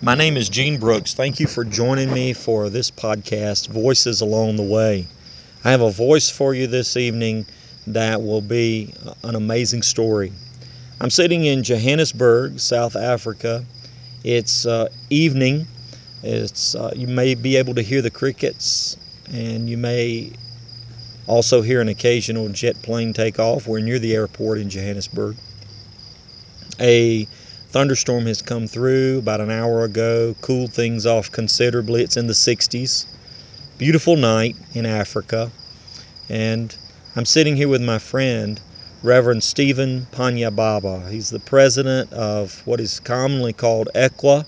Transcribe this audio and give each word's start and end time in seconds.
My 0.00 0.14
name 0.14 0.36
is 0.36 0.48
Gene 0.48 0.78
Brooks. 0.78 1.12
Thank 1.12 1.40
you 1.40 1.48
for 1.48 1.64
joining 1.64 2.12
me 2.12 2.32
for 2.32 2.68
this 2.70 2.88
podcast, 2.88 3.66
Voices 3.66 4.20
Along 4.20 4.54
the 4.54 4.62
Way. 4.62 5.08
I 5.64 5.72
have 5.72 5.80
a 5.80 5.90
voice 5.90 6.30
for 6.30 6.54
you 6.54 6.68
this 6.68 6.96
evening 6.96 7.46
that 7.88 8.22
will 8.22 8.40
be 8.40 8.94
an 9.24 9.34
amazing 9.34 9.82
story. 9.82 10.32
I'm 11.00 11.10
sitting 11.10 11.46
in 11.46 11.64
Johannesburg, 11.64 12.60
South 12.60 12.94
Africa. 12.94 13.64
It's 14.22 14.66
uh, 14.66 14.88
evening. 15.10 15.66
It's 16.22 16.76
uh, 16.76 16.92
you 16.94 17.08
may 17.08 17.34
be 17.34 17.56
able 17.56 17.74
to 17.74 17.82
hear 17.82 18.00
the 18.00 18.10
crickets, 18.10 18.96
and 19.32 19.68
you 19.68 19.76
may 19.76 20.30
also 21.26 21.60
hear 21.60 21.80
an 21.80 21.88
occasional 21.88 22.48
jet 22.50 22.80
plane 22.82 23.12
take 23.12 23.40
off. 23.40 23.66
We're 23.66 23.80
near 23.80 23.98
the 23.98 24.14
airport 24.14 24.58
in 24.58 24.70
Johannesburg. 24.70 25.34
A 26.78 27.26
thunderstorm 27.70 28.24
has 28.26 28.40
come 28.40 28.66
through 28.66 29.18
about 29.18 29.40
an 29.40 29.50
hour 29.50 29.84
ago, 29.84 30.34
cooled 30.40 30.72
things 30.72 31.04
off 31.04 31.30
considerably. 31.30 32.02
It's 32.02 32.16
in 32.16 32.26
the 32.26 32.32
60s. 32.32 33.06
Beautiful 33.76 34.16
night 34.16 34.56
in 34.74 34.86
Africa. 34.86 35.50
And 36.28 36.74
I'm 37.14 37.26
sitting 37.26 37.56
here 37.56 37.68
with 37.68 37.82
my 37.82 37.98
friend, 37.98 38.60
Reverend 39.02 39.44
Stephen 39.44 40.06
Panya 40.12 40.54
Baba. 40.54 41.08
He's 41.10 41.30
the 41.30 41.40
president 41.40 42.12
of 42.12 42.66
what 42.66 42.80
is 42.80 43.00
commonly 43.00 43.52
called 43.52 43.88
ECWA, 43.94 44.46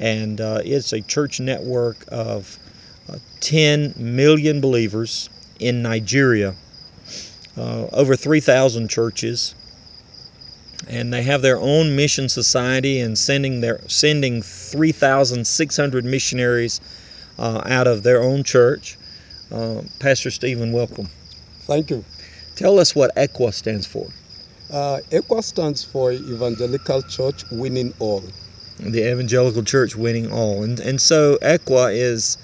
and 0.00 0.40
uh, 0.40 0.60
it's 0.64 0.92
a 0.92 1.00
church 1.02 1.40
network 1.40 2.04
of 2.08 2.58
uh, 3.08 3.18
10 3.40 3.94
million 3.96 4.60
believers 4.60 5.28
in 5.60 5.82
Nigeria, 5.82 6.54
uh, 7.56 7.86
over 7.92 8.16
3,000 8.16 8.88
churches, 8.88 9.54
and 10.86 11.12
they 11.12 11.22
have 11.22 11.42
their 11.42 11.58
own 11.58 11.96
mission 11.96 12.28
society 12.28 13.00
and 13.00 13.18
sending 13.18 13.60
their 13.60 13.80
sending 13.88 14.42
3,600 14.42 16.04
missionaries 16.04 16.80
uh, 17.38 17.62
out 17.66 17.86
of 17.86 18.02
their 18.02 18.22
own 18.22 18.44
church. 18.44 18.96
Uh, 19.50 19.82
Pastor 19.98 20.30
Stephen, 20.30 20.72
welcome. 20.72 21.08
Thank 21.66 21.90
you. 21.90 22.04
Tell 22.54 22.78
us 22.78 22.94
what 22.94 23.14
ECWA 23.16 23.52
stands 23.52 23.86
for. 23.86 24.06
Uh, 24.70 25.00
ECWA 25.10 25.42
stands 25.42 25.84
for 25.84 26.12
Evangelical 26.12 27.02
Church 27.02 27.44
Winning 27.50 27.94
All. 27.98 28.22
The 28.78 29.10
Evangelical 29.10 29.62
Church 29.62 29.96
Winning 29.96 30.30
All. 30.30 30.62
And, 30.62 30.78
and 30.80 31.00
so 31.00 31.38
ECWA 31.42 31.94
is 31.94 32.36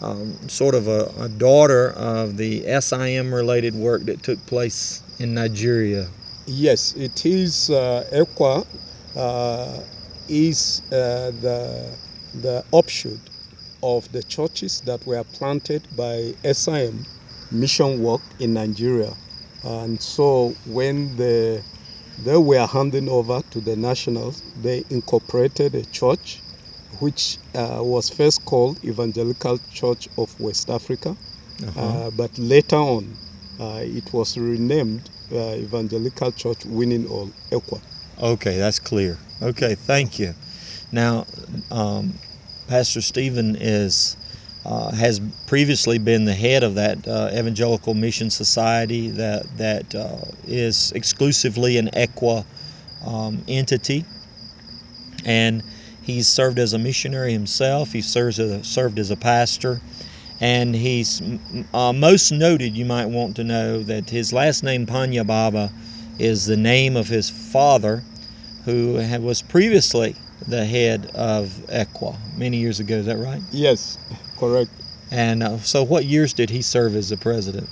um, 0.00 0.36
sort 0.48 0.74
of 0.74 0.88
a, 0.88 1.12
a, 1.18 1.28
daughter 1.28 1.90
of 1.92 2.36
the 2.36 2.64
SIM 2.80 3.32
related 3.32 3.74
work 3.74 4.02
that 4.04 4.22
took 4.22 4.44
place 4.46 5.02
in 5.18 5.34
Nigeria. 5.34 6.08
Yes, 6.46 6.94
it 6.94 7.24
is. 7.26 7.70
Uh, 7.70 8.04
ECWA 8.12 8.66
uh, 9.16 9.80
is 10.28 10.82
uh, 10.92 11.30
the, 11.40 11.98
the 12.34 12.64
offshoot 12.72 13.30
of 13.82 14.10
the 14.12 14.22
churches 14.22 14.80
that 14.82 15.06
were 15.06 15.24
planted 15.24 15.86
by 15.96 16.34
SIM 16.52 17.06
mission 17.50 18.00
work 18.00 18.22
in 18.38 18.54
Nigeria. 18.54 19.12
And 19.62 20.00
so 20.00 20.54
when 20.66 21.16
the, 21.16 21.62
they 22.18 22.36
were 22.36 22.66
handing 22.66 23.08
over 23.08 23.40
to 23.50 23.60
the 23.60 23.76
nationals, 23.76 24.42
they 24.62 24.84
incorporated 24.90 25.74
a 25.74 25.84
church 25.86 26.42
which 27.00 27.38
uh, 27.54 27.78
was 27.82 28.08
first 28.10 28.44
called 28.44 28.82
Evangelical 28.84 29.58
Church 29.70 30.08
of 30.18 30.38
West 30.38 30.70
Africa, 30.70 31.16
uh-huh. 31.66 31.80
uh, 31.80 32.10
but 32.10 32.36
later 32.38 32.76
on 32.76 33.18
uh, 33.58 33.80
it 33.82 34.12
was 34.12 34.36
renamed 34.36 35.10
uh, 35.32 35.54
Evangelical 35.54 36.32
Church 36.32 36.64
Winning 36.64 37.06
All 37.06 37.30
ECWA. 37.50 37.80
Okay, 38.20 38.58
that's 38.58 38.78
clear. 38.78 39.18
Okay, 39.42 39.74
thank 39.74 40.18
you. 40.18 40.34
Now, 40.92 41.26
um, 41.70 42.14
Pastor 42.68 43.00
Stephen 43.00 43.56
is 43.56 44.16
uh, 44.64 44.90
has 44.92 45.20
previously 45.46 45.98
been 45.98 46.24
the 46.24 46.34
head 46.34 46.62
of 46.62 46.76
that 46.76 47.06
uh, 47.06 47.30
Evangelical 47.34 47.94
Mission 47.94 48.30
Society 48.30 49.10
that 49.10 49.56
that 49.58 49.94
uh, 49.94 50.18
is 50.46 50.92
exclusively 50.92 51.76
an 51.76 51.90
ECWA 51.90 52.44
um, 53.04 53.44
entity, 53.48 54.04
and 55.24 55.62
he's 56.02 56.26
served 56.28 56.58
as 56.58 56.72
a 56.72 56.78
missionary 56.78 57.32
himself. 57.32 57.92
He 57.92 58.00
serves 58.00 58.38
as 58.40 58.66
served 58.66 58.98
as 58.98 59.10
a 59.10 59.16
pastor, 59.16 59.80
and 60.44 60.76
he's 60.76 61.22
uh, 61.72 61.94
most 61.94 62.30
noted. 62.30 62.76
You 62.76 62.84
might 62.84 63.06
want 63.06 63.34
to 63.36 63.44
know 63.44 63.82
that 63.82 64.10
his 64.10 64.30
last 64.30 64.62
name 64.62 64.84
Panya 64.84 65.26
Baba 65.26 65.70
is 66.18 66.44
the 66.44 66.58
name 66.58 66.98
of 66.98 67.08
his 67.08 67.30
father, 67.30 68.02
who 68.66 68.92
was 69.22 69.40
previously 69.40 70.14
the 70.46 70.66
head 70.66 71.10
of 71.14 71.46
ECWA 71.70 72.18
many 72.36 72.58
years 72.58 72.78
ago. 72.78 72.96
Is 72.96 73.06
that 73.06 73.16
right? 73.16 73.40
Yes, 73.52 73.96
correct. 74.38 74.70
And 75.10 75.42
uh, 75.42 75.56
so, 75.60 75.82
what 75.82 76.04
years 76.04 76.34
did 76.34 76.50
he 76.50 76.60
serve 76.60 76.94
as 76.94 77.08
the 77.08 77.16
president? 77.16 77.66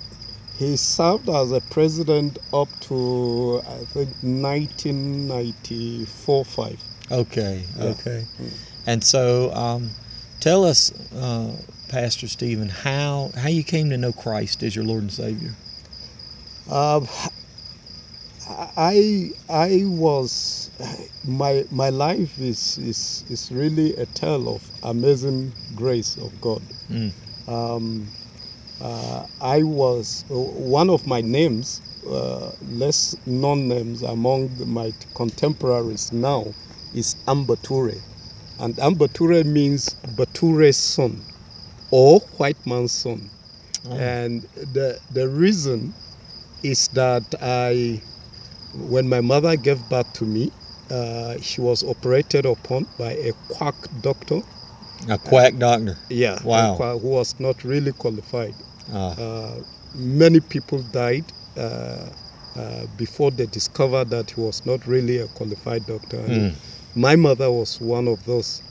He 0.58 0.78
served 0.78 1.28
as 1.28 1.52
a 1.52 1.60
president 1.60 2.38
up 2.54 2.68
to 2.88 3.60
I 3.66 3.84
think 3.92 4.08
1994 4.22 6.44
5. 6.46 6.84
Okay, 7.10 7.66
okay. 7.78 8.24
Yeah. 8.40 8.48
And 8.86 9.04
so, 9.04 9.52
um, 9.52 9.90
tell 10.40 10.64
us, 10.64 10.90
uh, 11.12 11.54
Pastor 11.92 12.26
Stephen, 12.26 12.70
how 12.70 13.32
how 13.36 13.50
you 13.50 13.62
came 13.62 13.90
to 13.90 13.98
know 13.98 14.14
Christ 14.14 14.62
as 14.62 14.74
your 14.74 14.86
Lord 14.86 15.02
and 15.02 15.12
Savior. 15.12 15.54
Um, 16.70 17.06
I 18.48 19.32
I 19.50 19.82
was 19.84 20.70
my 21.26 21.66
my 21.70 21.90
life 21.90 22.38
is 22.38 22.78
is 22.78 23.24
is 23.28 23.52
really 23.52 23.94
a 23.96 24.06
tale 24.06 24.48
of 24.48 24.72
amazing 24.82 25.54
grace 25.76 26.16
of 26.16 26.40
God. 26.40 26.62
Mm. 26.90 27.12
Um, 27.46 28.08
uh, 28.80 29.26
I 29.42 29.62
was 29.62 30.24
one 30.30 30.90
of 30.90 31.06
my 31.06 31.20
names, 31.20 31.82
uh, 32.08 32.52
less 32.62 33.14
known 33.26 33.68
names 33.68 34.02
among 34.02 34.66
my 34.66 34.94
contemporaries 35.14 36.10
now, 36.12 36.54
is 36.94 37.16
Ambature, 37.28 38.02
and 38.60 38.76
Ambature 38.76 39.44
means 39.44 39.94
Bature's 40.16 40.78
son, 40.78 41.26
or 41.92 42.18
white 42.38 42.66
man's 42.66 42.92
son, 42.92 43.30
oh. 43.88 43.96
and 43.96 44.42
the 44.74 44.98
the 45.12 45.28
reason 45.28 45.94
is 46.64 46.88
that 46.88 47.22
I 47.40 48.02
when 48.90 49.08
my 49.08 49.20
mother 49.20 49.56
gave 49.56 49.88
birth 49.88 50.12
to 50.14 50.24
me, 50.24 50.50
uh, 50.90 51.36
she 51.40 51.60
was 51.60 51.82
operated 51.84 52.46
upon 52.46 52.86
by 52.98 53.12
a 53.12 53.32
quack 53.48 53.74
doctor. 54.00 54.40
A 55.08 55.18
quack 55.18 55.56
doctor? 55.58 55.96
Yeah. 56.10 56.38
Wow. 56.44 56.76
Quack, 56.76 57.00
who 57.00 57.08
was 57.08 57.38
not 57.38 57.62
really 57.64 57.92
qualified. 57.92 58.54
Ah. 58.92 59.14
Uh, 59.18 59.60
many 59.94 60.40
people 60.40 60.78
died 60.92 61.24
uh, 61.56 62.08
uh, 62.56 62.86
before 62.96 63.30
they 63.30 63.46
discovered 63.46 64.10
that 64.10 64.30
he 64.30 64.40
was 64.40 64.64
not 64.66 64.86
really 64.86 65.18
a 65.18 65.26
qualified 65.28 65.86
doctor. 65.86 66.18
Mm. 66.18 66.54
My 66.94 67.16
mother 67.16 67.50
was 67.50 67.80
one 67.80 68.08
of 68.08 68.24
those. 68.26 68.62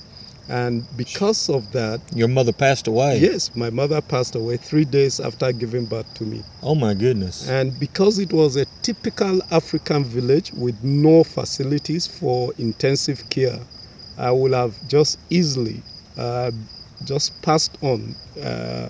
And 0.51 0.85
because 0.97 1.49
of 1.49 1.71
that. 1.71 2.01
Your 2.13 2.27
mother 2.27 2.51
passed 2.51 2.87
away? 2.87 3.19
Yes, 3.19 3.49
my 3.55 3.69
mother 3.69 4.01
passed 4.01 4.35
away 4.35 4.57
three 4.57 4.83
days 4.83 5.21
after 5.21 5.53
giving 5.53 5.85
birth 5.85 6.13
to 6.15 6.25
me. 6.25 6.43
Oh, 6.61 6.75
my 6.75 6.93
goodness. 6.93 7.49
And 7.49 7.79
because 7.79 8.19
it 8.19 8.33
was 8.33 8.57
a 8.57 8.65
typical 8.81 9.41
African 9.49 10.03
village 10.03 10.51
with 10.53 10.77
no 10.83 11.23
facilities 11.23 12.05
for 12.05 12.53
intensive 12.57 13.29
care, 13.29 13.65
I 14.17 14.31
would 14.31 14.51
have 14.53 14.77
just 14.87 15.17
easily 15.29 15.85
uh, 16.17 16.51
just 17.05 17.41
passed 17.41 17.77
on 17.81 18.17
uh, 18.37 18.89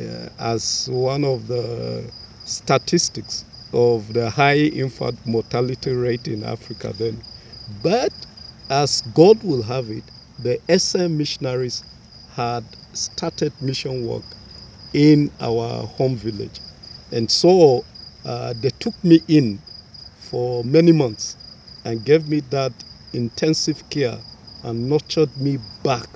uh, 0.00 0.28
as 0.38 0.88
one 0.90 1.24
of 1.24 1.46
the 1.46 2.10
statistics 2.44 3.44
of 3.74 4.14
the 4.14 4.30
high 4.30 4.56
infant 4.56 5.20
mortality 5.26 5.92
rate 5.92 6.26
in 6.26 6.42
Africa 6.42 6.94
then. 6.96 7.22
But 7.82 8.12
as 8.70 9.02
God 9.12 9.42
will 9.44 9.62
have 9.62 9.90
it, 9.90 10.10
the 10.42 10.60
SIM 10.78 11.16
missionaries 11.16 11.82
had 12.34 12.64
started 12.94 13.52
mission 13.60 14.06
work 14.06 14.24
in 14.94 15.30
our 15.40 15.86
home 15.86 16.16
village. 16.16 16.60
And 17.12 17.30
so 17.30 17.84
uh, 18.24 18.54
they 18.60 18.70
took 18.80 18.94
me 19.04 19.20
in 19.28 19.58
for 20.16 20.64
many 20.64 20.92
months 20.92 21.36
and 21.84 22.04
gave 22.04 22.28
me 22.28 22.40
that 22.50 22.72
intensive 23.12 23.88
care 23.90 24.18
and 24.64 24.88
nurtured 24.88 25.36
me 25.36 25.58
back 25.82 26.08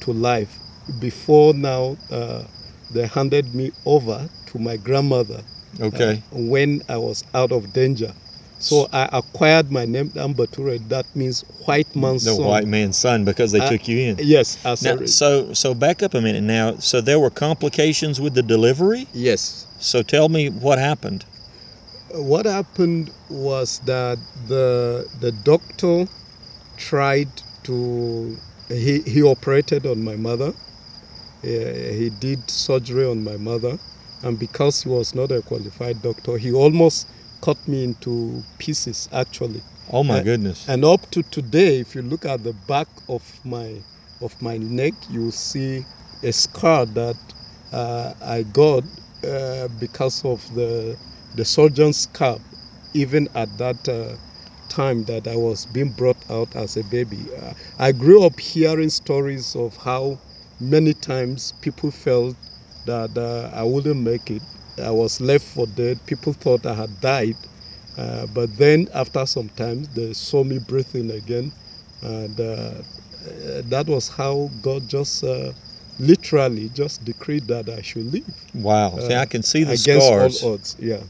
to 0.00 0.12
life 0.12 0.58
before 1.00 1.54
now 1.54 1.96
uh, 2.10 2.42
they 2.90 3.06
handed 3.06 3.54
me 3.54 3.70
over 3.86 4.28
to 4.46 4.58
my 4.58 4.76
grandmother 4.76 5.42
okay. 5.80 6.22
Uh, 6.32 6.38
when 6.38 6.82
I 6.88 6.96
was 6.96 7.22
out 7.34 7.52
of 7.52 7.72
danger. 7.72 8.12
So 8.58 8.88
I 8.92 9.08
acquired 9.12 9.70
my 9.70 9.84
name 9.84 10.10
Ambature. 10.10 10.78
That 10.88 11.06
means 11.14 11.42
white 11.66 11.94
man's 11.94 12.24
the 12.24 12.34
son. 12.34 12.44
white 12.44 12.66
man's 12.66 12.98
son 12.98 13.24
because 13.24 13.52
they 13.52 13.60
uh, 13.60 13.70
took 13.70 13.86
you 13.86 13.98
in. 13.98 14.16
Yes. 14.20 14.58
Now, 14.82 14.96
so 15.06 15.52
so 15.54 15.74
back 15.74 16.02
up 16.02 16.14
a 16.14 16.20
minute 16.20 16.42
now. 16.42 16.74
So 16.76 17.00
there 17.00 17.20
were 17.20 17.30
complications 17.30 18.20
with 18.20 18.34
the 18.34 18.42
delivery. 18.42 19.06
Yes. 19.12 19.66
So 19.78 20.02
tell 20.02 20.28
me 20.28 20.48
what 20.48 20.78
happened. 20.78 21.24
What 22.14 22.46
happened 22.46 23.10
was 23.30 23.78
that 23.80 24.18
the 24.48 25.06
the 25.20 25.30
doctor 25.32 26.06
tried 26.76 27.28
to 27.64 28.36
he, 28.68 29.00
he 29.00 29.22
operated 29.22 29.86
on 29.86 30.04
my 30.04 30.16
mother. 30.16 30.52
He 31.42 32.10
did 32.20 32.50
surgery 32.50 33.06
on 33.06 33.22
my 33.22 33.36
mother. 33.36 33.78
And 34.24 34.36
because 34.38 34.82
he 34.82 34.88
was 34.88 35.14
not 35.14 35.30
a 35.30 35.40
qualified 35.42 36.02
doctor, 36.02 36.36
he 36.38 36.52
almost 36.52 37.06
cut 37.40 37.66
me 37.68 37.84
into 37.84 38.44
pieces, 38.58 39.08
actually. 39.12 39.64
Oh 39.88 40.02
my 40.04 40.20
Uh, 40.20 40.22
goodness. 40.22 40.68
And 40.68 40.84
up 40.84 41.10
to 41.10 41.22
today, 41.24 41.80
if 41.80 41.94
you 41.94 42.02
look 42.02 42.24
at 42.24 42.42
the 42.44 42.52
back 42.52 42.88
of 43.08 43.40
my 43.44 43.84
of 44.20 44.36
my 44.42 44.58
neck, 44.58 44.94
you 45.08 45.22
will 45.24 45.30
see 45.32 45.86
a 46.22 46.32
scar 46.32 46.86
that 46.86 47.16
uh, 47.72 48.12
I 48.20 48.42
got 48.42 48.84
uh, 49.24 49.68
because 49.68 50.24
of 50.24 50.46
the 50.54 50.98
the 51.34 51.44
surgeon's 51.44 51.98
scalp. 51.98 52.42
Even 52.94 53.28
at 53.34 53.56
that 53.58 53.88
uh, 53.88 54.16
time 54.68 55.04
that 55.04 55.26
I 55.28 55.36
was 55.36 55.66
being 55.66 55.90
brought 55.92 56.24
out 56.30 56.54
as 56.56 56.76
a 56.76 56.82
baby, 56.84 57.32
uh, 57.34 57.52
I 57.78 57.92
grew 57.92 58.22
up 58.24 58.40
hearing 58.40 58.90
stories 58.90 59.54
of 59.54 59.76
how 59.76 60.20
many 60.58 60.94
times 60.94 61.52
people 61.60 61.90
felt 61.90 62.36
that 62.84 63.16
uh, 63.16 63.50
I 63.52 63.62
wouldn't 63.64 64.00
make 64.02 64.30
it. 64.30 64.42
I 64.80 64.90
was 64.90 65.20
left 65.20 65.44
for 65.46 65.66
dead. 65.66 66.04
People 66.06 66.32
thought 66.32 66.66
I 66.66 66.74
had 66.74 67.00
died. 67.00 67.36
Uh, 67.96 68.26
but 68.26 68.56
then 68.56 68.88
after 68.94 69.26
some 69.26 69.48
time, 69.50 69.84
they 69.92 70.12
saw 70.14 70.44
me 70.44 70.58
breathing 70.58 71.10
again, 71.10 71.52
and 72.02 72.40
uh, 72.40 72.82
uh, 73.24 73.62
that 73.64 73.86
was 73.88 74.08
how 74.08 74.50
God 74.60 74.88
just 74.88 75.24
uh, 75.24 75.52
literally 75.98 76.68
just 76.70 77.04
decreed 77.04 77.48
that 77.48 77.68
I 77.68 77.82
should 77.82 78.12
live 78.12 78.46
Wow. 78.54 78.98
See, 79.00 79.14
uh, 79.14 79.20
I 79.20 79.26
can 79.26 79.42
see 79.42 79.64
the 79.64 79.74
against 79.74 80.10
scars. 80.10 80.42
all 80.42 80.54
odds. 80.54 80.76
Yeah, 80.78 81.04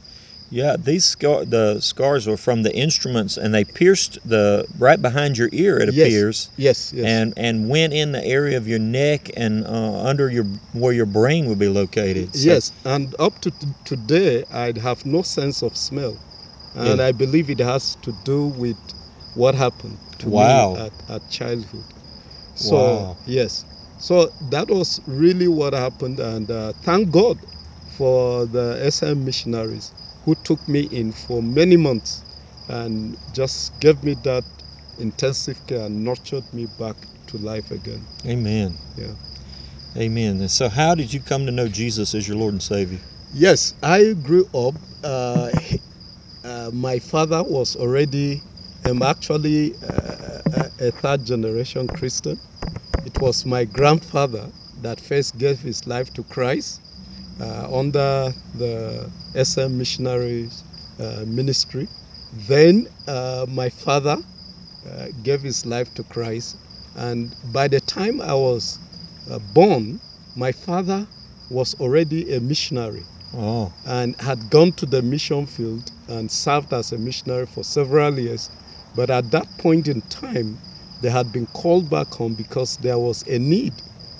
Yeah, 0.51 0.77
these 0.79 1.05
scar 1.05 1.45
the 1.45 1.81
scars 1.81 2.27
were 2.27 2.39
from 2.39 2.63
the 2.63 2.75
instruments, 2.75 3.37
and 3.37 3.53
they 3.55 3.65
pierced 3.65 4.19
the 4.25 4.65
right 4.79 5.01
behind 5.01 5.37
your 5.37 5.51
ear. 5.53 5.79
It 5.79 5.93
Yes. 5.93 6.07
appears, 6.07 6.51
yes, 6.57 6.93
yes, 6.93 7.05
and 7.07 7.35
and 7.37 7.69
went 7.69 7.93
in 7.93 8.13
the 8.13 8.25
area 8.25 8.57
of 8.57 8.67
your 8.67 8.79
neck 8.79 9.29
and 9.37 9.67
uh, 9.67 10.03
under 10.11 10.31
your 10.31 10.47
where 10.73 10.95
your 10.95 11.07
brain 11.07 11.47
would 11.49 11.59
be 11.59 11.69
located. 11.69 12.35
So- 12.35 12.49
yes. 12.49 12.73
And 12.85 13.15
up 13.19 13.41
to 13.41 13.51
t- 13.51 13.75
today, 13.85 14.45
I'd 14.51 14.79
have 14.79 15.05
no 15.05 15.21
sense 15.23 15.63
of 15.63 15.77
smell, 15.77 16.17
and 16.75 16.99
Yeah. 16.99 17.07
I 17.09 17.13
believe 17.13 17.51
it 17.51 17.61
has 17.61 17.97
to 18.03 18.13
do 18.13 18.47
with 18.47 18.79
what 19.35 19.55
happened 19.55 19.99
to 20.21 20.31
Wow. 20.31 20.75
me 20.75 20.81
at, 20.87 20.93
at 21.09 21.29
childhood. 21.29 21.85
So 22.55 22.77
Wow. 22.77 23.19
yes, 23.27 23.65
so 23.99 24.31
that 24.41 24.69
was 24.71 24.99
really 25.07 25.49
what 25.49 25.75
happened, 25.75 26.19
and 26.21 26.51
uh, 26.51 26.73
thank 26.83 27.11
God 27.11 27.37
for 27.85 28.47
the 28.47 28.91
SIM 28.91 29.25
missionaries 29.25 29.93
who 30.29 30.35
took 30.45 30.69
me 30.69 30.81
in 30.81 31.11
for 31.11 31.43
many 31.43 31.75
months 31.75 32.23
and 32.69 33.17
just 33.33 33.73
gave 33.81 34.05
me 34.05 34.13
that 34.13 34.45
intensive 34.99 35.59
care 35.67 35.87
and 35.87 36.05
nurtured 36.05 36.45
me 36.53 36.67
back 36.79 36.97
to 37.27 37.39
life 37.39 37.71
again. 37.71 38.05
Amen. 38.27 38.77
Yeah. 38.99 39.07
Amen. 39.97 40.39
And 40.43 40.51
so, 40.51 40.69
how 40.69 40.95
did 40.95 41.11
you 41.15 41.21
come 41.21 41.47
to 41.47 41.53
know 41.53 41.67
Jesus 41.67 42.15
as 42.15 42.29
your 42.29 42.37
Lord 42.37 42.53
and 42.53 42.63
Savior? 42.63 42.99
Yes, 43.33 43.73
I 43.83 44.13
grew 44.13 44.45
up. 44.53 44.75
Uh, 45.03 45.51
uh, 46.45 46.71
my 46.75 46.99
father 46.99 47.43
was 47.43 47.75
already, 47.77 48.43
actually 49.03 49.75
uh, 49.83 50.69
a, 50.79 50.91
third 50.91 51.25
generation 51.25 51.89
Christian. 51.89 52.39
It 53.07 53.19
was 53.19 53.47
my 53.47 53.65
grandfather 53.65 54.51
that 54.83 55.01
first 55.01 55.39
gave 55.39 55.59
his 55.61 55.87
life 55.87 56.13
to 56.13 56.23
Christ 56.25 56.83
under 57.41 58.35
the 58.55 59.11
SIM 59.43 59.79
missionaries 59.79 60.65
uh, 61.01 61.25
ministry. 61.27 61.89
Then 62.49 62.89
uh, 63.07 63.47
my 63.49 63.69
father 63.71 64.19
uh, 64.89 65.09
gave 65.23 65.43
his 65.43 65.67
life 65.67 65.93
to 65.95 66.05
Christ, 66.05 66.57
and 66.97 67.35
by 67.53 67.69
the 67.69 67.81
time 67.81 68.21
I 68.21 68.35
was 68.35 68.79
uh, 69.31 69.39
born, 69.55 70.01
my 70.37 70.53
father 70.53 71.07
was 71.51 71.75
already 71.75 72.35
a 72.35 72.41
missionary 72.41 73.05
Oh, 73.35 73.73
and 73.85 74.17
had 74.21 74.51
gone 74.51 74.73
to 74.73 74.87
the 74.87 75.03
mission 75.03 75.47
field 75.47 75.93
and 76.09 76.31
served 76.31 76.73
as 76.73 76.93
a 76.93 76.99
missionary 76.99 77.47
for 77.47 77.63
several 77.63 78.19
years. 78.19 78.51
But 78.97 79.11
at 79.11 79.31
that 79.33 79.47
point 79.59 79.87
in 79.89 80.01
time, 80.03 80.59
they 81.03 81.11
had 81.11 81.31
been 81.33 81.47
called 81.49 81.91
back 81.91 82.13
home 82.15 82.35
because 82.35 82.79
there 82.79 82.99
was 82.99 83.23
a 83.29 83.39
need 83.39 83.75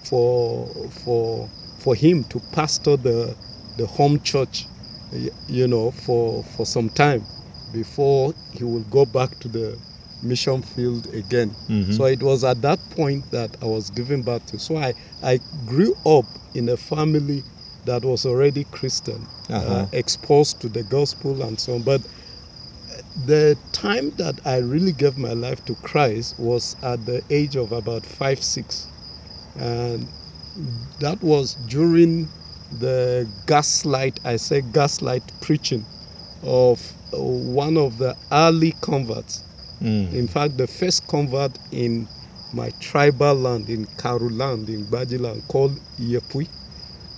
for 0.05 0.69
for 0.91 1.49
for 1.79 1.95
him 1.95 2.25
to 2.25 2.41
pastor 2.53 2.97
the 2.97 3.37
the 3.77 3.87
home 3.87 4.21
church, 4.21 4.69
you 5.47 5.69
know, 5.69 5.91
for 5.93 6.43
for 6.45 6.67
some 6.67 6.91
time 6.91 7.27
before 7.71 8.35
he 8.51 8.65
will 8.65 8.85
go 8.85 9.07
back 9.07 9.39
to 9.41 9.49
the 9.49 9.81
mission 10.21 10.63
field 10.63 11.07
again. 11.15 11.57
Mhm. 11.69 11.93
So 11.95 12.05
it 12.07 12.23
was 12.23 12.43
at 12.45 12.61
that 12.63 12.81
point 12.89 13.31
that 13.31 13.57
I 13.63 13.67
was 13.67 13.91
given 13.91 14.23
birth 14.23 14.47
to. 14.47 14.59
So 14.59 14.77
I 14.77 14.95
I 15.23 15.41
grew 15.65 15.95
up 16.05 16.27
in 16.55 16.69
a 16.69 16.77
family 16.77 17.45
that 17.85 18.05
was 18.05 18.27
already 18.27 18.65
Christian, 18.65 19.29
Uh-huh. 19.49 19.73
uh, 19.73 19.87
exposed 19.93 20.61
to 20.61 20.69
the 20.69 20.83
gospel 20.83 21.43
and 21.43 21.59
so 21.61 21.75
on. 21.77 21.83
But 21.83 22.07
the 23.15 23.59
time 23.73 24.11
that 24.17 24.41
I 24.45 24.59
really 24.59 24.93
gave 24.93 25.17
my 25.17 25.33
life 25.33 25.65
to 25.67 25.77
Christ 25.77 26.35
was 26.39 26.75
at 26.83 27.05
the 27.07 27.23
age 27.31 27.57
of 27.57 27.73
about 27.73 28.05
five, 28.07 28.43
six. 28.43 28.93
And 29.55 30.13
that 30.99 31.23
was 31.23 31.55
during 31.67 32.31
the 32.71 33.31
gaslight, 33.47 34.21
I 34.25 34.37
say 34.37 34.63
gaslight 34.63 35.33
preaching 35.41 35.87
of 36.43 36.97
uh, 37.15 37.23
one 37.23 37.77
of 37.77 37.99
the 37.99 38.17
early 38.33 38.73
converts. 38.83 39.45
mm. 39.83 40.13
In 40.13 40.27
fact, 40.29 40.59
the 40.59 40.67
first 40.67 41.07
convert 41.07 41.59
in 41.71 42.09
my 42.53 42.71
tribal 42.81 43.35
land, 43.35 43.71
in 43.71 43.87
Karu 43.99 44.31
land, 44.37 44.71
in 44.71 44.87
Bajiland, 44.87 45.47
called 45.49 45.81
Yepui. 45.99 46.49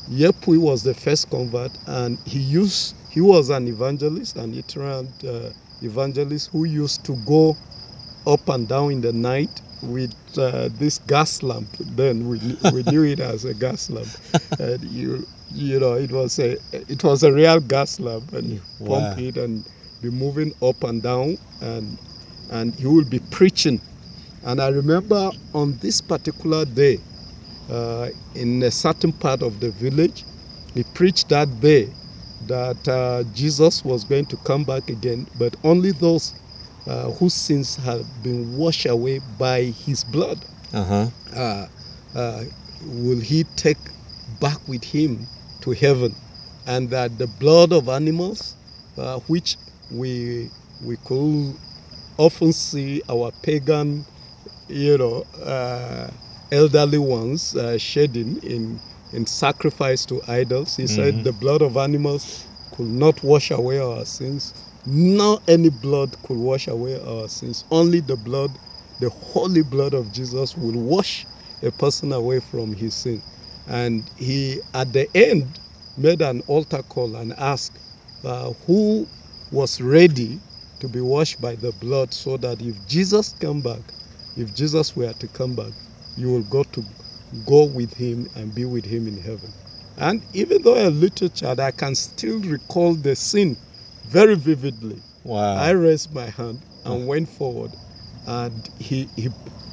Yepui 0.08 0.58
was 0.58 0.82
the 0.82 0.94
first 0.94 1.30
convert, 1.30 1.78
and 1.86 2.20
he 2.24 2.40
used 2.40 2.94
he 3.08 3.20
was 3.20 3.50
an 3.50 3.68
evangelist, 3.68 4.36
an 4.36 4.54
itinerant 4.54 5.24
uh, 5.24 5.50
evangelist 5.82 6.50
who 6.52 6.64
used 6.64 7.04
to 7.04 7.16
go 7.18 7.58
up 8.26 8.48
and 8.50 8.68
down 8.68 8.92
in 8.92 9.00
the 9.00 9.12
night 9.12 9.62
with 9.80 10.14
uh, 10.36 10.68
this 10.72 10.98
gas 10.98 11.42
lamp. 11.42 11.76
Then 11.80 12.26
we, 12.28 12.56
we 12.62 12.82
knew 12.82 13.02
it 13.04 13.20
as 13.20 13.44
a 13.44 13.54
gas 13.54 13.90
lamp, 13.90 14.18
and 14.58 14.84
you 14.84 15.26
you 15.48 15.78
know 15.80 15.94
it 15.94 16.12
was 16.12 16.38
a 16.38 16.56
it 16.72 17.02
was 17.04 17.22
a 17.22 17.32
real 17.32 17.60
gas 17.60 17.98
lamp, 18.00 18.32
and 18.32 18.52
you 18.52 18.62
Wow. 18.78 18.84
pump 18.84 19.18
it 19.18 19.36
and 19.36 19.68
be 20.00 20.10
moving 20.10 20.52
up 20.62 20.84
and 20.84 21.02
down, 21.02 21.38
and 21.60 22.00
and 22.48 22.74
he 22.76 22.86
will 22.86 23.04
be 23.04 23.20
preaching. 23.20 23.82
And 24.42 24.60
I 24.60 24.68
remember 24.68 25.30
on 25.54 25.78
this 25.78 26.00
particular 26.00 26.64
day, 26.64 27.04
uh, 27.68 28.10
in 28.34 28.62
a 28.62 28.70
certain 28.70 29.12
part 29.12 29.42
of 29.42 29.60
the 29.60 29.70
village. 29.70 30.26
He 30.74 30.84
preached 30.84 31.28
that 31.30 31.60
day 31.60 31.94
that 32.40 32.86
uh, 32.88 33.24
Jesus 33.32 33.84
was 33.84 34.04
going 34.04 34.26
to 34.26 34.36
come 34.38 34.64
back 34.64 34.90
again, 34.90 35.26
but 35.34 35.56
only 35.64 35.92
those 35.92 36.34
uh, 36.86 37.10
whose 37.12 37.34
sins 37.34 37.76
have 37.76 38.22
been 38.22 38.52
washed 38.52 38.86
away 38.86 39.18
by 39.18 39.64
his 39.64 40.04
blood 40.04 40.44
Uh 40.72 40.84
huh. 40.84 41.10
uh, 41.34 41.66
uh, 42.14 42.44
will 42.80 43.20
he 43.20 43.44
take 43.56 43.90
back 44.26 44.58
with 44.66 44.84
him 44.84 45.28
to 45.60 45.70
heaven, 45.72 46.16
and 46.66 46.90
that 46.90 47.18
the 47.18 47.26
blood 47.28 47.72
of 47.72 47.88
animals, 47.88 48.56
uh, 48.96 49.18
which 49.26 49.56
we 49.88 50.50
we 50.80 50.96
could 51.04 51.56
often 52.18 52.52
see 52.52 53.02
our 53.08 53.32
pagan, 53.42 54.06
you 54.68 54.96
know, 54.98 55.24
uh, 55.40 56.10
elderly 56.50 56.98
ones 56.98 57.54
uh, 57.54 57.78
shedding 57.78 58.36
in 58.42 58.80
in 59.12 59.26
sacrifice 59.26 60.06
to 60.06 60.20
idols. 60.28 60.76
He 60.76 60.86
Mhm. 60.86 60.88
said 60.88 61.24
the 61.24 61.32
blood 61.32 61.62
of 61.62 61.76
animals 61.76 62.48
could 62.72 62.88
not 62.88 63.22
wash 63.22 63.50
away 63.50 63.78
our 63.78 64.04
sins. 64.04 64.54
No 64.86 65.40
any 65.48 65.70
blood 65.70 66.16
could 66.22 66.38
wash 66.38 66.68
away 66.68 67.00
our 67.00 67.28
sins. 67.28 67.64
Only 67.70 68.00
the 68.00 68.16
blood, 68.16 68.58
the 68.98 69.10
holy 69.10 69.62
blood 69.62 69.94
of 69.94 70.10
Jesus, 70.10 70.56
will 70.56 70.80
wash 70.80 71.26
a 71.62 71.72
person 71.72 72.12
away 72.12 72.40
from 72.40 72.72
his 72.72 72.94
sin. 72.96 73.22
And 73.66 74.10
he, 74.16 74.60
at 74.74 74.92
the 74.92 75.14
end, 75.16 75.60
made 75.96 76.22
an 76.22 76.42
altar 76.48 76.82
call 76.82 77.16
and 77.16 77.32
asked 77.38 77.78
uh, 78.24 78.52
who 78.66 79.08
was 79.50 79.80
ready 79.80 80.42
to 80.80 80.88
be 80.88 81.00
washed 81.00 81.40
by 81.40 81.56
the 81.56 81.72
blood 81.72 82.14
so 82.14 82.36
that 82.38 82.62
if 82.62 82.84
Jesus 82.86 83.34
come 83.40 83.62
back, 83.62 83.94
if 84.36 84.52
Jesus 84.54 84.96
were 84.96 85.14
to 85.14 85.28
come 85.28 85.54
back, 85.56 85.74
you 86.16 86.30
will 86.30 86.44
go 86.44 86.64
to 86.72 86.86
go 87.44 87.64
with 87.64 87.94
him 87.94 88.26
and 88.34 88.54
be 88.54 88.64
with 88.66 88.86
him 88.86 89.08
in 89.08 89.16
heaven. 89.18 89.54
And 89.98 90.26
even 90.32 90.62
though 90.62 90.88
a 90.88 90.90
little 90.90 91.28
child, 91.28 91.60
I 91.60 91.72
can 91.72 91.94
still 91.94 92.40
recall 92.40 92.94
the 92.96 93.16
scene 93.16 93.58
very 94.10 94.34
vividly. 94.36 95.02
Wow. 95.24 95.54
I 95.56 95.70
raised 95.70 96.12
my 96.14 96.26
hand 96.30 96.64
and 96.84 97.06
went 97.06 97.28
forward, 97.28 97.76
and 98.26 98.68
he 98.78 99.10
he, 99.16 99.30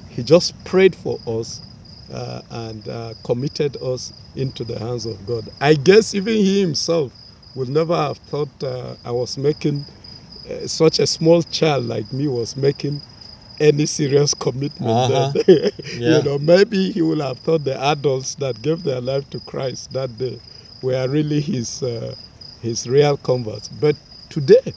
he 0.08 0.24
just 0.24 0.62
prayed 0.64 0.96
for 0.96 1.20
us 1.28 1.62
uh, 2.10 2.42
and 2.52 2.88
uh, 2.88 3.16
committed 3.24 3.78
us 3.82 4.12
into 4.36 4.64
the 4.64 4.80
hands 4.80 5.06
of 5.06 5.26
God. 5.26 5.50
I 5.62 5.74
guess 5.76 6.14
even 6.14 6.36
he 6.36 6.62
himself 6.62 7.18
would 7.56 7.70
never 7.70 7.96
have 7.96 8.20
thought 8.20 8.64
uh, 8.64 8.96
I 9.04 9.12
was 9.12 9.38
making 9.38 9.88
uh, 10.50 10.68
such 10.68 11.00
a 11.00 11.08
small 11.08 11.42
child 11.44 11.86
like 11.86 12.12
me 12.14 12.28
was 12.28 12.56
making 12.56 13.02
any 13.60 13.86
serious 13.86 14.34
commitment. 14.34 14.90
Uh-huh. 14.90 15.32
Then. 15.46 15.72
Yeah. 15.96 16.18
you 16.18 16.24
know, 16.24 16.38
maybe 16.40 16.92
he 16.92 17.02
would 17.02 17.20
have 17.20 17.40
thought 17.40 17.64
the 17.64 17.80
adults 17.82 18.36
that 18.36 18.62
gave 18.62 18.84
their 18.84 19.02
life 19.02 19.30
to 19.32 19.40
Christ 19.42 19.94
that 19.94 20.18
day 20.18 20.42
were 20.82 21.08
really 21.08 21.42
his 21.42 21.82
uh, 21.84 22.16
his 22.60 22.88
real 22.88 23.18
converts. 23.18 23.70
But 23.70 23.98
today, 24.30 24.74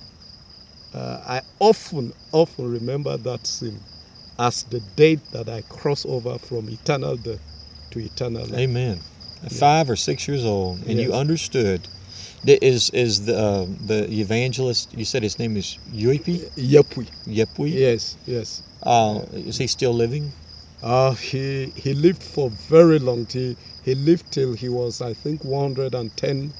uh, 0.94 1.20
I 1.26 1.42
often, 1.60 2.12
often 2.32 2.66
remember 2.70 3.16
that 3.18 3.46
scene 3.46 3.80
as 4.38 4.64
the 4.64 4.80
date 4.80 5.20
that 5.32 5.48
I 5.48 5.62
cross 5.62 6.04
over 6.06 6.38
from 6.38 6.70
eternal 6.70 7.16
death 7.16 7.40
to 7.92 8.00
eternal 8.00 8.46
life. 8.46 8.60
Amen. 8.60 9.00
Five 9.50 9.88
or 9.90 9.96
six 9.96 10.28
years 10.28 10.44
old, 10.44 10.84
and 10.86 11.00
you 11.00 11.12
understood. 11.12 11.88
Is 12.44 12.90
is 12.90 13.24
the 13.26 13.36
uh, 13.38 13.66
the 13.86 14.10
evangelist? 14.10 14.92
You 14.92 15.04
said 15.04 15.22
his 15.22 15.38
name 15.38 15.56
is 15.56 15.78
Yuipi 15.92 16.50
Yepui. 16.56 17.08
Yepui. 17.26 17.72
Yes, 17.72 18.16
yes. 18.26 18.62
Uh, 18.82 19.22
is 19.32 19.58
he 19.58 19.66
still 19.66 19.92
living? 19.94 20.32
Uh, 20.82 21.12
he 21.14 21.72
he 21.76 21.94
lived 21.94 22.22
for 22.22 22.50
very 22.50 22.98
long. 22.98 23.26
He 23.30 23.56
he 23.82 23.94
lived 23.94 24.30
till 24.30 24.52
he 24.54 24.68
was, 24.68 25.00
I 25.00 25.14
think, 25.14 25.44
110 25.44 26.52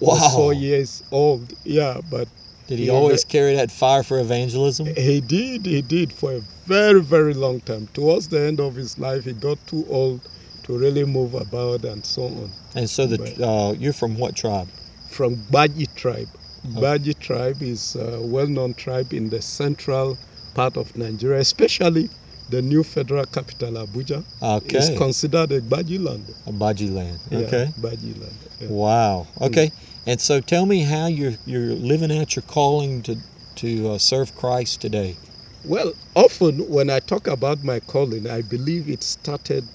or 0.00 0.18
so 0.18 0.50
years 0.50 1.02
old. 1.12 1.52
Yeah, 1.64 2.00
but 2.10 2.28
Did 2.68 2.78
he 2.80 2.86
Yeah, 2.88 2.92
always 2.92 3.24
carry 3.24 3.56
that 3.56 3.70
fire 3.72 4.02
for 4.02 4.18
evangelism? 4.20 4.86
he 4.94 5.20
did, 5.22 5.64
he 5.64 5.80
did 5.80 6.12
for 6.12 6.34
a 6.34 6.42
very, 6.66 7.00
very 7.00 7.32
long 7.32 7.60
time. 7.60 7.88
Towards 7.94 8.28
the 8.28 8.40
end 8.40 8.60
of 8.60 8.74
his 8.74 8.98
life, 8.98 9.24
he 9.24 9.32
got 9.32 9.58
too 9.66 9.86
old 9.88 10.20
to 10.64 10.76
really 10.76 11.04
move 11.06 11.32
about 11.32 11.86
and 11.86 12.04
so 12.04 12.24
on. 12.24 12.52
And 12.74 12.88
so 12.88 13.06
the 13.06 13.18
uh, 13.42 13.72
you're 13.72 13.94
from 13.94 14.18
what 14.18 14.36
tribe? 14.36 14.68
From 15.06 15.36
Baji 15.50 15.86
tribe. 15.96 16.28
Oh. 16.76 16.82
Baji 16.82 17.14
tribe 17.14 17.62
is 17.62 17.96
a 17.96 18.20
well-known 18.20 18.74
tribe 18.74 19.14
in 19.14 19.30
the 19.30 19.40
central 19.40 20.18
part 20.52 20.76
of 20.76 20.94
Nigeria, 20.94 21.40
especially 21.40 22.10
the 22.50 22.60
new 22.60 22.82
federal 22.82 23.24
capital, 23.26 23.72
Abuja. 23.72 24.22
Okay, 24.42 24.76
It's 24.78 24.90
considered 24.98 25.52
a 25.52 25.62
Baji 25.62 25.96
land. 25.98 26.34
Abaji 26.46 26.92
land. 26.94 27.18
Yeah, 27.30 27.38
Okay. 27.38 27.72
Baji 27.78 28.12
land. 28.14 28.38
yeah. 28.60 28.68
Wow. 28.68 29.26
Okay. 29.40 29.72
And 30.08 30.20
so 30.22 30.40
tell 30.40 30.66
me 30.66 30.80
how 30.80 31.06
you're 31.06 31.36
you're 31.44 31.74
living 31.74 32.10
out 32.10 32.34
your 32.34 32.42
calling 32.42 33.02
to 33.02 33.20
to 33.56 33.90
uh, 33.90 33.98
serve 33.98 34.34
Christ 34.34 34.80
today. 34.80 35.18
Well, 35.62 35.92
often 36.16 36.60
when 36.60 36.88
I 36.90 37.00
talk 37.00 37.26
about 37.28 37.62
my 37.62 37.80
calling, 37.80 38.26
I 38.26 38.42
believe 38.42 38.88
it 38.88 39.04
started 39.04 39.68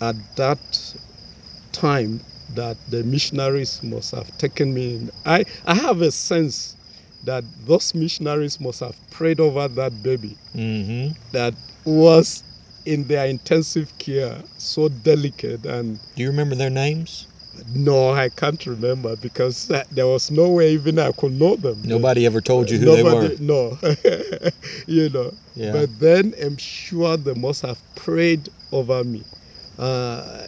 at 0.00 0.16
that 0.36 0.94
time 1.72 2.22
that 2.48 2.78
the 2.86 3.04
missionaries 3.04 3.82
must 3.82 4.12
have 4.12 4.30
taken 4.38 4.74
me 4.74 4.96
in. 4.96 5.10
I, 5.24 5.44
I 5.64 5.74
have 5.74 6.02
a 6.02 6.12
sense 6.12 6.76
that 7.22 7.44
those 7.66 7.94
missionaries 7.94 8.60
must 8.60 8.80
have 8.80 9.00
prayed 9.10 9.40
over 9.40 9.68
that 9.68 10.02
baby 10.02 10.38
Mm-hmm. 10.54 11.12
that 11.32 11.54
was 11.84 12.44
in 12.84 13.06
their 13.08 13.26
intensive 13.26 13.96
care, 13.98 14.44
so 14.58 14.88
delicate. 14.88 15.66
And 15.66 16.00
Do 16.14 16.22
you 16.22 16.28
remember 16.30 16.54
their 16.54 16.70
names? 16.70 17.26
No, 17.66 18.10
I 18.10 18.28
can't 18.28 18.64
remember 18.66 19.16
because 19.16 19.70
there 19.90 20.06
was 20.06 20.30
no 20.30 20.50
way 20.50 20.72
even 20.72 20.98
I 20.98 21.12
could 21.12 21.32
know 21.32 21.56
them. 21.56 21.82
Nobody 21.84 22.26
ever 22.26 22.40
told 22.40 22.70
you 22.70 22.78
who 22.78 22.96
they 22.96 23.02
were. 23.02 23.36
No, 23.40 23.78
you 24.86 25.08
know. 25.10 25.32
Yeah. 25.54 25.72
But 25.72 25.98
then 25.98 26.34
I'm 26.40 26.56
sure 26.56 27.16
they 27.16 27.34
must 27.34 27.62
have 27.62 27.82
prayed 27.94 28.48
over 28.72 29.04
me. 29.04 29.24
Uh, 29.78 30.46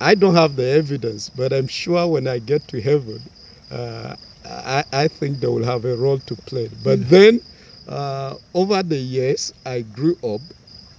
I 0.00 0.14
don't 0.14 0.34
have 0.34 0.56
the 0.56 0.66
evidence, 0.68 1.30
but 1.30 1.52
I'm 1.52 1.66
sure 1.66 2.06
when 2.06 2.26
I 2.26 2.38
get 2.38 2.66
to 2.68 2.80
heaven, 2.80 3.28
uh, 3.70 4.14
I, 4.44 4.84
I 4.92 5.08
think 5.08 5.40
they 5.40 5.46
will 5.48 5.64
have 5.64 5.84
a 5.84 5.96
role 5.96 6.18
to 6.18 6.36
play. 6.46 6.68
But 6.82 7.08
then, 7.08 7.40
uh, 7.86 8.36
over 8.54 8.82
the 8.82 8.96
years, 8.96 9.52
I 9.64 9.82
grew 9.82 10.16
up 10.22 10.42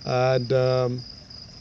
and 0.05 0.51
um, 0.53 1.03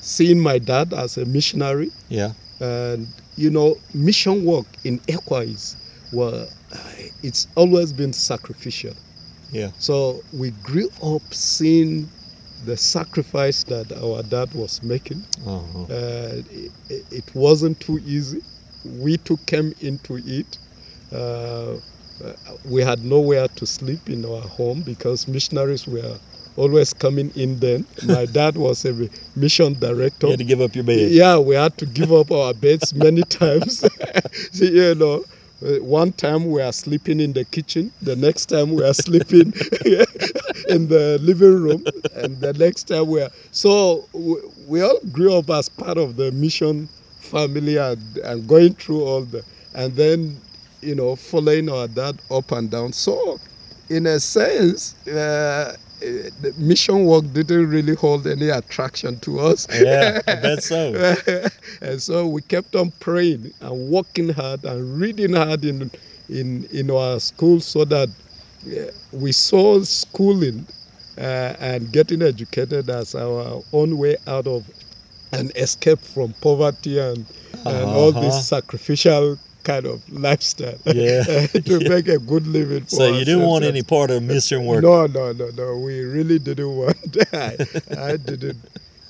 seeing 0.01 0.39
my 0.41 0.59
dad 0.59 0.93
as 0.95 1.17
a 1.19 1.25
missionary, 1.25 1.91
Yeah. 2.09 2.33
And 2.63 3.09
you 3.37 3.51
know, 3.51 3.81
mission 3.95 4.45
work 4.45 4.67
in 4.85 5.01
is 5.09 5.77
well, 6.13 6.49
it's 7.23 7.49
always 7.57 7.93
been 7.93 8.13
sacrificial. 8.13 8.95
Yeah. 9.51 9.73
So 9.79 10.25
we 10.33 10.53
grew 10.53 10.91
up 11.03 11.35
seeing 11.35 12.11
the 12.65 12.77
sacrifice 12.77 13.65
that 13.65 13.93
our 13.93 14.23
dad 14.23 14.55
was 14.55 14.83
making. 14.83 15.27
Uh-huh. 15.47 15.85
Uh, 15.91 16.43
it, 16.51 16.73
it 17.11 17.35
wasn't 17.35 17.81
too 17.81 17.99
easy. 18.05 18.43
We 18.85 19.19
too 19.19 19.39
came 19.47 19.73
into 19.81 20.19
it. 20.19 20.59
Uh, 21.13 21.79
we 22.65 22.83
had 22.83 23.05
nowhere 23.05 23.49
to 23.49 23.67
sleep 23.67 24.09
in 24.11 24.25
our 24.25 24.43
home 24.43 24.83
because 24.83 25.29
missionaries 25.29 25.87
were 25.87 26.21
always 26.57 26.93
coming 26.93 27.31
in 27.35 27.59
then. 27.59 27.87
My 28.05 28.27
dad 28.27 28.57
was 28.57 28.85
a 28.85 29.09
mission 29.37 29.75
director. 29.79 30.27
You 30.27 30.33
had 30.33 30.39
to 30.41 30.45
give 30.45 30.61
up 30.61 30.75
your 30.75 30.85
bed. 30.85 31.11
Yeah, 31.11 31.39
we 31.39 31.55
had 31.55 31.77
to 31.79 31.87
give 31.87 32.13
up 32.13 32.31
our 32.31 32.55
beds 32.55 32.95
many 32.95 33.23
times. 33.23 33.85
See, 34.53 34.73
you 34.73 34.95
know, 34.95 35.25
uh, 35.65 35.77
one 35.85 36.13
time 36.13 36.47
we 36.47 36.61
are 36.61 36.73
sleeping 36.73 37.21
in 37.21 37.33
the 37.33 37.45
kitchen, 37.45 37.93
the 38.03 38.17
next 38.17 38.47
time 38.47 38.73
we 38.73 38.83
are 38.85 38.95
sleeping 38.95 39.53
in 40.69 40.89
the 40.89 41.19
living 41.23 41.55
room, 41.63 41.85
and 42.15 42.41
the 42.41 42.53
next 42.55 42.85
time 42.85 43.07
we 43.07 43.21
are. 43.23 43.31
So 43.51 44.09
we, 44.13 44.37
we 44.67 44.81
all 44.83 44.99
grew 45.11 45.35
up 45.35 45.51
as 45.51 45.69
part 45.69 45.99
of 45.99 46.17
the 46.17 46.33
mission 46.33 46.89
family 47.19 47.77
and, 47.77 48.19
and 48.19 48.47
going 48.47 48.75
through 48.75 49.03
all 49.03 49.23
the. 49.23 49.45
And 49.75 49.95
then, 49.97 50.43
you 50.83 50.95
know, 50.95 51.17
following 51.17 51.69
our 51.69 51.89
dad 51.89 52.21
up 52.31 52.51
and 52.53 52.71
down. 52.71 52.93
So, 52.93 53.41
in 53.89 54.07
a 54.07 54.19
sense, 54.21 54.95
uh, 55.09 55.77
the 56.41 56.53
mission 56.57 57.05
work 57.07 57.25
didn't 57.33 57.69
really 57.69 57.95
hold 57.95 58.27
any 58.27 58.49
attraction 58.51 59.19
to 59.21 59.41
us. 59.41 59.67
Yeah, 59.73 60.21
I 60.29 60.35
bet 60.43 60.63
so. 60.63 61.15
and 61.83 62.03
so 62.03 62.27
we 62.27 62.43
kept 62.43 62.75
on 62.77 62.93
praying 63.01 63.53
and 63.61 63.89
working 63.89 64.29
hard 64.31 64.65
and 64.65 64.99
reading 65.01 65.35
hard 65.35 65.65
in 65.65 65.91
in 66.29 66.65
in 66.73 66.91
our 66.91 67.21
school 67.21 67.61
so 67.61 67.85
that 67.87 68.09
we 69.13 69.33
saw 69.33 69.81
schooling 69.83 70.67
uh, 71.19 71.55
and 71.61 71.93
getting 71.93 72.23
educated 72.23 72.89
as 72.91 73.15
our 73.15 73.63
own 73.73 73.99
way 73.99 74.17
out 74.27 74.47
of 74.47 74.69
an 75.33 75.51
escape 75.57 76.01
from 76.01 76.33
poverty 76.41 76.99
and 76.99 77.27
and 77.65 77.95
all 77.95 78.11
Uh-huh. 78.11 78.21
this 78.21 78.49
sacrificial 78.49 79.39
kind 79.65 79.87
of 79.87 80.01
lifestyle 80.11 80.79
Yeah. 80.87 81.23
to 81.47 81.81
make 81.89 82.09
a 82.09 82.19
good 82.19 82.47
living 82.47 82.83
for 82.83 82.97
So 82.97 83.07
you 83.19 83.25
didn't 83.25 83.47
want 83.47 83.65
any 83.65 83.83
part 83.83 84.11
of 84.11 84.23
mission 84.23 84.67
work. 84.67 84.83
no, 84.83 85.07
no, 85.07 85.33
no, 85.33 85.49
no. 85.57 85.77
We 85.79 86.01
really 86.03 86.39
didn't 86.39 86.77
want 86.83 86.97
that. 87.31 87.57
I 87.99 88.17
didn't. 88.17 88.57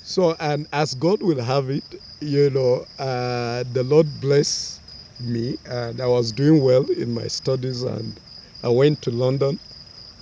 So, 0.02 0.36
and 0.40 0.66
as 0.72 0.94
God 0.94 1.22
will 1.22 1.40
have 1.42 1.70
it, 1.70 1.84
you 2.20 2.50
know, 2.50 2.84
uh, 2.98 3.64
the 3.72 3.82
Lord 3.84 4.06
bless 4.20 4.80
me, 5.20 5.56
and 5.66 6.00
I 6.00 6.06
was 6.06 6.32
doing 6.32 6.62
well 6.62 6.84
in 6.90 7.14
my 7.14 7.28
studies, 7.28 7.82
and 7.82 8.18
I 8.64 8.68
went 8.68 9.00
to 9.02 9.10
London 9.10 9.58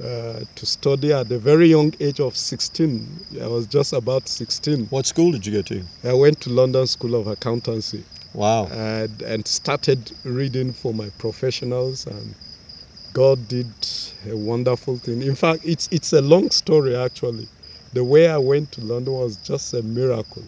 uh, 0.03 0.41
to 0.55 0.67
study 0.67 1.13
at 1.13 1.31
a 1.33 1.39
very 1.39 1.69
young 1.69 1.93
age 2.01 2.21
of 2.21 2.37
16. 2.37 3.25
I 3.43 3.47
was 3.47 3.67
just 3.67 3.93
about 3.93 4.29
16. 4.29 4.87
What 4.87 5.07
school 5.07 5.33
did 5.33 5.47
you 5.47 5.53
go 5.55 5.63
to? 5.63 5.83
I 6.05 6.13
went 6.15 6.41
to 6.43 6.51
London 6.51 6.87
School 6.87 7.15
of 7.15 7.27
Accountancy 7.27 8.05
Wow. 8.33 8.67
and, 8.67 9.23
and 9.23 9.47
started 9.49 10.13
reading 10.25 10.73
for 10.73 10.95
my 10.95 11.11
professionals 11.19 12.07
and 12.07 12.35
God 13.13 13.49
did 13.49 13.73
a 14.29 14.37
wonderful 14.37 14.99
thing. 14.99 15.23
In 15.23 15.35
fact, 15.35 15.61
it's 15.65 15.89
it's 15.91 16.13
a 16.13 16.21
long 16.21 16.51
story 16.51 16.95
actually. 16.97 17.49
The 17.93 18.05
way 18.05 18.29
I 18.29 18.39
went 18.39 18.71
to 18.73 18.81
London 18.83 19.15
was 19.15 19.37
just 19.39 19.75
a 19.75 19.83
miracle. 19.83 20.45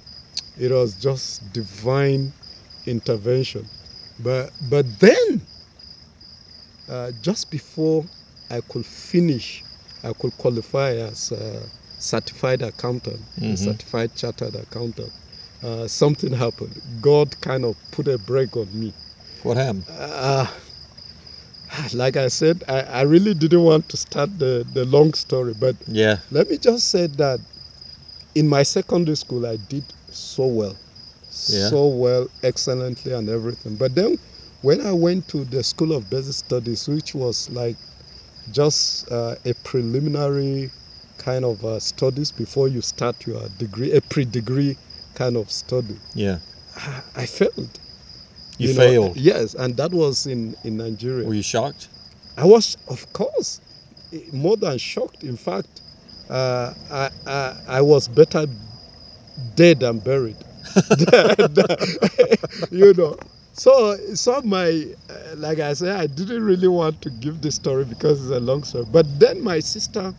It 0.57 0.71
was 0.71 0.95
just 0.95 1.53
divine 1.53 2.33
intervention. 2.87 3.69
But 4.21 4.53
but 4.61 4.87
then 5.01 5.47
uh, 6.89 7.13
just 7.21 7.51
before 7.51 8.05
I 8.51 8.61
could 8.69 8.87
finish, 8.87 9.65
I 10.05 10.13
could 10.13 10.37
qualify 10.37 10.93
as 10.97 11.33
a 11.33 11.69
certified 11.99 12.63
accountant, 12.63 13.29
a 13.39 13.41
Mhm. 13.41 13.59
certified 13.59 14.15
chartered 14.15 14.55
accountant. 14.57 15.13
Uh, 15.63 15.87
something 15.87 16.33
happened. 16.33 16.81
God 17.01 17.41
kind 17.41 17.65
of 17.65 17.77
put 17.93 18.09
a 18.09 18.19
brake 18.19 18.57
on 18.57 18.69
me. 18.79 18.93
What 19.45 19.57
happened? 19.57 19.85
Uh, 19.89 20.47
like 21.95 22.17
I 22.17 22.29
said, 22.29 22.65
I, 22.69 22.81
I 22.81 23.03
really 23.03 23.35
didn't 23.35 23.63
want 23.63 23.89
to 23.91 23.97
start 23.97 24.39
the, 24.39 24.67
the 24.73 24.85
long 24.87 25.15
story, 25.15 25.55
but 25.55 25.77
Yeah. 25.87 26.19
let 26.31 26.51
me 26.51 26.59
just 26.59 26.89
say 26.89 27.07
that 27.07 27.39
in 28.35 28.49
my 28.49 28.63
secondary 28.63 29.17
school, 29.17 29.47
I 29.47 29.57
did 29.57 29.85
so 30.11 30.47
well. 30.47 30.77
Yeah. 31.49 31.69
So 31.69 31.87
well, 31.87 32.29
excellently, 32.43 33.13
and 33.13 33.29
everything. 33.29 33.77
But 33.77 33.95
then 33.95 34.19
when 34.63 34.81
I 34.81 34.93
went 34.93 35.29
to 35.29 35.45
the 35.45 35.63
School 35.63 35.93
of 35.93 36.09
Basic 36.11 36.35
Studies, 36.35 36.89
which 36.89 37.15
was 37.15 37.49
like 37.51 37.77
just 38.51 39.11
uh, 39.11 39.37
a 39.45 39.55
preliminary 39.65 40.71
kind 41.19 41.45
of 41.45 41.65
uh, 41.65 41.79
studies 41.79 42.33
before 42.33 42.69
you 42.69 42.81
start 42.81 43.27
your 43.27 43.49
degree, 43.59 43.93
a 43.93 44.01
pre 44.01 44.25
degree 44.25 44.77
kind 45.15 45.37
of 45.37 45.51
study, 45.51 45.97
Yeah. 46.15 46.39
I 47.17 47.27
failed. 47.27 47.79
You, 48.59 48.69
know, 48.69 48.75
failed. 48.75 49.17
yes, 49.17 49.55
and 49.55 49.77
that 49.77 49.93
was 49.93 50.27
in, 50.27 50.57
in 50.65 50.77
Nigeria. 50.77 51.27
Were 51.27 51.35
you 51.35 51.43
shocked? 51.43 51.89
I 52.37 52.45
was, 52.45 52.77
of 52.89 53.13
course, 53.13 53.61
more 54.33 54.57
than 54.57 54.79
shocked. 54.79 55.23
In 55.23 55.37
fact, 55.37 55.81
uh, 56.31 56.73
I, 56.91 57.11
I, 57.27 57.57
I 57.69 57.81
was 57.81 58.09
better 58.09 58.47
dead 59.55 59.81
than 59.81 59.99
buried. 59.99 60.37
you 62.71 62.95
know. 62.95 63.17
So, 63.55 63.97
so 64.15 64.41
my, 64.43 64.87
uh, 65.11 65.37
like 65.37 65.59
I 65.59 65.75
said, 65.75 65.97
I 65.97 66.07
didn't 66.07 66.43
really 66.43 66.69
want 66.69 67.03
to 67.03 67.11
give 67.11 67.43
this 67.43 67.57
story 67.57 67.85
because 67.85 68.23
it's 68.23 68.35
a 68.35 68.41
long 68.41 68.63
story. 68.65 68.87
But 68.91 69.07
then 69.21 69.43
my 69.43 69.61
sister, 69.61 70.15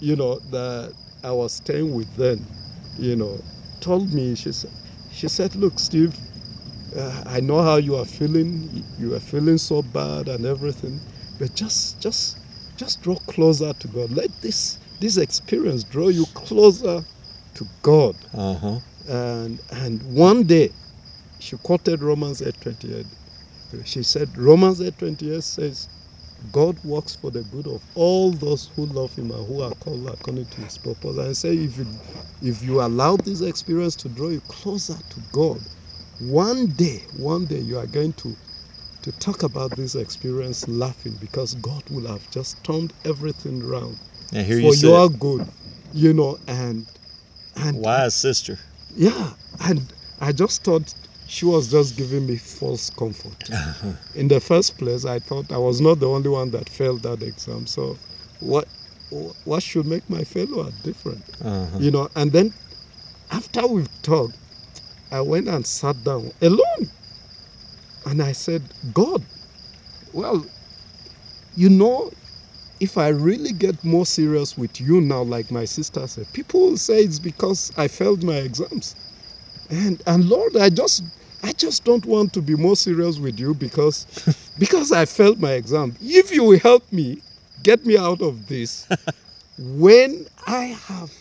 you 0.00 0.14
know, 0.14 0.38
that 0.50 0.94
I 1.24 1.32
was 1.32 1.52
staying 1.54 1.92
with 1.94 2.14
then, 2.16 2.44
you 2.98 3.16
know, 3.16 3.40
told 3.84 4.14
me, 4.14 4.36
she 4.36 4.52
said, 4.52 4.72
she 5.08 5.28
said, 5.28 5.56
look, 5.56 5.80
Steve, 5.80 6.24
uh, 6.96 7.22
I 7.26 7.40
know 7.40 7.62
how 7.62 7.76
you 7.78 7.96
are 7.96 8.06
feeling. 8.06 8.84
You 8.96 9.14
are 9.14 9.20
feeling 9.20 9.58
so 9.58 9.82
bad 9.82 10.28
and 10.28 10.46
everything, 10.46 11.02
but 11.38 11.54
just, 11.54 12.00
just, 12.00 12.38
just 12.76 13.02
draw 13.02 13.18
closer 13.28 13.74
to 13.74 13.88
God. 13.88 14.12
Let 14.12 14.40
this, 14.42 14.78
this 15.00 15.18
experience 15.18 15.84
draw 15.84 16.08
you 16.10 16.26
closer 16.34 17.06
to 17.56 17.70
God. 17.82 18.26
Uh 18.34 18.54
huh. 18.58 18.80
And 19.06 19.62
and 19.70 20.02
one 20.04 20.44
day, 20.44 20.74
she 21.40 21.56
quoted 21.58 22.02
Romans 22.02 22.40
8:28. 22.42 23.12
She 23.86 24.02
said, 24.04 24.38
Romans 24.38 24.80
8:28 24.80 25.42
says, 25.44 25.90
God 26.52 26.80
works 26.84 27.16
for 27.16 27.30
the 27.30 27.44
good 27.44 27.68
of 27.68 27.86
all 27.94 28.32
those 28.32 28.70
who 28.76 28.86
love 28.86 29.14
Him 29.14 29.30
and 29.32 29.46
who 29.46 29.62
are 29.62 29.74
called 29.74 30.08
according 30.08 30.48
to 30.48 30.62
His 30.62 30.78
purpose. 30.78 31.18
I 31.18 31.32
say, 31.34 31.54
if 31.56 31.76
you 31.78 32.00
if 32.40 32.62
you 32.62 32.80
allow 32.82 33.16
this 33.18 33.40
experience 33.42 33.96
to 33.96 34.10
draw 34.10 34.30
you 34.30 34.42
closer 34.42 34.98
to 35.10 35.20
God, 35.32 35.68
one 36.18 36.68
day, 36.68 37.06
one 37.12 37.46
day 37.46 37.60
you 37.60 37.78
are 37.78 37.86
going 37.88 38.14
to 38.14 38.38
to 39.02 39.12
talk 39.12 39.42
about 39.44 39.76
this 39.76 39.94
experience 39.94 40.68
laughing 40.68 41.16
because 41.16 41.54
God 41.56 41.82
will 41.90 42.08
have 42.08 42.28
just 42.30 42.62
turned 42.64 42.92
everything 43.04 43.62
around 43.62 44.00
for 44.50 44.74
you 44.74 44.74
your 44.74 45.10
good, 45.10 45.50
you 45.92 46.14
know, 46.14 46.38
and 46.48 46.88
and 47.56 47.80
wise 47.80 48.14
sister. 48.16 48.58
yeah, 48.90 49.34
and 49.60 49.92
I 50.18 50.32
just 50.32 50.64
thought 50.64 50.94
she 51.34 51.44
was 51.44 51.68
just 51.70 51.96
giving 51.96 52.26
me 52.26 52.36
false 52.36 52.90
comfort. 52.90 53.50
In 54.14 54.28
the 54.28 54.40
first 54.40 54.78
place, 54.78 55.04
I 55.04 55.18
thought 55.18 55.52
I 55.52 55.58
was 55.58 55.80
not 55.80 56.00
the 56.00 56.08
only 56.08 56.30
one 56.30 56.50
that 56.52 56.70
failed 56.70 57.02
that 57.02 57.22
exam. 57.22 57.66
So, 57.66 57.98
what 58.40 58.68
what 59.44 59.62
should 59.62 59.86
make 59.86 60.08
my 60.08 60.24
failure 60.24 60.70
different? 60.82 61.24
Uh-huh. 61.42 61.78
You 61.80 61.90
know. 61.90 62.08
And 62.16 62.32
then, 62.32 62.54
after 63.30 63.66
we've 63.66 64.02
talked, 64.02 64.38
I 65.12 65.20
went 65.22 65.48
and 65.48 65.66
sat 65.66 66.04
down 66.04 66.32
alone, 66.42 66.90
and 68.06 68.22
I 68.22 68.32
said, 68.32 68.72
God, 68.92 69.26
well, 70.12 70.46
you 71.56 71.70
know, 71.70 72.10
if 72.80 72.98
I 72.98 73.08
really 73.08 73.52
get 73.52 73.82
more 73.84 74.06
serious 74.06 74.56
with 74.56 74.80
you 74.80 75.00
now, 75.00 75.22
like 75.22 75.50
my 75.50 75.64
sister 75.64 76.06
said, 76.06 76.32
people 76.32 76.60
will 76.60 76.76
say 76.78 77.00
it's 77.00 77.18
because 77.20 77.72
I 77.76 77.88
failed 77.88 78.24
my 78.24 78.36
exams. 78.36 78.96
And 79.70 80.02
and 80.06 80.26
Lord, 80.26 80.56
I 80.56 80.70
just 80.70 81.04
I 81.44 81.52
just 81.52 81.84
don't 81.84 82.06
want 82.06 82.32
to 82.32 82.40
be 82.42 82.56
more 82.56 82.74
serious 82.74 83.18
with 83.18 83.38
you 83.38 83.54
because 83.54 84.06
because 84.58 84.92
I 84.92 85.04
failed 85.04 85.40
my 85.40 85.52
exam. 85.52 85.94
If 86.00 86.32
you 86.34 86.42
will 86.42 86.58
help 86.58 86.90
me 86.90 87.18
get 87.62 87.84
me 87.84 87.98
out 87.98 88.22
of 88.22 88.48
this, 88.48 88.88
when 89.58 90.26
I 90.46 90.64
have 90.88 91.12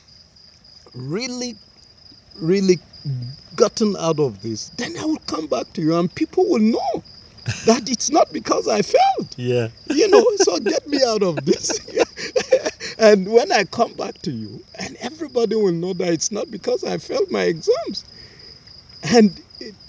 really 0.96 1.56
really 2.39 2.80
gotten 3.58 3.98
out 3.98 4.20
of 4.20 4.42
this, 4.42 4.70
then 4.77 4.98
I 4.98 5.06
will 5.06 5.22
come 5.27 5.48
back 5.48 5.74
to 5.74 5.82
you 5.82 5.94
and 5.96 6.13
people 6.15 6.46
will 6.48 6.60
know 6.60 7.03
that 7.65 7.89
it's 7.89 8.10
not 8.10 8.32
because 8.32 8.70
I 8.70 8.82
failed. 8.82 9.36
Yeah. 9.36 9.68
You 9.89 10.08
know, 10.08 10.25
so 10.38 10.58
get 10.74 10.88
me 10.88 11.00
out 11.06 11.22
of 11.22 11.44
this. 11.46 11.70
and 12.98 13.30
when 13.30 13.51
I 13.51 13.65
come 13.65 13.94
back 13.94 14.22
to 14.22 14.32
you, 14.32 14.63
and 14.80 14.96
everybody 15.01 15.58
will 15.58 15.74
know 15.74 15.92
that 15.94 16.13
it's 16.13 16.32
not 16.32 16.50
because 16.50 16.86
I 16.86 16.98
failed 16.98 17.30
my 17.30 17.44
exams. 17.44 18.06
And 19.03 19.42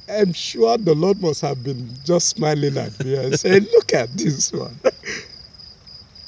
I'm 0.08 0.32
sure 0.32 0.79
the 0.79 0.94
Lord 0.94 1.20
must 1.22 1.40
have 1.42 1.64
been 1.64 1.94
just 2.05 2.29
smiling 2.31 2.76
at 2.79 3.05
me 3.05 3.16
and 3.16 3.38
saying, 3.38 3.66
Look 3.74 3.94
at 3.94 4.16
this 4.16 4.52
one. 4.52 4.81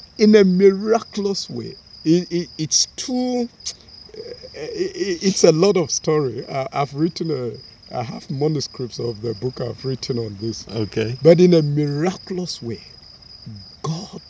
In 0.19 0.35
a 0.35 0.43
miraculous 0.43 1.49
way. 1.49 1.75
It, 2.05 2.31
it, 2.31 2.49
it's 2.57 2.87
too, 2.97 3.49
eh, 4.15 4.21
eh, 4.55 4.69
it, 4.73 5.23
it's 5.23 5.43
a 5.43 5.51
lot 5.51 5.77
of 5.77 5.91
story. 5.91 6.47
I, 6.49 6.67
I've 6.73 6.93
written 6.95 7.31
a, 7.31 7.97
I 7.97 8.03
have 8.03 8.29
manuscripts 8.31 8.99
of 8.99 9.21
the 9.21 9.35
book 9.35 9.61
I've 9.61 9.85
written 9.85 10.19
on 10.19 10.37
this. 10.37 10.67
Okay. 10.69 11.17
But 11.21 11.39
in 11.41 11.53
a 11.53 11.61
miraculous 11.61 12.61
way, 12.61 12.83
God 13.83 14.21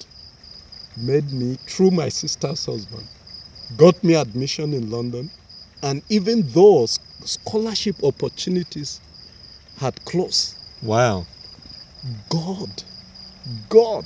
made 0.98 1.32
me, 1.34 1.58
through 1.68 1.92
my 1.92 2.10
sister's 2.10 2.66
husband, 2.66 3.08
got 3.78 4.04
me 4.04 4.16
admission 4.16 4.74
in 4.74 4.90
London. 4.90 5.32
And 5.84 6.04
even 6.10 6.48
those 6.48 7.00
scholarship 7.26 8.04
opportunities 8.04 9.02
had 9.78 10.04
closed, 10.06 10.56
Wow. 10.82 11.26
God, 12.30 12.84
God 13.70 14.06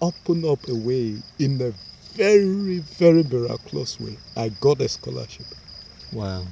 opened 0.00 0.44
up 0.44 0.68
a 0.68 0.74
way 0.74 1.22
in 1.38 1.60
a 1.62 1.72
very, 2.14 2.78
very 2.78 3.22
miraculous 3.24 3.98
way. 4.00 4.18
I 4.36 4.50
got 4.60 4.80
a 4.80 4.88
scholarship 4.88 5.46
Wow. 6.12 6.46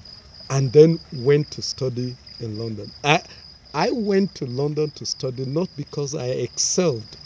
and 0.51 0.73
then 0.73 0.99
went 1.13 1.51
to 1.53 1.63
study 1.63 2.17
in 2.41 2.59
London. 2.59 2.91
I, 3.05 3.23
I 3.75 3.91
went 3.93 4.35
to 4.37 4.47
London 4.47 4.91
to 4.93 5.07
study 5.07 5.45
not 5.47 5.69
because 5.77 6.15
I 6.15 6.27
excelled 6.27 7.17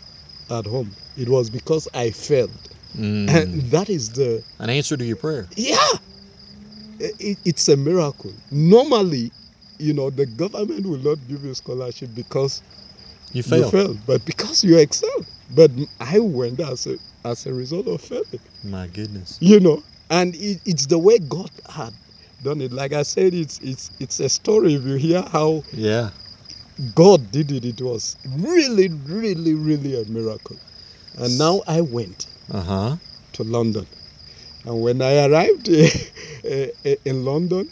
at 0.50 0.66
home, 0.66 0.94
it 1.16 1.28
was 1.28 1.50
because 1.50 1.88
I 1.94 2.10
failed. 2.10 2.68
Mm. 2.96 3.28
And 3.30 3.62
that 3.70 3.90
is 3.90 4.10
the, 4.10 4.42
An 4.60 4.70
answer 4.70 4.96
to 4.96 5.04
your 5.04 5.16
prayer. 5.16 5.46
yeah, 5.56 5.76
it, 6.98 7.38
it's 7.44 7.68
a 7.68 7.76
miracle. 7.76 8.32
Normally, 8.50 9.32
you 9.78 9.94
know, 9.94 10.10
the 10.10 10.26
government 10.26 10.86
will 10.86 10.98
not 10.98 11.26
give 11.28 11.44
you 11.44 11.54
scholarship 11.54 12.10
because 12.14 12.62
You 13.32 13.42
failed. 13.42 13.64
you 13.64 13.70
failed, 13.70 14.06
but 14.06 14.24
because 14.24 14.64
you 14.64 14.78
excelled. 14.78 15.26
But 15.50 15.70
I 16.00 16.18
went 16.20 16.60
as 16.60 16.86
a 16.86 16.98
as 17.24 17.46
a 17.46 17.52
result 17.54 17.86
of 17.88 18.00
failing, 18.00 18.40
My 18.62 18.86
goodness. 18.88 19.38
you 19.40 19.60
know. 19.60 19.84
And 20.10 20.34
it, 20.36 20.60
it's 20.64 20.86
the 20.86 20.98
way 20.98 21.18
God 21.18 21.50
had 21.68 21.94
done 22.42 22.60
it. 22.62 22.72
Like 22.72 22.92
I 22.92 23.02
said, 23.02 23.34
it's 23.34 23.58
it's 23.60 23.90
it's 24.00 24.20
a 24.20 24.28
story. 24.28 24.74
If 24.74 24.84
you 24.84 24.94
hear 24.94 25.22
how 25.22 25.64
Yeah. 25.72 26.10
God 26.94 27.30
did 27.32 27.50
it, 27.52 27.64
it 27.64 27.80
was 27.82 28.16
really, 28.24 28.88
really, 28.88 29.54
really 29.54 30.00
a 30.00 30.04
miracle. 30.06 30.56
And 31.16 31.36
now 31.38 31.62
I 31.66 31.80
went 31.80 32.28
Uh 32.50 32.62
huh. 32.62 32.96
to 33.32 33.42
London, 33.42 33.86
and 34.64 34.80
when 34.80 35.02
I 35.02 35.26
arrived 35.26 35.68
in 37.04 37.24
London, 37.24 37.68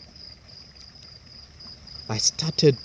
I 2.08 2.18
started 2.18 2.78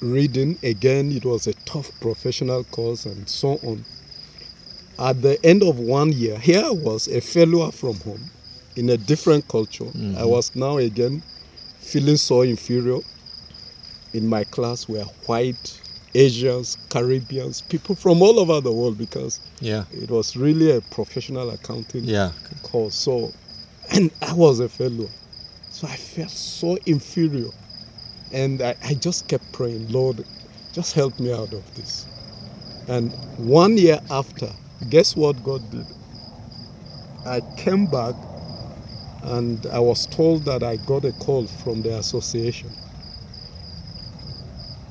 reading 0.00 0.58
again. 0.62 1.10
It 1.12 1.24
was 1.24 1.46
a 1.46 1.54
tough 1.66 1.90
professional 2.00 2.64
course 2.64 3.04
and 3.04 3.28
so 3.28 3.58
on. 3.62 3.84
At 4.98 5.22
the 5.22 5.44
end 5.44 5.62
of 5.62 5.78
one 5.80 6.12
year, 6.12 6.38
here 6.38 6.64
I 6.64 6.70
was 6.70 7.08
a 7.08 7.20
failure 7.20 7.70
from 7.72 7.96
home 8.00 8.30
in 8.76 8.88
a 8.90 8.96
different 8.96 9.48
culture. 9.48 9.86
Mhm. 9.86 10.16
I 10.16 10.24
was 10.24 10.50
now 10.54 10.76
again 10.78 11.24
feeling 11.78 12.16
so 12.16 12.42
inferior. 12.42 13.00
In 14.12 14.26
my 14.26 14.44
class 14.44 14.86
were 14.88 15.04
white, 15.26 15.80
Asians, 16.14 16.76
Caribbeans, 16.90 17.62
people 17.62 17.94
from 17.94 18.22
all 18.22 18.38
over 18.38 18.60
the 18.60 18.72
world 18.72 18.98
because 18.98 19.40
Yeah. 19.60 19.84
it 19.92 20.10
was 20.10 20.36
really 20.36 20.70
a 20.70 20.80
professional 20.82 21.50
accounting 21.50 22.04
Yeah. 22.04 22.32
course. 22.62 22.94
So, 22.96 23.34
and 23.90 24.12
I 24.20 24.32
was 24.34 24.60
a 24.60 24.68
failure. 24.68 25.08
So 25.70 25.86
I 25.86 25.96
felt 25.96 26.30
so 26.30 26.76
inferior. 26.86 27.50
And 28.30 28.62
I, 28.62 28.76
I 28.82 28.94
just 28.94 29.28
kept 29.28 29.52
praying, 29.52 29.88
Lord, 29.88 30.24
just 30.72 30.94
help 30.94 31.20
me 31.20 31.32
out 31.32 31.54
of 31.54 31.72
this. 31.74 32.08
And 32.88 33.16
one 33.36 33.76
year 33.78 34.00
after, 34.10 34.52
guess 34.88 35.16
what 35.16 35.42
God 35.42 35.70
did? 35.70 35.92
I 37.24 37.42
came 37.56 37.86
back 37.86 38.16
and 39.22 39.66
I 39.66 39.80
was 39.80 40.06
told 40.06 40.44
that 40.46 40.62
I 40.64 40.78
got 40.78 41.04
a 41.06 41.12
call 41.14 41.46
from 41.48 41.82
the 41.82 41.98
association. 41.98 42.76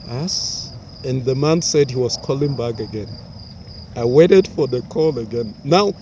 As 0.08 0.74
and 1.04 1.26
the 1.26 1.36
man 1.36 1.62
said 1.62 1.92
he 1.92 1.98
was 1.98 2.18
calling 2.18 2.56
back 2.56 2.80
again. 2.80 3.20
I 3.96 4.06
waited 4.06 4.48
for 4.48 4.68
the 4.68 4.84
call 4.84 5.20
again. 5.20 5.56
Now, 5.64 5.94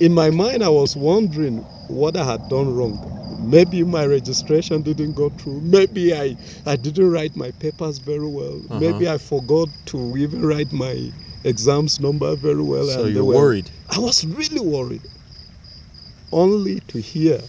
in 0.00 0.12
my 0.14 0.30
mind, 0.30 0.64
I 0.64 0.70
was 0.70 0.96
wondering 0.96 1.66
what 1.88 2.16
I 2.16 2.24
had 2.24 2.48
done 2.48 2.74
wrong. 2.74 3.02
Maybe 3.50 3.82
my 3.84 4.06
registration 4.06 4.82
didn't 4.82 5.12
go 5.14 5.30
through. 5.30 5.60
Maybe 5.60 6.14
I, 6.14 6.36
I 6.66 6.76
didn't 6.76 7.10
write 7.10 7.36
my 7.36 7.50
papers 7.52 7.98
very 7.98 8.26
well. 8.26 8.62
Uh-huh. 8.70 8.80
Maybe 8.80 9.08
I 9.08 9.18
forgot 9.18 9.68
to 9.86 10.16
even 10.16 10.44
write 10.44 10.72
my 10.72 11.12
exams 11.44 12.00
number 12.00 12.34
very 12.36 12.62
well. 12.62 12.86
So 12.86 13.04
and 13.04 13.14
you're 13.14 13.24
were- 13.24 13.34
worried. 13.34 13.70
I 13.90 13.98
was 13.98 14.24
really 14.24 14.60
worried. 14.60 15.06
Only 16.32 16.80
to 16.88 16.98
hear 17.00 17.40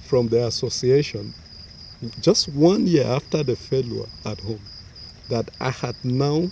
from 0.00 0.28
the 0.28 0.44
association 0.46 1.34
just 2.18 2.48
one 2.48 2.86
year 2.86 3.04
after 3.04 3.44
the 3.44 3.54
failure 3.56 4.06
at 4.24 4.40
home 4.40 4.66
that 5.28 5.50
I 5.60 5.70
had 5.70 5.94
now, 6.02 6.50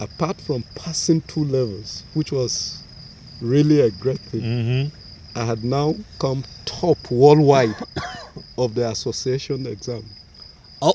apart 0.00 0.40
from 0.40 0.64
passing 0.74 1.22
two 1.22 1.44
levels, 1.44 2.04
which 2.12 2.32
was 2.32 2.82
really 3.40 3.80
a 3.80 3.90
great 3.90 4.20
thing, 4.20 4.42
Mm-hmm. 4.42 4.95
I 5.36 5.44
had 5.44 5.62
now 5.64 5.94
come 6.18 6.44
top 6.64 7.10
worldwide 7.10 7.74
of 8.58 8.74
the 8.74 8.88
association 8.90 9.66
exam. 9.66 10.02
Oh, 10.80 10.94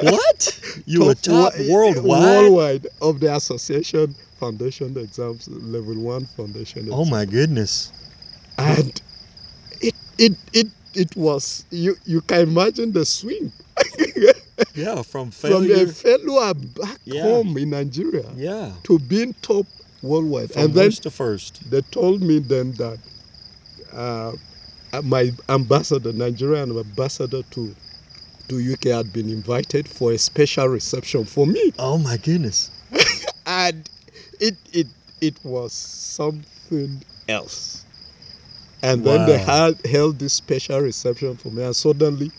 what? 0.00 0.60
You 0.86 1.04
were 1.04 1.14
top 1.14 1.52
wo- 1.58 1.72
worldwide? 1.72 2.20
worldwide 2.20 2.86
of 3.02 3.20
the 3.20 3.34
association 3.34 4.14
foundation 4.38 4.96
exams, 4.96 5.48
level 5.48 5.96
one 5.96 6.24
foundation. 6.36 6.88
Oh 6.92 7.04
my 7.04 7.24
goodness. 7.24 7.90
And 8.58 9.00
it 9.80 9.94
it 10.18 10.32
it 10.52 10.66
it 10.94 11.16
was 11.16 11.64
you 11.70 11.96
you 12.06 12.20
can 12.22 12.42
imagine 12.48 12.92
the 12.92 13.04
swing 13.04 13.52
Yeah, 14.74 15.02
from 15.02 15.30
failure. 15.30 15.86
from 15.86 15.88
a 15.88 15.92
failure 15.92 16.54
back 16.54 16.98
Yeah. 17.04 17.22
home 17.22 17.56
in 17.58 17.70
Nigeria 17.70 18.30
yeah. 18.36 18.70
to 18.84 18.98
being 18.98 19.34
top 19.42 19.66
worldwide. 20.02 20.52
From 20.52 20.62
and 20.64 20.74
then 20.74 20.90
to 20.92 21.10
first. 21.10 21.68
they 21.70 21.80
told 21.90 22.22
me 22.22 22.38
then 22.38 22.72
that 22.74 22.98
uh, 23.92 24.32
my 25.04 25.30
ambassador, 25.48 26.12
Nigerian 26.12 26.76
ambassador 26.76 27.42
to 27.42 27.74
to 28.48 28.56
UK, 28.58 28.84
had 28.86 29.12
been 29.12 29.28
invited 29.28 29.86
for 29.86 30.12
a 30.12 30.18
special 30.18 30.68
reception 30.68 31.24
for 31.24 31.46
me, 31.46 31.72
Oh 31.78 31.98
my 31.98 32.16
goodness. 32.16 32.70
and 33.46 33.88
it 34.40 34.54
it 34.72 34.86
it 35.20 35.44
was 35.44 35.72
something 35.72 37.02
else. 37.28 37.84
And 38.82 39.02
then 39.04 39.26
they 39.26 39.38
had 39.38 39.84
held 39.86 40.18
this 40.18 40.32
special 40.34 40.80
reception 40.80 41.36
for 41.36 41.48
me, 41.50 41.64
and 41.64 41.74
suddenly 41.76 42.30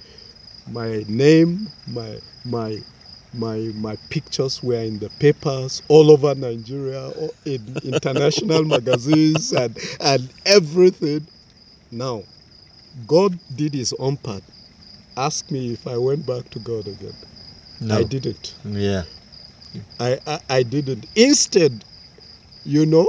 my 0.71 1.03
name, 1.07 1.67
my 1.87 2.17
my 2.45 2.79
my 3.33 3.57
my 3.75 3.95
pictures 4.09 4.63
were 4.63 4.75
in 4.81 4.99
the 4.99 5.09
papers 5.19 5.81
all 5.89 6.11
over 6.11 6.33
Nigeria, 6.35 7.11
in 7.45 7.77
international 7.83 8.63
magazines, 8.63 9.51
and 9.51 9.77
and 9.99 10.29
everything. 10.45 11.27
Now, 11.91 12.23
God 13.07 13.37
did 13.55 13.73
His 13.73 13.93
own 13.99 14.17
part. 14.17 14.43
Ask 15.17 15.49
me 15.51 15.73
if 15.73 15.87
I 15.87 15.97
went 15.97 16.25
back 16.25 16.49
to 16.51 16.59
God 16.59 16.87
again. 16.87 17.15
No. 17.81 17.97
I 17.97 18.03
didn't. 18.03 18.53
Yeah. 18.65 19.03
I, 19.99 20.19
I 20.27 20.39
I 20.49 20.63
didn't. 20.63 21.05
Instead, 21.15 21.83
you 22.65 22.85
know, 22.85 23.07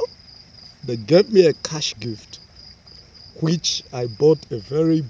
they 0.85 0.97
gave 0.97 1.33
me 1.33 1.47
a 1.47 1.53
cash 1.53 1.95
gift, 2.01 2.39
which 3.41 3.83
I 3.93 4.07
bought 4.07 4.39
a 4.51 4.59
very 4.59 5.05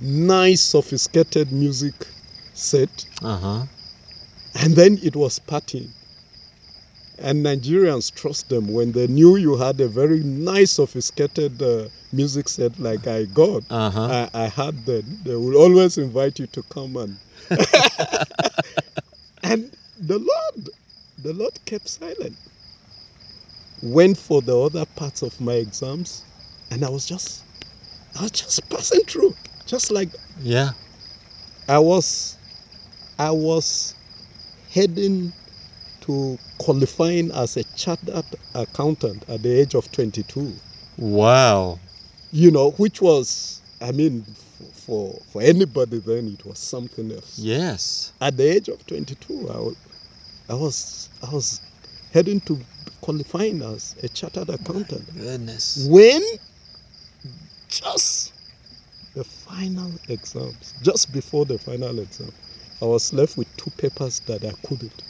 nice, 0.00 0.62
sophisticated 0.62 1.52
music 1.52 1.94
set 2.54 3.06
Uh 3.22 3.36
huh. 3.36 3.62
And 4.62 4.74
then 4.74 4.98
it 5.02 5.14
was 5.16 5.38
partying. 5.38 5.90
And 7.18 7.44
Nigerians 7.44 8.14
trust 8.14 8.48
them 8.48 8.68
when 8.68 8.92
they 8.92 9.06
knew 9.06 9.36
you 9.36 9.56
had 9.56 9.80
a 9.80 9.88
very 9.88 10.20
nice, 10.20 10.72
sophisticated 10.72 11.62
uh, 11.62 11.88
music 12.12 12.48
set 12.48 12.78
like 12.78 13.06
I 13.06 13.24
got. 13.24 13.64
Uh 13.70 13.90
huh. 13.90 14.28
I, 14.34 14.44
I 14.44 14.48
had 14.48 14.84
then. 14.84 15.18
They 15.24 15.34
will 15.34 15.56
always 15.56 15.96
invite 15.98 16.38
you 16.38 16.46
to 16.48 16.62
come 16.64 16.96
and. 16.96 17.16
and 19.42 19.70
the 19.98 20.18
Lord, 20.18 20.68
the 21.22 21.32
Lord 21.32 21.52
kept 21.64 21.88
silent. 21.88 22.36
Went 23.82 24.18
for 24.18 24.42
the 24.42 24.58
other 24.58 24.84
parts 24.96 25.22
of 25.22 25.38
my 25.40 25.54
exams, 25.54 26.22
and 26.70 26.84
I 26.84 26.88
was 26.90 27.06
just, 27.06 27.44
I 28.18 28.22
was 28.22 28.30
just 28.32 28.68
passing 28.68 29.02
through, 29.06 29.34
just 29.66 29.90
like 29.90 30.08
Yeah. 30.42 30.70
I 31.68 31.78
was, 31.78 32.36
I 33.18 33.30
was 33.30 33.94
heading 34.72 35.32
to 36.06 36.38
qualifying 36.58 37.30
as 37.32 37.56
a 37.56 37.64
chartered 37.74 38.24
accountant 38.54 39.24
at 39.28 39.42
the 39.42 39.52
age 39.60 39.74
of 39.74 39.90
22. 39.92 40.52
Wow. 40.98 41.78
You 42.32 42.50
know, 42.50 42.70
which 42.72 43.02
was, 43.02 43.60
I 43.80 43.92
mean, 43.92 44.24
for 44.72 45.18
for 45.32 45.42
anybody 45.42 45.98
then 45.98 46.28
it 46.28 46.46
was 46.46 46.58
something 46.58 47.10
else. 47.12 47.38
Yes. 47.38 48.12
At 48.20 48.36
the 48.36 48.44
age 48.44 48.68
of 48.68 48.86
22, 48.86 49.50
I 49.50 49.58
was, 49.58 49.76
I 50.48 50.54
was, 50.54 51.08
I 51.26 51.34
was 51.34 51.60
heading 52.12 52.40
to 52.42 52.58
qualifying 53.00 53.62
as 53.62 53.96
a 54.02 54.08
chartered 54.08 54.48
accountant. 54.48 55.12
Goodness. 55.14 55.86
When 55.90 56.22
just 57.68 58.32
the 59.14 59.24
final 59.24 59.90
exams, 60.08 60.74
just 60.82 61.12
before 61.12 61.44
the 61.46 61.58
final 61.58 61.98
exam, 61.98 62.30
I 62.80 62.84
was 62.84 63.12
left 63.12 63.36
with 63.36 63.54
two 63.56 63.70
papers 63.70 64.20
that 64.20 64.44
I 64.44 64.52
couldn't. 64.66 65.02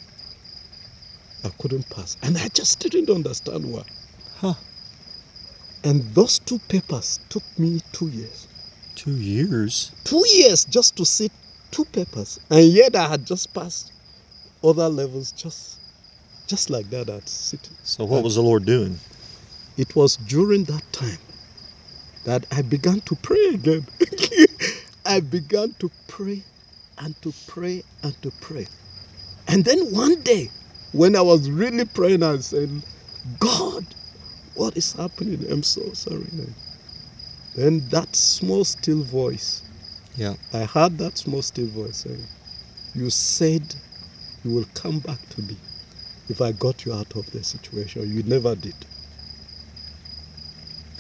I 1.44 1.50
couldn't 1.60 1.88
pass. 1.90 2.16
And 2.22 2.36
I 2.38 2.48
just 2.48 2.80
didn't 2.80 3.10
understand 3.10 3.64
why. 3.66 3.82
Huh. 4.36 4.54
And 5.84 6.02
those 6.14 6.38
two 6.40 6.58
papers 6.68 7.20
took 7.28 7.44
me 7.58 7.80
two 7.92 8.08
years. 8.08 8.48
Two 8.96 9.12
years. 9.16 9.92
Two 10.04 10.24
years 10.34 10.64
just 10.64 10.96
to 10.96 11.04
sit 11.04 11.30
two 11.70 11.84
papers. 11.86 12.38
And 12.50 12.64
yet 12.66 12.96
I 12.96 13.08
had 13.08 13.26
just 13.26 13.52
passed 13.54 13.92
other 14.64 14.88
levels 14.88 15.32
just 15.32 15.78
just 16.48 16.70
like 16.70 16.88
that 16.90 17.08
at 17.10 17.28
sitting. 17.28 17.76
So 17.82 18.04
what 18.04 18.22
was 18.22 18.36
the 18.36 18.42
Lord 18.42 18.64
doing? 18.64 18.98
It 19.76 19.94
was 19.96 20.16
during 20.16 20.64
that 20.64 20.82
time 20.92 21.18
that 22.24 22.46
I 22.50 22.62
began 22.62 23.00
to 23.02 23.16
pray 23.16 23.46
again. 23.54 23.86
I 25.06 25.20
began 25.20 25.74
to 25.80 25.90
pray 26.08 26.42
and 26.98 27.20
to 27.22 27.32
pray 27.46 27.82
and 28.02 28.20
to 28.22 28.30
pray. 28.40 28.66
And 29.48 29.64
then 29.64 29.92
one 29.92 30.22
day, 30.22 30.50
when 30.92 31.16
I 31.16 31.22
was 31.22 31.50
really 31.50 31.86
praying, 31.86 32.22
I 32.24 32.38
said, 32.38 32.86
God, 33.38 33.94
what 34.54 34.76
is 34.76 34.92
happening? 34.94 35.44
I'm 35.50 35.62
so 35.64 35.92
sorry. 35.94 36.30
man." 36.32 36.56
Then 37.54 37.88
that 37.90 38.16
small, 38.16 38.64
still 38.64 39.02
voice, 39.04 39.64
Yeah. 40.14 40.36
I 40.52 40.64
heard 40.66 40.98
that 40.98 41.18
small, 41.18 41.42
still 41.42 41.68
voice 41.68 41.98
saying, 41.98 42.30
You 42.94 43.10
said 43.10 43.82
you 44.44 44.50
will 44.52 44.66
come 44.74 45.00
back 45.00 45.20
to 45.30 45.42
me 45.42 45.62
if 46.28 46.40
I 46.40 46.52
got 46.52 46.84
you 46.86 46.94
out 46.94 47.12
of 47.16 47.30
the 47.32 47.44
situation. 47.44 48.10
You 48.10 48.22
never 48.24 48.56
did. 48.56 48.86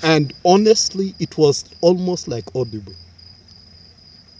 And 0.02 0.34
honestly, 0.44 1.16
it 1.18 1.38
was 1.38 1.64
almost 1.82 2.28
like 2.28 2.44
audible. 2.54 2.96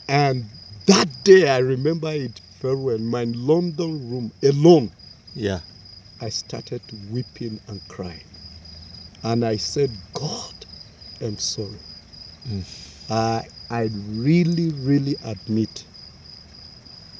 And 0.09 0.53
that 0.87 1.25
day, 1.25 1.49
I 1.51 1.59
remember 1.59 2.11
it 2.13 2.41
very 2.61 2.77
well. 2.77 2.99
My 2.99 3.25
London 3.25 4.09
room 4.11 4.33
alone, 4.45 4.95
Yeah. 5.37 5.61
I 6.20 6.31
started 6.31 6.83
weeping 7.11 7.61
and 7.68 7.87
crying. 7.88 8.25
And 9.22 9.44
I 9.44 9.57
said, 9.59 9.90
God, 10.14 10.55
I'm 11.20 11.38
sorry. 11.38 11.81
Mm. 12.49 12.64
I, 13.11 13.44
I 13.70 13.90
really, 13.94 14.70
really 14.70 15.16
admit, 15.22 15.87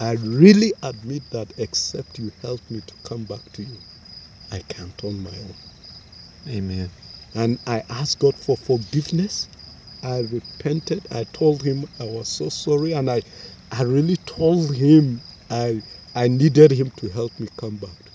I 0.01 0.13
really 0.13 0.75
admit 0.83 1.25
that 1.33 1.53
except 1.59 2.19
you 2.19 2.33
help 2.43 2.63
me 2.71 2.83
to 2.87 2.95
come 3.05 3.25
back 3.27 3.43
to 3.55 3.65
you, 3.65 3.83
I 4.53 4.61
can't 4.69 5.03
on 5.05 5.23
my 5.23 5.39
own. 5.41 5.57
Amen. 6.49 6.91
And 7.35 7.61
I 7.67 7.83
asked 7.91 8.21
God 8.21 8.39
for 8.39 8.57
forgiveness. 8.57 9.49
I 10.03 10.21
repented. 10.21 11.07
I 11.13 11.25
told 11.33 11.63
him 11.63 11.87
I 12.01 12.05
was 12.05 12.29
so 12.29 12.51
sorry. 12.51 12.93
And 12.95 13.11
I, 13.11 13.23
I 13.73 13.83
really 13.85 14.17
told 14.27 14.75
him 14.77 15.23
I, 15.51 15.83
I 16.15 16.29
needed 16.29 16.73
him 16.73 16.91
to 16.99 17.09
help 17.11 17.39
me 17.41 17.49
come 17.59 17.79
back. 17.79 18.06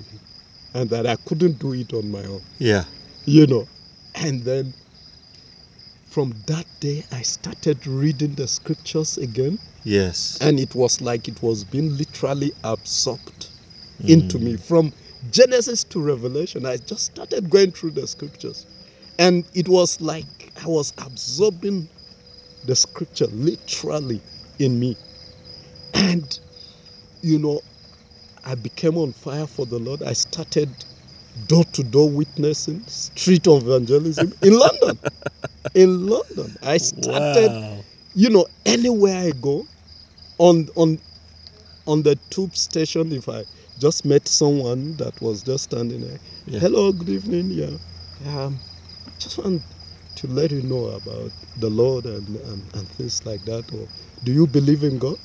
And 0.73 0.89
that 0.89 1.05
I 1.05 1.15
couldn't 1.27 1.59
do 1.59 1.73
it 1.73 1.93
on 1.93 2.11
my 2.11 2.23
own, 2.23 2.41
Yeah. 2.59 2.85
you 3.25 3.45
know. 3.47 3.67
And 4.15 4.41
then 4.43 4.73
from 6.09 6.33
that 6.47 6.65
day, 6.79 7.03
I 7.11 7.21
started 7.23 7.85
reading 7.87 8.35
the 8.35 8.47
scriptures 8.47 9.17
again. 9.17 9.59
Yes. 9.83 10.37
And 10.41 10.59
it 10.59 10.75
was 10.75 11.01
like 11.01 11.27
it 11.27 11.41
was 11.41 11.63
being 11.65 11.97
literally 11.97 12.53
absorbed 12.63 13.49
into 14.07 14.37
Mm. 14.37 14.43
me 14.43 14.57
from 14.57 14.93
Genesis 15.31 15.83
to 15.85 15.99
Revelation. 15.99 16.65
I 16.65 16.77
just 16.77 17.05
started 17.05 17.49
going 17.49 17.71
through 17.71 17.91
the 17.91 18.07
scriptures. 18.07 18.65
And 19.19 19.45
it 19.53 19.67
was 19.67 19.99
like 20.01 20.51
I 20.63 20.67
was 20.67 20.93
absorbing 20.97 21.89
the 22.65 22.75
scripture 22.75 23.27
literally 23.27 24.21
in 24.59 24.79
me. 24.79 24.95
And, 25.93 26.39
you 27.21 27.39
know, 27.39 27.61
I 28.45 28.55
became 28.55 28.97
on 28.97 29.13
fire 29.13 29.47
for 29.47 29.65
the 29.65 29.79
Lord. 29.79 30.03
I 30.03 30.13
started 30.13 30.85
door 31.47 31.65
to 31.73 31.83
door 31.83 32.09
witnessing, 32.11 32.85
street 32.87 33.47
evangelism 33.47 34.33
in 34.43 34.53
London. 34.57 34.99
In 35.75 36.07
London. 36.07 36.57
I 36.63 36.77
started 36.77 37.53
Wow. 37.53 37.85
you 38.13 38.29
know 38.29 38.45
anywhere 38.65 39.17
i 39.17 39.31
go 39.31 39.67
on 40.39 40.67
on 40.75 40.99
on 41.87 42.03
the 42.03 42.19
tube 42.31 42.55
station 42.55 43.11
if 43.11 43.29
i 43.29 43.45
just 43.77 44.05
met 44.05 44.27
someone 44.27 44.95
that 44.97 45.19
was 45.21 45.43
just 45.43 45.65
standing 45.65 46.01
there 46.01 46.19
Yeah. 46.45 46.59
hello 46.59 46.91
good 46.93 47.09
evening 47.09 47.51
yeah 47.51 47.77
um 48.25 48.61
just 49.19 49.37
want 49.39 49.63
to 50.15 50.27
let 50.27 50.51
you 50.51 50.61
know 50.63 50.85
about 50.87 51.33
the 51.55 51.69
lord 51.69 52.05
and, 52.05 52.37
and 52.37 52.69
and 52.75 52.89
things 52.89 53.25
like 53.25 53.45
that 53.45 53.71
or 53.73 53.89
do 54.23 54.31
you 54.33 54.47
believe 54.47 54.83
in 54.83 54.97
god 54.99 55.19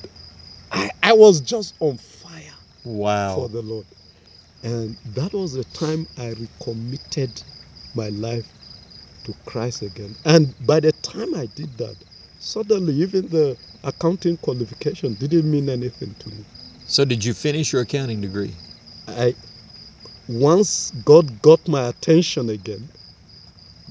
i 0.71 0.89
i 1.03 1.13
was 1.13 1.41
just 1.41 1.75
on 1.79 1.97
fire 2.87 3.35
for 3.35 3.49
the 3.49 3.61
lord 3.61 3.87
and 4.63 4.97
that 5.05 5.33
was 5.33 5.53
the 5.53 5.65
time 5.65 6.07
i 6.17 6.29
recommitted 6.29 7.43
my 7.95 8.09
life 8.09 8.47
to 9.25 9.35
Christ 9.45 9.81
again. 9.83 10.15
And 10.25 10.55
by 10.65 10.79
the 10.79 10.93
time 10.93 11.35
I 11.35 11.47
did 11.47 11.77
that, 11.79 11.97
suddenly 12.39 12.95
even 12.95 13.29
the 13.29 13.57
accounting 13.83 14.37
qualification 14.37 15.15
didn't 15.15 15.49
mean 15.49 15.69
anything 15.69 16.15
to 16.19 16.29
me. 16.29 16.45
So 16.85 17.05
did 17.05 17.23
you 17.25 17.33
finish 17.33 17.73
your 17.73 17.83
accounting 17.83 18.21
degree? 18.21 18.55
I 19.07 19.35
once 20.27 20.91
God 21.05 21.41
got 21.41 21.67
my 21.67 21.89
attention 21.89 22.49
again, 22.49 22.89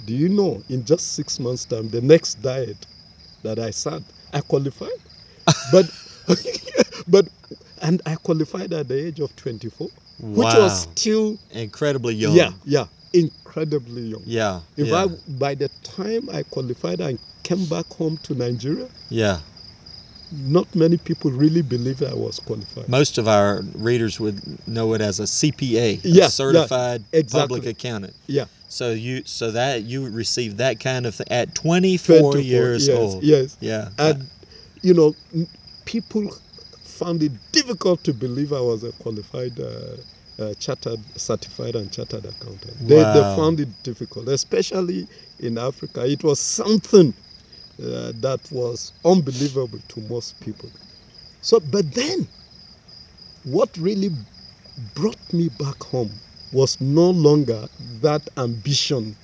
do 0.04 0.14
you 0.14 0.28
know, 0.28 0.62
in 0.68 0.84
just 0.84 1.14
six 1.14 1.40
months' 1.40 1.66
time, 1.66 1.88
the 1.90 2.02
next 2.02 2.36
diet 2.42 2.86
that 3.42 3.58
I 3.58 3.70
sat, 3.70 4.02
I 4.32 4.40
qualified. 4.42 4.90
but 5.72 5.90
but 7.08 7.28
and 7.86 8.02
I 8.04 8.16
qualified 8.16 8.72
at 8.72 8.88
the 8.88 9.06
age 9.06 9.20
of 9.20 9.34
24, 9.36 9.88
which 10.20 10.44
was 10.44 10.82
still 10.82 11.38
Incredibly 11.52 12.14
young. 12.14 12.34
yeah, 12.34 12.50
yeah, 12.64 12.86
incredibly 13.12 14.02
young. 14.02 14.22
Yeah. 14.26 14.60
In 14.76 14.86
yeah. 14.86 15.06
fact, 15.06 15.38
by 15.38 15.54
the 15.54 15.68
time 15.84 16.28
I 16.30 16.42
qualified 16.42 17.00
and 17.00 17.18
came 17.44 17.64
back 17.66 17.86
home 17.92 18.18
to 18.24 18.34
Nigeria, 18.34 18.88
yeah. 19.08 19.38
not 20.32 20.66
many 20.74 20.96
people 20.96 21.30
really 21.30 21.62
believed 21.62 22.02
I 22.02 22.12
was 22.12 22.40
qualified. 22.40 22.88
Most 22.88 23.18
of 23.18 23.28
our 23.28 23.62
readers 23.76 24.18
would 24.18 24.40
know 24.68 24.92
it 24.94 25.00
as 25.00 25.20
a 25.20 25.24
CPA, 25.24 25.76
a 25.76 26.08
Yeah, 26.08 26.22
yeah, 26.22 26.26
certified 26.28 27.04
exactly. 27.12 27.60
public 27.60 27.66
accountant. 27.66 28.14
Yeah, 28.26 28.46
So 28.68 28.90
you 28.90 29.22
so 29.26 29.52
that 29.52 29.84
you 29.84 30.08
received 30.08 30.58
that 30.58 30.80
kind 30.80 31.06
of 31.06 31.14
thing 31.14 31.28
at 31.30 31.54
24, 31.54 32.32
24 32.32 32.40
years 32.40 32.88
yes, 32.88 32.98
old. 32.98 33.22
Yes, 33.22 33.56
Yeah. 33.60 33.90
and 33.98 34.26
you 34.82 34.92
know, 34.92 35.14
people 35.84 36.28
found 36.96 37.22
it 37.22 37.32
difficult 37.52 38.04
to 38.04 38.14
believe 38.14 38.52
I 38.52 38.60
was 38.60 38.84
a 38.84 38.92
qualified, 38.94 39.60
uh, 39.60 39.98
uh, 40.40 40.54
chartered, 40.54 41.00
certified, 41.16 41.76
and 41.76 41.92
chartered 41.92 42.26
accountant. 42.26 42.88
They, 42.88 43.04
they 43.04 43.24
found 43.24 43.60
it 43.60 43.70
difficult, 43.84 44.28
especially 44.30 45.08
in 45.40 45.58
Africa. 45.58 46.06
It 46.06 46.24
was 46.24 46.40
something 46.40 47.14
uh, 47.82 48.12
that 48.20 48.40
was 48.52 48.94
unbelievable 49.04 49.80
to 49.88 50.00
most 50.02 50.40
people. 50.40 50.70
So, 51.42 51.60
but 51.60 51.92
then, 51.94 52.28
what 53.44 53.76
really 53.78 54.10
brought 54.94 55.32
me 55.32 55.50
back 55.50 55.82
home 55.84 56.22
was 56.52 56.80
no 56.80 57.10
longer 57.10 57.68
that 58.02 58.28
ambition 58.38 59.16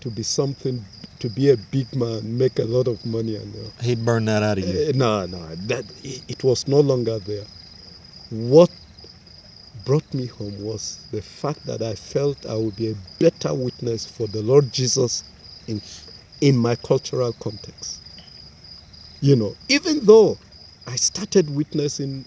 to 0.00 0.10
be 0.10 0.22
something, 0.24 0.84
to 1.20 1.28
be 1.30 1.50
a 1.50 1.56
big 1.56 1.94
man, 1.94 2.36
make 2.36 2.58
a 2.58 2.64
lot 2.64 2.88
of 2.88 3.04
money, 3.06 3.36
and 3.36 3.54
all. 3.56 3.72
He'd 3.82 4.04
burn 4.04 4.24
that 4.26 4.42
out 4.42 4.58
of 4.58 4.66
you. 4.66 4.88
Uh, 4.88 4.92
no, 4.94 5.26
no, 5.26 5.54
that 5.66 5.84
it, 6.02 6.22
it 6.28 6.44
was 6.44 6.66
no 6.68 6.80
longer 6.80 7.18
there. 7.18 7.44
What 8.30 8.70
brought 9.84 10.14
me 10.14 10.26
home 10.26 10.62
was 10.64 10.98
the 11.12 11.22
fact 11.22 11.64
that 11.66 11.82
I 11.82 11.94
felt 11.94 12.44
I 12.46 12.54
would 12.54 12.76
be 12.76 12.90
a 12.90 12.94
better 13.18 13.54
witness 13.54 14.04
for 14.04 14.26
the 14.26 14.42
Lord 14.42 14.72
Jesus 14.72 15.24
in 15.68 15.80
in 16.40 16.56
my 16.56 16.76
cultural 16.76 17.32
context. 17.34 18.00
You 19.20 19.36
know, 19.36 19.54
even 19.68 20.00
though 20.04 20.36
I 20.86 20.96
started 20.96 21.48
witnessing 21.50 22.24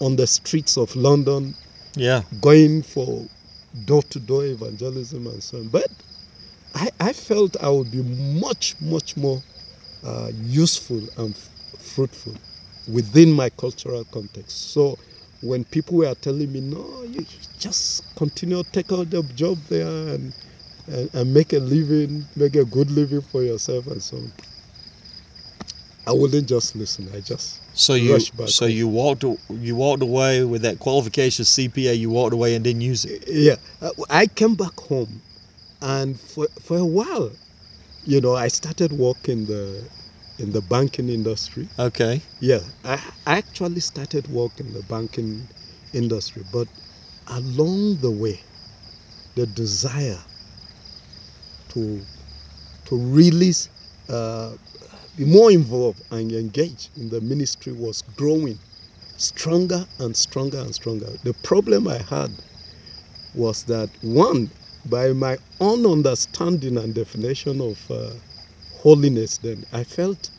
on 0.00 0.16
the 0.16 0.26
streets 0.26 0.76
of 0.76 0.94
London, 0.96 1.54
yeah. 1.96 2.22
going 2.40 2.82
for 2.82 3.26
door-to-door 3.86 4.46
evangelism 4.46 5.26
and 5.26 5.42
so 5.42 5.58
on, 5.58 5.68
but 5.68 5.86
I, 6.74 6.90
I 7.00 7.12
felt 7.12 7.56
I 7.62 7.68
would 7.70 7.90
be 7.90 8.02
much, 8.02 8.74
much 8.80 9.16
more 9.16 9.42
uh, 10.04 10.30
useful 10.34 11.08
and 11.16 11.36
f- 11.36 11.50
fruitful 11.78 12.34
within 12.88 13.32
my 13.32 13.50
cultural 13.50 14.04
context. 14.06 14.72
So 14.72 14.98
when 15.40 15.64
people 15.64 15.98
were 15.98 16.14
telling 16.14 16.52
me, 16.52 16.60
no, 16.60 17.02
you 17.04 17.24
just 17.58 18.02
continue, 18.16 18.62
take 18.72 18.92
out 18.92 19.10
the 19.10 19.22
job 19.22 19.58
there 19.68 19.86
and, 20.14 20.32
and, 20.88 21.10
and 21.14 21.34
make 21.34 21.52
a 21.52 21.58
living, 21.58 22.26
make 22.36 22.56
a 22.56 22.64
good 22.64 22.90
living 22.90 23.22
for 23.22 23.42
yourself 23.42 23.86
and 23.88 24.02
so 24.02 24.18
on. 24.18 24.32
I 26.06 26.12
wouldn't 26.12 26.48
just 26.48 26.74
listen. 26.74 27.08
I 27.14 27.20
just 27.20 27.60
So 27.72 27.94
you 27.94 28.12
Rush 28.12 28.30
back 28.30 28.48
so 28.48 28.66
you 28.66 28.88
walked 28.88 29.24
you 29.50 29.74
walked 29.76 30.02
away 30.02 30.44
with 30.44 30.62
that 30.62 30.78
qualification 30.78 31.44
CPA. 31.44 31.98
You 31.98 32.10
walked 32.10 32.34
away 32.34 32.54
and 32.54 32.64
didn't 32.64 32.82
use 32.82 33.04
it. 33.04 33.24
yeah. 33.28 33.56
Uh, 33.80 33.90
I 34.10 34.26
came 34.26 34.54
back 34.54 34.78
home, 34.78 35.22
and 35.84 36.20
for 36.20 36.48
for 36.60 36.78
a 36.78 36.86
while, 36.86 37.38
you 38.02 38.20
know, 38.20 38.34
I 38.34 38.48
started 38.48 38.92
working 38.92 39.46
the 39.46 39.90
in 40.38 40.52
the 40.52 40.62
banking 40.62 41.08
industry. 41.10 41.70
Okay. 41.78 42.22
Yeah, 42.40 42.62
I, 42.84 42.94
I 43.26 43.38
actually 43.38 43.80
started 43.80 44.28
work 44.28 44.60
in 44.60 44.72
the 44.72 44.82
banking 44.82 45.50
industry, 45.92 46.44
but 46.44 46.68
along 47.28 47.98
the 47.98 48.12
way, 48.12 48.40
the 49.36 49.46
desire 49.46 50.24
to 51.70 52.06
to 52.86 52.96
really 52.98 53.52
uh, 54.08 54.56
be 55.16 55.24
more 55.24 55.52
involved 55.52 56.02
and 56.10 56.32
engage 56.32 56.90
in 56.96 57.08
the 57.10 57.20
ministry 57.20 57.72
was 57.72 58.02
growing 58.02 58.60
stronger 59.16 59.86
and 59.98 60.16
stronger 60.16 60.58
and 60.58 60.74
stronger. 60.74 61.16
The 61.22 61.34
problem 61.34 61.88
I 61.88 61.98
had 61.98 62.42
was 63.34 63.64
that 63.64 63.90
one, 64.02 64.52
by 64.90 65.12
my 65.12 65.38
own 65.60 65.86
understanding 65.86 66.76
and 66.78 66.94
definition 66.94 67.60
of 67.60 67.90
uh, 67.90 68.10
holiness, 68.76 69.38
then 69.38 69.64
I 69.72 69.84
felt 69.84 70.30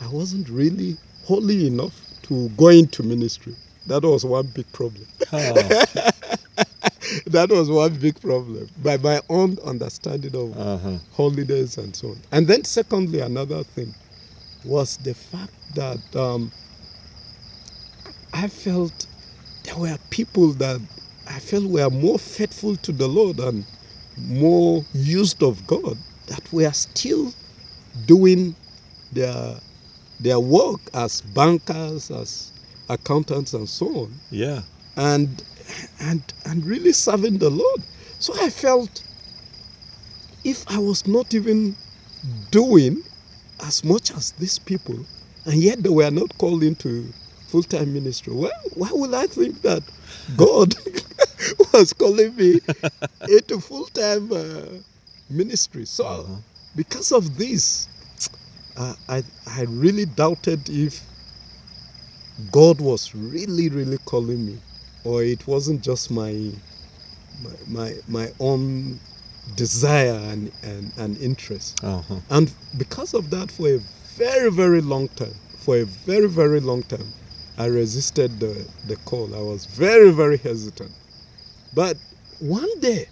I 0.00 0.08
wasn't 0.08 0.48
really 0.48 0.96
holy 1.24 1.66
enough 1.66 1.94
to 2.22 2.48
go 2.50 2.68
into 2.68 3.02
ministry. 3.02 3.54
That 3.86 4.02
was 4.02 4.24
one 4.24 4.46
big 4.54 4.70
problem. 4.72 5.06
Oh, 5.32 5.54
that 7.26 7.48
was 7.50 7.70
one 7.70 7.94
big 7.96 8.20
problem 8.20 8.68
by 8.82 8.98
my 8.98 9.20
own 9.28 9.58
understanding 9.64 10.34
of 10.36 10.56
uh-huh. 10.56 10.98
holiness 11.12 11.78
and 11.78 11.94
so 11.96 12.08
on. 12.08 12.16
And 12.32 12.46
then, 12.46 12.64
secondly, 12.64 13.20
another 13.20 13.64
thing 13.64 13.94
was 14.64 14.98
the 14.98 15.14
fact 15.14 15.52
that 15.74 16.16
um, 16.16 16.52
I 18.34 18.48
felt 18.48 19.06
there 19.64 19.76
were 19.76 19.98
people 20.10 20.52
that 20.54 20.80
I 21.26 21.38
felt 21.40 21.64
were 21.64 21.90
more 21.90 22.18
faithful 22.18 22.76
to 22.76 22.92
the 22.92 23.08
Lord 23.08 23.40
and 23.40 23.64
more 24.18 24.86
used 24.92 25.42
of 25.42 25.66
God 25.66 26.02
that 26.28 26.52
were 26.52 26.72
still 26.72 27.34
doing 28.06 28.56
their 29.12 29.60
their 30.20 30.40
work 30.40 30.80
as 30.94 31.20
bankers, 31.22 32.10
as 32.10 32.52
accountants, 32.88 33.54
and 33.54 33.68
so 33.68 33.86
on 33.96 34.22
Yeah. 34.30 34.62
and 34.96 35.42
and 36.00 36.22
and 36.46 36.66
really 36.66 36.92
serving 36.92 37.38
the 37.38 37.50
Lord. 37.50 37.86
So 38.18 38.34
I 38.40 38.50
felt 38.50 39.04
if 40.44 40.64
I 40.68 40.78
was 40.78 41.06
not 41.06 41.34
even 41.34 41.76
doing 42.50 43.02
as 43.62 43.84
much 43.84 44.10
as 44.12 44.32
these 44.38 44.58
people, 44.58 45.06
and 45.46 45.56
yet 45.62 45.82
they 45.82 45.90
were 45.90 46.10
not 46.10 46.36
called 46.38 46.62
into 46.64 47.14
full-time 47.46 47.92
ministry, 47.92 48.34
well, 48.34 48.52
why 48.74 48.90
would 48.92 49.14
I 49.14 49.26
think 49.28 49.62
that 49.62 49.90
God 50.36 50.74
was 51.72 51.92
calling 51.92 52.34
me 52.36 52.60
into 53.28 53.60
full-time 53.60 54.32
uh, 54.32 54.66
ministry? 55.30 55.84
So 55.86 56.06
Uh-huh. 56.06 56.36
because 56.76 57.12
of 57.12 57.36
this, 57.38 57.88
uh, 58.76 58.94
I 59.08 59.22
I 59.46 59.62
really 59.68 60.06
doubted 60.06 60.68
if 60.70 61.02
God 62.52 62.80
was 62.80 63.14
really 63.14 63.68
really 63.68 63.98
calling 64.06 64.44
me, 64.46 64.56
or 65.04 65.22
it 65.22 65.46
wasn't 65.46 65.82
just 65.82 66.10
my 66.10 66.32
my 67.42 67.54
my, 67.68 67.94
my 68.08 68.32
own 68.40 68.98
desire 69.56 70.18
and, 70.32 70.50
and, 70.62 70.92
and 70.98 71.16
interest. 71.18 71.82
Uh-huh. 71.84 72.16
And 72.30 72.50
because 72.78 73.14
of 73.14 73.30
that, 73.30 73.50
for 73.50 73.68
a 73.68 73.78
very, 74.16 74.50
very 74.50 74.80
long 74.80 75.08
time, 75.16 75.34
for 75.58 75.78
a 75.78 75.84
very, 75.84 76.28
very 76.28 76.60
long 76.60 76.82
time, 76.84 77.06
I 77.58 77.66
resisted 77.66 78.30
the, 78.40 78.66
the 78.86 78.96
call. 79.04 79.34
I 79.34 79.40
was 79.40 79.66
very, 79.66 80.10
very 80.12 80.36
hesitant. 80.38 80.90
But 81.72 82.00
one 82.38 82.80
day, 82.80 83.08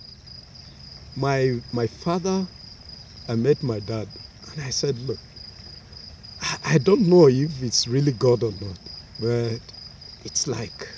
my, 1.17 1.61
my 1.73 1.87
father, 1.89 2.49
I 3.29 3.37
met 3.37 3.63
my 3.63 3.81
dad, 3.81 4.11
and 4.53 4.63
I 4.63 4.71
said, 4.71 4.99
Look, 4.99 5.21
I, 6.41 6.59
I 6.65 6.79
don't 6.79 7.09
know 7.09 7.29
if 7.29 7.63
it's 7.63 7.87
really 7.89 8.13
God 8.13 8.45
or 8.45 8.53
not, 8.53 8.79
but 9.19 9.61
it's 10.21 10.47
like 10.47 10.89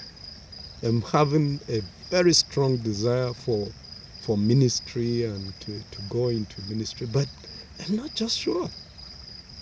I'm 0.83 1.03
having 1.03 1.61
a 1.69 1.83
very 2.11 2.33
strong 2.33 2.79
desire 2.79 3.35
for 3.35 3.75
for 4.21 4.37
ministry 4.39 5.25
and 5.25 5.59
to, 5.61 5.83
to 5.93 6.03
go 6.03 6.29
into 6.29 6.61
ministry, 6.63 7.07
but 7.07 7.29
I'm 7.81 7.97
not 7.97 8.15
just 8.15 8.39
sure. 8.39 8.71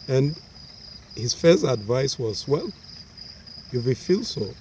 And 0.08 0.40
his 1.16 1.34
first 1.34 1.64
advice 1.64 2.18
was, 2.18 2.48
well, 2.48 2.72
if 3.72 3.86
you 3.86 3.94
feel 3.96 4.24
so, 4.24 4.56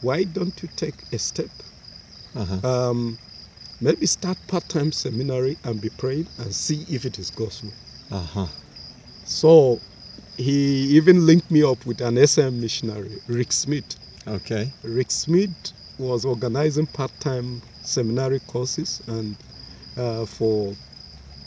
why 0.00 0.24
don't 0.24 0.60
you 0.62 0.68
take 0.76 1.04
a 1.12 1.18
step? 1.18 1.52
Uh-huh. 2.38 2.68
Um, 2.90 3.18
maybe 3.80 4.06
start 4.06 4.38
part-time 4.46 4.92
seminary 4.92 5.56
and 5.64 5.80
be 5.80 5.90
praying 5.90 6.28
and 6.38 6.54
see 6.54 6.84
if 6.88 7.04
it 7.04 7.18
is 7.18 7.30
gospel. 7.30 7.70
Uh-huh. 8.10 8.46
So 9.24 9.80
he 10.36 10.96
even 10.96 11.26
linked 11.26 11.50
me 11.50 11.62
up 11.62 11.84
with 11.86 12.00
an 12.00 12.24
SIM 12.26 12.60
missionary, 12.60 13.20
Rick 13.28 13.52
Smith. 13.52 13.96
Okay. 14.26 14.70
Rick 14.84 15.10
Smith 15.10 15.50
was 15.98 16.24
organizing 16.24 16.86
part-time 16.86 17.60
seminary 17.82 18.40
courses 18.46 19.02
and 19.08 19.36
uh, 19.96 20.24
for 20.24 20.74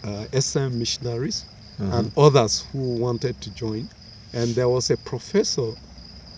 uh, 0.04 0.26
SIM 0.40 0.78
missionaries 0.78 1.46
Uh-huh. 1.80 1.98
and 1.98 2.12
others 2.18 2.64
who 2.72 2.96
wanted 3.00 3.40
to 3.42 3.50
join. 3.52 3.88
And 4.34 4.54
there 4.56 4.70
was 4.70 4.92
a 4.92 4.98
professor 4.98 5.72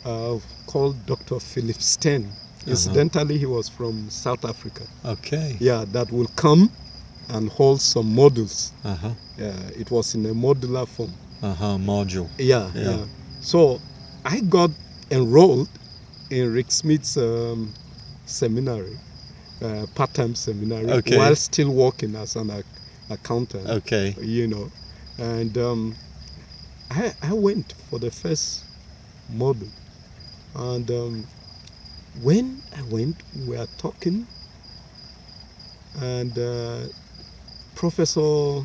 uh, 0.06 0.38
called 0.68 0.96
Dr. 1.06 1.40
Philip 1.40 1.82
Sten. 1.82 2.32
Incidentally, 2.66 3.38
he 3.38 3.46
was 3.46 3.68
from 3.70 4.10
South 4.10 4.46
Africa. 4.46 4.86
Okay. 5.06 5.58
Yeah, 5.60 5.86
that 5.92 6.12
will 6.12 6.28
come 6.36 6.72
and 7.30 7.50
hold 7.50 7.82
some 7.82 8.16
modules. 8.16 8.72
Uh 8.84 8.96
huh. 8.96 9.14
Uh, 9.40 9.70
it 9.76 9.92
was 9.92 10.16
in 10.16 10.26
a 10.26 10.34
modular 10.34 10.88
form. 10.88 11.14
Uh 11.42 11.54
huh. 11.54 11.78
Module. 11.78 12.30
Yeah, 12.38 12.72
Yeah. 12.76 12.82
yeah. 12.92 13.06
So 13.42 13.82
I 14.26 14.40
got 14.42 14.72
enrolled 15.12 15.70
in 16.30 16.54
Rick 16.54 16.72
Smith's 16.72 17.18
um, 17.18 17.74
seminary, 18.26 18.98
uh, 19.62 19.86
part-time 19.94 20.36
seminary, 20.36 20.90
Okay. 20.90 21.18
while 21.18 21.36
still 21.36 21.70
working 21.72 22.16
as 22.16 22.36
an 22.36 22.50
ac- 22.52 22.64
accountant. 23.10 23.68
Okay. 23.68 24.16
You 24.22 24.48
know, 24.48 24.72
and 25.18 25.58
um, 25.58 25.94
I 26.90 27.14
I 27.22 27.34
went 27.34 27.74
for 27.90 28.00
the 28.00 28.12
first 28.12 28.64
module, 29.30 29.72
and 30.56 30.90
um, 30.92 31.28
when 32.14 32.64
I 32.74 32.84
went, 32.84 33.24
we 33.32 33.58
were 33.58 33.68
talking, 33.78 34.30
and 35.96 36.38
uh, 36.38 36.88
Professor 37.76 38.64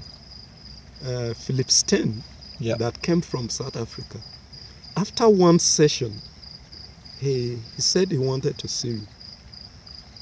uh, 1.04 1.34
Philip 1.34 1.70
Sten 1.70 2.24
Yep. 2.58 2.78
that 2.78 3.02
came 3.02 3.20
from 3.22 3.48
South 3.50 3.76
Africa. 3.76 4.24
After 4.96 5.28
one 5.28 5.58
session, 5.60 6.22
he, 7.16 7.56
he 7.74 7.82
said 7.82 8.12
he 8.12 8.18
wanted 8.18 8.58
to 8.58 8.68
see 8.68 8.92
me. 8.94 9.08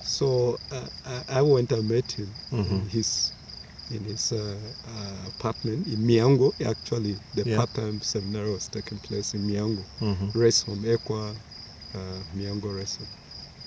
So 0.00 0.58
uh, 0.70 0.88
I, 1.04 1.24
I 1.28 1.42
went 1.42 1.72
and 1.72 1.88
met 1.88 2.12
him 2.12 2.40
in 2.64 2.86
Mhm. 2.86 2.90
his 2.90 3.32
in 3.88 4.04
his 4.04 4.32
uh, 4.32 4.74
uh, 4.84 5.24
apartment 5.28 5.86
in 5.86 6.00
Miango. 6.06 6.52
Actually, 6.64 7.20
the 7.34 7.44
part-time 7.46 8.00
seminar 8.02 8.50
was 8.50 8.68
taking 8.68 8.98
place 9.00 9.34
in 9.34 9.46
Miango, 9.46 9.86
Mm-hmm. 10.00 10.38
rest 10.38 10.64
home, 10.64 10.82
ECWA, 10.84 11.40
uh, 11.96 12.22
Miango. 12.36 12.84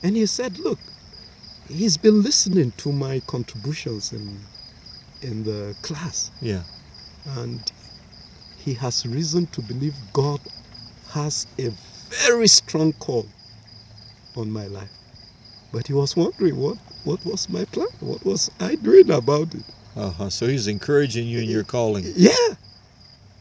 And 0.04 0.16
he 0.16 0.26
said, 0.26 0.60
"Look, 0.60 0.80
he's 1.68 1.98
been 1.98 2.22
listening 2.22 2.72
to 2.78 2.92
my 2.92 3.22
contributions 3.28 4.14
in 4.14 4.42
in 5.22 5.44
the 5.44 5.76
class, 5.82 6.32
Yeah. 6.42 6.64
and 7.26 7.60
he 8.58 8.74
has 8.74 9.06
reason 9.06 9.48
to 9.48 9.62
believe 9.62 9.94
God 10.14 10.40
has 11.14 11.46
a 11.60 11.70
very 12.26 12.48
strong 12.48 12.94
call 12.94 13.26
on 14.38 14.50
my 14.52 14.68
life. 14.68 14.90
But 15.74 15.88
he 15.88 15.94
was 15.94 16.16
wondering 16.16 16.56
what, 16.56 16.78
what 17.04 17.24
was 17.26 17.50
my 17.50 17.66
plan? 17.66 17.88
What 18.00 18.26
was 18.26 18.50
I 18.60 18.76
doing 18.76 19.12
about 19.12 19.54
it? 19.54 19.66
Uh 19.96 20.10
huh. 20.12 20.30
So 20.30 20.48
he's 20.48 20.68
encouraging 20.68 21.28
you 21.28 21.40
in 21.40 21.50
your 21.50 21.64
calling. 21.64 22.06
Yeah. 22.16 22.32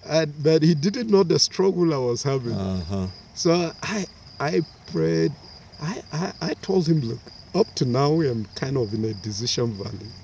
And, 0.09 0.33
but 0.43 0.63
he 0.63 0.75
didn't 0.75 1.09
know 1.11 1.23
the 1.23 1.39
struggle 1.39 1.93
I 1.95 1.99
was 1.99 2.23
having. 2.23 2.55
Uh 2.55 2.85
huh. 2.85 3.07
So 3.35 3.73
I 3.83 4.07
I 4.41 4.63
prayed. 4.87 5.37
I, 5.81 6.03
I, 6.13 6.33
I 6.43 6.55
told 6.63 6.89
him, 6.89 7.01
look, 7.01 7.33
up 7.55 7.75
to 7.77 7.85
now 7.87 8.21
I'm 8.23 8.47
kind 8.57 8.77
of 8.79 8.95
in 8.95 9.05
a 9.05 9.15
decision 9.15 9.75
valley. 9.75 10.15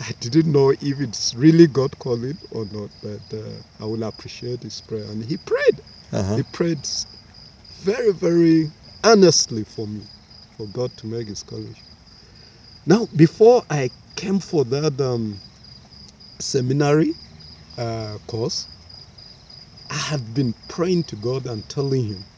I 0.00 0.12
didn't 0.20 0.52
know 0.52 0.70
if 0.70 1.00
it's 1.00 1.34
really 1.34 1.66
God 1.68 1.98
calling 1.98 2.38
or 2.50 2.66
not, 2.66 2.90
but 3.02 3.22
uh, 3.34 3.62
I 3.80 3.86
will 3.86 4.04
appreciate 4.04 4.62
his 4.64 4.80
prayer. 4.80 5.04
And 5.04 5.24
he 5.24 5.38
prayed. 5.38 5.82
Uh 6.12 6.22
huh. 6.24 6.36
He 6.36 6.42
prayed 6.44 6.88
very, 7.82 8.12
very 8.12 8.72
earnestly 9.04 9.64
for 9.64 9.88
me, 9.88 10.08
for 10.56 10.68
God 10.68 10.96
to 10.98 11.06
make 11.08 11.28
his 11.28 11.42
calling. 11.42 11.76
Now, 12.86 13.08
before 13.16 13.64
I 13.70 13.92
came 14.16 14.40
for 14.40 14.64
that 14.66 15.00
um, 15.00 15.42
seminary 16.40 17.16
uh, 17.78 18.18
course, 18.28 18.68
I 19.90 19.96
had 19.96 20.34
been 20.34 20.54
praying 20.68 21.04
to 21.06 21.16
God 21.16 21.46
and 21.46 21.68
telling 21.68 22.06
him 22.06 22.29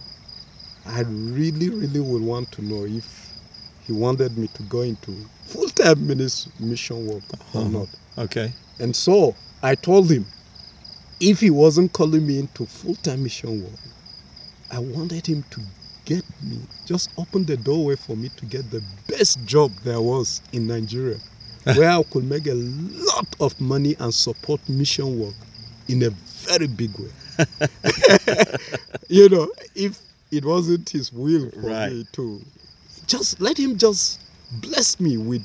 I 0.85 1.01
really, 1.03 1.69
really 1.71 2.01
would 2.01 2.23
want 2.23 2.51
to 2.53 2.63
know 2.63 2.85
if 2.85 3.39
he 3.79 3.93
wanted 3.93 4.39
me 4.39 4.49
to 4.55 4.63
go 4.63 4.83
into 4.83 5.31
full-time 5.45 6.07
minis- 6.09 6.49
mission 6.59 7.05
work 7.07 7.25
or 7.53 7.65
Uh-huh. 7.65 7.69
not. 7.69 7.91
Okay. 8.19 8.57
And 8.79 8.95
so 8.97 9.39
I 9.63 9.75
told 9.77 10.11
him 10.11 10.31
if 11.21 11.41
he 11.41 11.51
wasn't 11.51 11.93
calling 11.93 12.27
me 12.27 12.39
into 12.39 12.67
full-time 12.67 13.23
mission 13.25 13.61
work, 13.63 13.81
I 14.71 14.79
wanted 14.81 15.27
him 15.27 15.45
to 15.51 15.65
get 16.05 16.25
me, 16.41 16.69
just 16.87 17.11
open 17.17 17.47
the 17.47 17.57
doorway 17.57 17.97
for 17.97 18.17
me 18.17 18.31
to 18.37 18.47
get 18.47 18.71
the 18.71 18.81
best 18.81 19.45
job 19.45 19.81
there 19.83 20.01
was 20.01 20.43
in 20.53 20.67
Nigeria, 20.67 21.23
where 21.71 21.91
I 21.91 22.03
could 22.11 22.25
make 22.25 22.47
a 22.49 22.55
lot 22.55 23.29
of 23.41 23.59
money 23.61 23.97
and 23.99 24.15
support 24.15 24.69
mission 24.69 25.17
work 25.19 25.37
in 25.89 26.03
a 26.03 26.11
very 26.11 26.67
big 26.67 26.99
way. 26.99 27.13
you 29.09 29.29
know, 29.29 29.49
if 29.75 30.03
it 30.33 30.45
wasn't 30.45 30.89
his 30.89 31.13
will 31.13 31.51
for 31.51 31.61
Right. 31.61 31.93
me 31.93 32.07
to 32.13 32.43
just 33.07 33.41
let 33.41 33.59
him 33.59 33.77
just 33.77 34.19
bless 34.51 34.99
me 34.99 35.17
with 35.19 35.45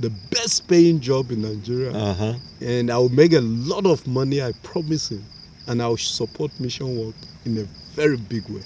the 0.00 0.10
best 0.10 0.66
paying 0.68 1.00
job 1.00 1.32
in 1.32 1.42
Nigeria 1.42 1.92
Uh 1.92 2.14
huh. 2.14 2.34
and 2.60 2.90
I'll 2.90 3.08
make 3.10 3.32
a 3.32 3.40
lot 3.40 3.86
of 3.86 4.06
money, 4.06 4.40
I 4.42 4.52
promise 4.62 5.10
him, 5.10 5.24
and 5.66 5.82
I'll 5.82 5.96
support 5.96 6.50
mission 6.60 6.96
work 6.96 7.16
in 7.44 7.58
a 7.58 7.66
very 7.94 8.16
big 8.16 8.48
way. 8.48 8.62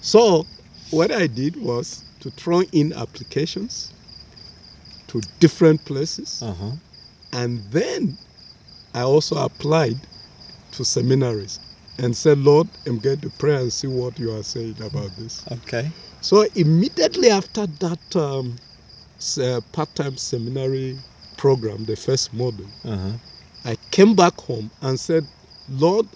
So, 0.00 0.46
what 0.90 1.10
I 1.12 1.26
did 1.26 1.56
was 1.56 2.04
to 2.20 2.30
throw 2.30 2.62
in 2.72 2.92
applications 2.92 3.92
to 5.08 5.20
different 5.40 5.84
places, 5.84 6.42
Uh 6.42 6.54
huh. 6.54 6.70
and 7.32 7.60
then 7.70 8.16
I 8.94 9.02
also 9.02 9.36
applied 9.36 9.98
to 10.72 10.84
seminaries 10.84 11.58
and 11.98 12.16
said, 12.16 12.38
Lord, 12.38 12.68
I'm 12.86 12.98
going 12.98 13.20
to 13.22 13.30
pray 13.30 13.56
and 13.56 13.72
see 13.72 13.88
what 13.88 14.18
you 14.18 14.32
are 14.36 14.44
saying 14.44 14.82
about 14.82 15.16
this. 15.16 15.44
Okay. 15.52 15.90
So, 16.20 16.46
immediately 16.54 17.30
after 17.30 17.66
that 17.66 18.16
um, 18.16 18.56
uh, 19.40 19.60
part 19.72 19.94
time 19.94 20.16
seminary 20.18 20.98
program, 21.36 21.84
the 21.84 21.96
first 21.96 22.34
module, 22.34 22.70
Uh 22.84 22.96
huh. 22.96 23.18
I 23.64 23.76
came 23.92 24.14
back 24.16 24.40
home 24.40 24.72
and 24.82 24.98
said, 25.00 25.28
Lord, 25.68 26.06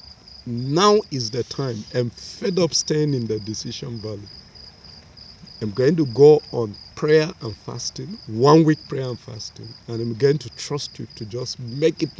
now 0.46 0.98
is 1.10 1.30
the 1.30 1.44
time. 1.44 1.84
I'm 1.94 2.10
fed 2.10 2.58
up 2.58 2.74
staying 2.74 3.14
in 3.14 3.26
the 3.26 3.40
decision 3.40 4.00
valley. 4.00 4.28
I'm 5.62 5.70
going 5.72 5.96
to 5.96 6.06
go 6.06 6.42
on 6.52 6.76
prayer 6.96 7.32
and 7.42 7.56
fasting, 7.56 8.18
one 8.26 8.64
week 8.64 8.86
prayer 8.88 9.08
and 9.08 9.20
fasting, 9.20 9.74
and 9.88 10.00
I'm 10.02 10.14
going 10.16 10.38
to 10.38 10.50
trust 10.52 10.98
you 11.00 11.08
to 11.16 11.26
just 11.26 11.58
make 11.60 12.02
it 12.02 12.12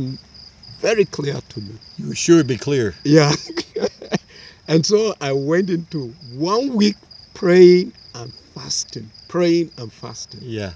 very 0.79 1.05
clear 1.05 1.41
to 1.49 1.61
me. 1.61 1.75
You 1.97 2.15
sure 2.15 2.45
be 2.45 2.57
clear. 2.57 2.95
Yeah. 3.05 3.33
and 4.69 4.85
so 4.87 5.15
I 5.21 5.33
went 5.33 5.71
into 5.71 6.15
one 6.35 6.75
week 6.75 6.97
praying 7.35 7.93
and 8.15 8.33
fasting, 8.55 9.11
praying 9.29 9.71
and 9.79 9.93
fasting. 9.93 10.41
Yeah. 10.43 10.73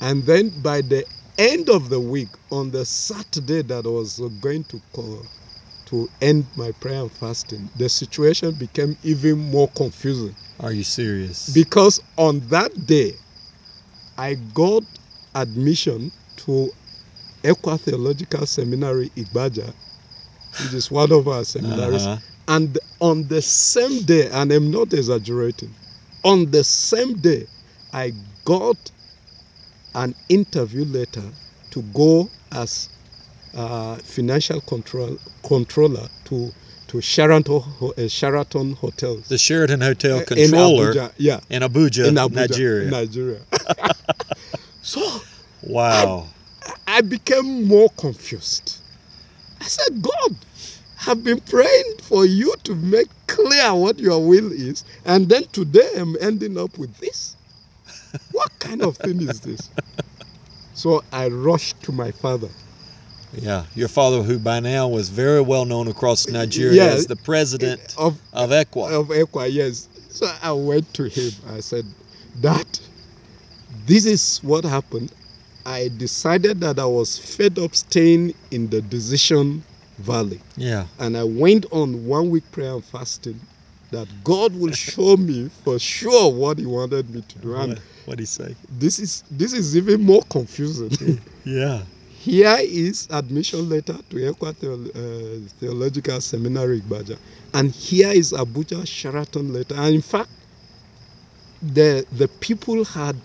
And 0.00 0.24
then 0.24 0.50
by 0.62 0.82
the 0.82 1.04
end 1.38 1.68
of 1.70 1.90
the 1.90 2.00
week, 2.00 2.28
on 2.50 2.70
the 2.70 2.84
Saturday 2.84 3.62
that 3.62 3.86
I 3.86 3.88
was 3.88 4.18
going 4.40 4.64
to 4.64 4.80
call, 4.92 5.26
to 5.86 6.08
end 6.20 6.46
my 6.56 6.70
prayer 6.72 7.02
and 7.02 7.12
fasting, 7.12 7.68
the 7.76 7.88
situation 7.88 8.52
became 8.54 8.96
even 9.02 9.38
more 9.38 9.68
confusing 9.76 10.36
Are 10.60 10.72
you 10.72 10.84
serious? 10.84 11.52
because 11.52 12.00
on 12.16 12.40
that 12.48 12.86
day, 12.86 13.14
I 14.16 14.34
got 14.34 14.84
admission 15.34 16.12
to 16.38 16.70
ECWA 17.42 17.80
Theological 17.80 18.46
Seminary 18.46 19.10
Igbaja, 19.16 19.72
which 20.62 20.74
is 20.74 20.90
one 20.90 21.12
of 21.12 21.28
our 21.28 21.44
seminaries. 21.44 22.06
Uh-huh. 22.06 22.18
And 22.48 22.78
on 23.00 23.28
the 23.28 23.40
same 23.40 24.02
day, 24.02 24.28
and 24.30 24.52
I'm 24.52 24.70
not 24.70 24.92
exaggerating, 24.92 25.74
on 26.24 26.50
the 26.50 26.64
same 26.64 27.14
day, 27.20 27.46
I 27.92 28.12
got 28.44 28.90
an 29.94 30.14
interview 30.28 30.84
letter 30.84 31.22
to 31.70 31.82
go 31.94 32.30
as 32.52 32.88
uh, 33.54 33.96
financial 33.96 34.60
control, 34.62 35.18
controller 35.46 36.08
to 36.26 36.52
to 36.88 37.00
Sheraton, 37.00 37.62
uh, 37.96 38.08
Sheraton 38.08 38.72
Hotels. 38.72 39.28
The 39.28 39.38
Sheraton 39.38 39.80
Hotel 39.80 40.18
Uh, 40.18 40.24
controller 40.24 40.90
in 40.90 40.96
Abuja, 40.96 41.12
yeah, 41.18 41.40
in 41.48 41.62
Abuja, 41.62 42.08
in 42.08 42.14
Abuja, 42.14 42.34
Nigeria. 42.34 42.90
Nigeria. 42.90 43.40
so 44.82 45.00
Wow. 45.62 46.26
I 46.90 47.02
became 47.02 47.68
more 47.68 47.88
confused. 47.90 48.78
I 49.60 49.64
said, 49.64 50.02
God, 50.02 50.36
I've 51.06 51.22
been 51.22 51.40
praying 51.40 51.94
for 52.02 52.26
you 52.26 52.52
to 52.64 52.74
make 52.74 53.06
clear 53.28 53.72
what 53.74 54.00
your 54.00 54.18
will 54.26 54.50
is, 54.50 54.84
and 55.04 55.28
then 55.28 55.44
today 55.52 55.88
I'm 55.96 56.16
ending 56.20 56.58
up 56.58 56.76
with 56.78 56.94
this. 56.98 57.36
What 58.32 58.50
kind 58.58 58.82
of 58.82 58.96
thing 58.96 59.22
is 59.22 59.38
this? 59.40 59.70
So 60.74 61.04
I 61.12 61.28
rushed 61.28 61.80
to 61.84 61.92
my 61.92 62.10
father. 62.10 62.48
Yeah. 63.34 63.66
Your 63.76 63.86
father, 63.88 64.22
who 64.24 64.40
by 64.40 64.58
now 64.58 64.88
was 64.88 65.10
very 65.10 65.40
well 65.40 65.64
known 65.64 65.86
across 65.86 66.26
Nigeria 66.28 66.86
Yeah. 66.86 66.92
as 66.92 67.06
the 67.06 67.14
president 67.14 67.80
Of 67.96 68.18
of 68.32 68.50
ECWA. 68.50 68.90
of 69.00 69.08
ECWA, 69.10 69.52
yes. 69.52 69.88
So 70.10 70.28
I 70.42 70.50
went 70.50 70.92
to 70.94 71.04
him. 71.04 71.30
I 71.50 71.60
said, 71.60 71.84
Dad, 72.40 72.66
this 73.86 74.06
is 74.06 74.40
what 74.42 74.64
happened. 74.64 75.12
I 75.66 75.88
decided 75.96 76.60
that 76.60 76.78
I 76.78 76.86
was 76.86 77.18
fed 77.18 77.58
up 77.58 77.74
staying 77.74 78.34
in 78.50 78.68
the 78.70 78.80
decision 78.82 79.62
valley. 79.98 80.40
Yeah. 80.56 80.86
And 80.98 81.16
I 81.16 81.24
went 81.24 81.66
on 81.70 82.06
one 82.06 82.30
week 82.30 82.50
prayer 82.52 82.72
and 82.74 82.84
fasting 82.84 83.40
that 83.90 84.08
God 84.24 84.54
will 84.54 84.72
show 84.88 85.16
me 85.16 85.48
for 85.64 85.78
sure 85.78 86.32
what 86.32 86.58
He 86.58 86.66
wanted 86.66 87.10
me 87.10 87.22
to 87.22 87.38
do. 87.38 87.54
And 87.56 87.80
What 88.06 88.18
he 88.18 88.24
say? 88.24 88.54
this 88.68 88.98
is 88.98 89.22
this 89.30 89.52
is 89.52 89.76
even 89.76 90.02
more 90.02 90.22
confusing. 90.30 91.20
Yeah. 91.44 91.82
Here 92.20 92.58
is 92.60 93.06
admission 93.10 93.70
letter 93.70 93.96
to 94.10 94.16
ECWA 94.16 94.88
uh, 94.94 95.48
Theological 95.58 96.20
Seminary 96.20 96.82
Igbaja, 96.82 97.16
and 97.54 97.70
here 97.72 98.10
is 98.10 98.32
Abuja 98.32 98.86
Sheraton 98.86 99.54
letter. 99.54 99.74
And 99.74 99.94
in 99.94 100.02
fact, 100.02 100.28
the 101.62 102.04
the 102.12 102.28
people 102.28 102.84
had 102.84 103.16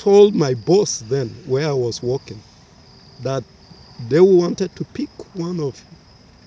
told 0.00 0.34
my 0.34 0.54
boss 0.54 1.00
then, 1.10 1.28
where 1.46 1.68
I 1.68 1.72
was 1.72 2.02
working, 2.02 2.40
that 3.22 3.44
they 4.08 4.20
wanted 4.20 4.74
to 4.76 4.84
pick 4.84 5.10
one 5.34 5.60
of 5.60 5.82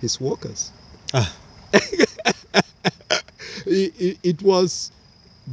his 0.02 0.20
workers. 0.20 0.72
Ah. 1.14 1.32
it, 1.74 2.10
it, 3.68 4.18
it 4.24 4.42
was 4.42 4.92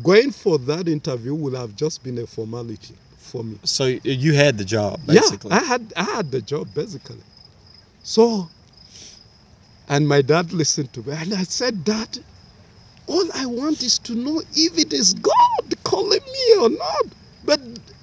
going 0.02 0.30
for 0.30 0.58
that 0.58 0.88
interview 0.88 1.34
would 1.34 1.54
have 1.54 1.76
just 1.76 2.02
been 2.02 2.18
a 2.18 2.26
formality 2.26 2.94
for 3.18 3.44
me. 3.44 3.58
So 3.64 3.84
you 4.04 4.32
had 4.32 4.56
the 4.56 4.64
job 4.64 4.98
basically. 5.06 5.50
Yeah, 5.50 5.58
I 5.58 5.64
had 5.64 5.92
I 5.96 6.04
had 6.04 6.30
the 6.30 6.40
job 6.40 6.72
basically. 6.74 7.20
So, 8.02 8.48
and 9.88 10.08
my 10.08 10.22
dad 10.22 10.52
listened 10.52 10.92
to 10.94 11.02
me, 11.02 11.12
and 11.12 11.34
I 11.34 11.42
said, 11.42 11.84
Dad, 11.84 12.08
all 13.06 13.24
I 13.34 13.44
want 13.44 13.82
is 13.82 13.98
to 14.00 14.14
know 14.14 14.40
if 14.54 14.78
it 14.78 14.94
is 14.94 15.12
God 15.14 15.84
calling 15.84 16.20
me 16.32 16.62
or 16.62 16.70
not. 16.70 17.19
But 17.42 17.60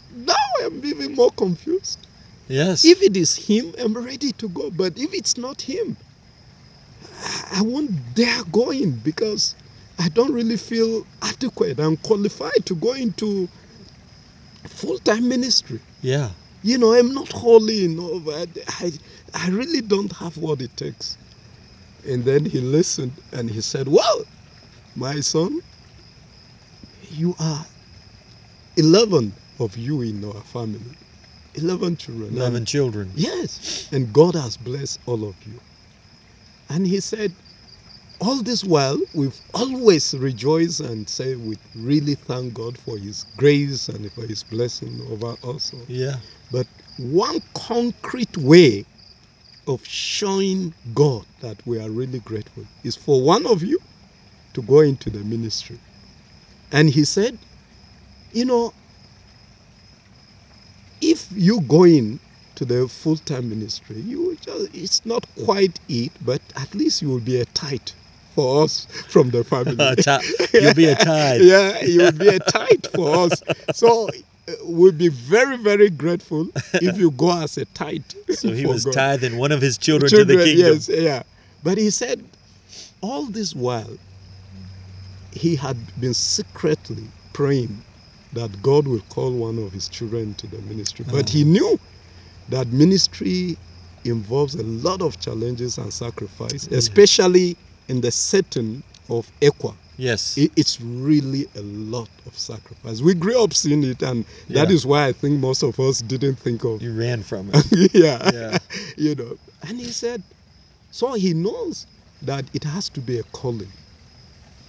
now 0.10 0.36
I'm 0.64 0.84
even 0.86 1.16
more 1.16 1.32
confused. 1.32 2.08
yes. 2.48 2.86
If 2.86 3.02
it 3.02 3.18
is 3.18 3.36
Him, 3.36 3.74
I'm 3.80 3.94
ready 3.94 4.32
to 4.34 4.50
go. 4.50 4.72
But 4.72 4.98
if 4.98 5.14
it's 5.14 5.38
not 5.38 5.62
Him, 5.62 5.98
I- 7.52 7.62
won't 7.62 8.14
dare 8.14 8.44
go 8.46 8.72
in 8.72 9.00
because 9.00 9.56
I 10.00 10.10
don't 10.10 10.34
really 10.34 10.58
feel 10.58 11.06
adequate 11.22 11.80
and 11.80 12.02
qualified 12.02 12.66
to 12.66 12.76
go 12.76 12.94
into 12.94 13.50
full 14.68 14.98
time 15.00 15.28
ministry 15.28 15.82
yeah. 16.02 16.32
you 16.62 16.78
know 16.78 16.94
i'm 16.94 17.14
not 17.14 17.32
holy 17.32 17.86
enough 17.86 18.24
I, 18.28 18.48
I, 18.86 18.92
I 19.34 19.50
really 19.50 19.82
don't 19.82 20.12
have 20.18 20.38
what 20.38 20.62
it 20.62 20.76
takes 20.78 21.18
and 22.06 22.24
then 22.26 22.46
he 22.46 22.60
listened 22.62 23.22
and 23.34 23.50
he 23.50 23.62
said 23.62 23.88
well 23.88 24.26
my 24.96 25.20
son 25.22 25.60
you 27.10 27.36
are 27.40 27.66
11 28.78 29.38
of 29.60 29.78
you 29.78 30.02
in 30.02 30.26
our 30.26 30.44
family 30.44 30.98
11 31.56 31.98
children 31.98 32.30
And- 32.30 32.38
Eleven 32.38 32.66
children. 32.66 33.12
yes 33.16 33.90
and 33.92 34.14
god 34.14 34.36
has 34.36 34.58
blessed 34.58 35.00
all 35.08 35.28
of 35.30 35.38
you 35.46 35.62
and 36.70 36.88
he 36.88 37.02
said 37.02 37.36
all 38.20 38.44
this 38.44 38.64
while 38.64 39.00
we've 39.14 39.40
always 39.54 40.14
rejoiced 40.16 40.80
and 40.80 41.10
say 41.10 41.36
we 41.36 41.56
really 41.76 42.16
thank 42.16 42.54
god 42.54 42.78
for 42.78 42.98
his 42.98 43.26
grace 43.38 43.90
and 43.90 44.12
for 44.14 44.26
his 44.28 44.44
blessing 44.44 45.00
over 45.08 45.38
us. 45.44 45.74
Yeah. 45.88 46.18
But 46.52 46.68
one 46.98 47.42
concrete 47.56 48.38
way 48.38 48.88
of 49.68 49.86
showing 49.86 50.76
God 50.94 51.26
that 51.42 51.62
we 51.66 51.80
are 51.80 51.92
really 51.92 52.22
grateful 52.22 52.66
is 52.84 52.96
for 52.96 53.24
one 53.24 53.48
of 53.48 53.64
you 53.64 53.80
to 54.56 54.64
go 54.64 54.82
into 54.82 55.10
the 55.12 55.24
ministry. 55.24 55.82
And 56.72 56.90
he 56.90 57.06
said, 57.06 57.46
you 58.38 58.46
know, 58.46 58.74
if 61.02 61.28
you 61.32 61.62
go 61.62 61.86
in 61.86 62.20
to 62.56 62.66
the 62.66 62.88
full-time 62.88 63.50
ministry, 63.50 64.02
you 64.02 64.36
just, 64.42 64.70
it's 64.74 65.06
not 65.06 65.26
quite 65.46 65.80
it, 65.90 66.14
but 66.22 66.42
at 66.58 66.76
least 66.76 67.02
you 67.02 67.10
will 67.10 67.22
be 67.22 67.40
a 67.42 67.46
tithe 67.48 67.90
for 68.36 68.64
us 68.64 68.88
from 69.10 69.32
the 69.32 69.44
family. 69.44 69.96
You'll 70.60 70.74
be 70.74 70.88
a 70.88 70.96
tithe. 70.96 71.42
yeah, 71.44 71.84
you 71.84 72.02
will 72.02 72.12
be 72.14 72.30
a 72.30 72.40
tithe 72.42 72.86
for 72.96 73.26
us. 73.26 73.44
So 73.72 74.10
uh, 74.50 74.54
we'll 74.64 74.94
be 74.94 75.10
very, 75.10 75.58
very 75.58 75.90
grateful 75.90 76.48
if 76.76 76.98
you 76.98 77.12
go 77.12 77.42
as 77.44 77.58
a 77.58 77.66
tithe. 77.68 78.04
So 78.32 78.52
he 78.54 78.66
was 78.68 78.86
God. 78.86 78.94
tithing 78.96 79.38
one 79.38 79.52
of 79.54 79.62
his 79.62 79.78
children, 79.80 80.10
Children, 80.12 80.30
to 80.30 80.36
the 80.38 80.44
kingdom. 80.50 80.76
Yes, 80.76 80.90
yeah. 80.90 81.24
But 81.64 81.80
he 81.80 81.92
said, 81.92 82.38
all 83.02 83.28
this 83.32 83.56
while, 83.56 83.98
he 85.32 85.56
had 85.56 85.92
been 86.00 86.14
secretly 86.16 87.14
praying 87.34 87.84
that 88.34 88.62
God 88.62 88.88
will 88.88 89.02
call 89.10 89.32
one 89.34 89.58
of 89.60 89.72
his 89.74 89.88
children 89.90 90.36
to 90.36 90.48
the 90.48 90.62
ministry. 90.62 91.06
But 91.10 91.26
mm. 91.26 91.30
he 91.30 91.44
knew 91.44 91.80
that 92.50 92.68
ministry 92.68 93.58
involves 94.04 94.56
a 94.56 94.64
lot 94.64 95.02
of 95.02 95.20
challenges 95.20 95.78
and 95.78 95.94
sacrifice, 95.94 96.68
Yeah. 96.70 96.78
especially 96.78 97.58
in 97.88 98.02
the 98.02 98.12
setting 98.12 98.84
of 99.10 99.32
ECWA. 99.42 99.78
Yes. 99.98 100.38
It, 100.38 100.52
it's 100.56 100.80
really 100.80 101.48
a 101.56 101.62
lot 101.62 102.10
of 102.26 102.38
sacrifice. 102.38 103.02
We 103.02 103.16
grew 103.16 103.42
up 103.44 103.54
seeing 103.54 103.84
it, 103.84 104.02
and 104.04 104.26
that 104.50 104.70
Yeah. 104.70 104.76
is 104.76 104.86
why 104.86 105.08
I 105.08 105.14
think 105.14 105.40
most 105.40 105.64
of 105.64 105.80
us 105.80 106.00
didn't 106.02 106.40
think 106.40 106.64
of 106.64 106.82
you 106.82 106.94
ran 106.94 107.24
from 107.24 107.50
it. 107.54 107.94
yeah. 107.94 108.30
Yeah. 108.34 108.58
you 108.98 109.16
know. 109.16 109.38
And 109.68 109.80
he 109.80 109.92
said, 109.92 110.24
so 110.92 111.14
he 111.14 111.34
knows 111.34 111.88
that 112.22 112.50
it 112.54 112.64
has 112.64 112.90
to 112.92 113.02
be 113.02 113.18
a 113.20 113.24
calling. 113.24 113.74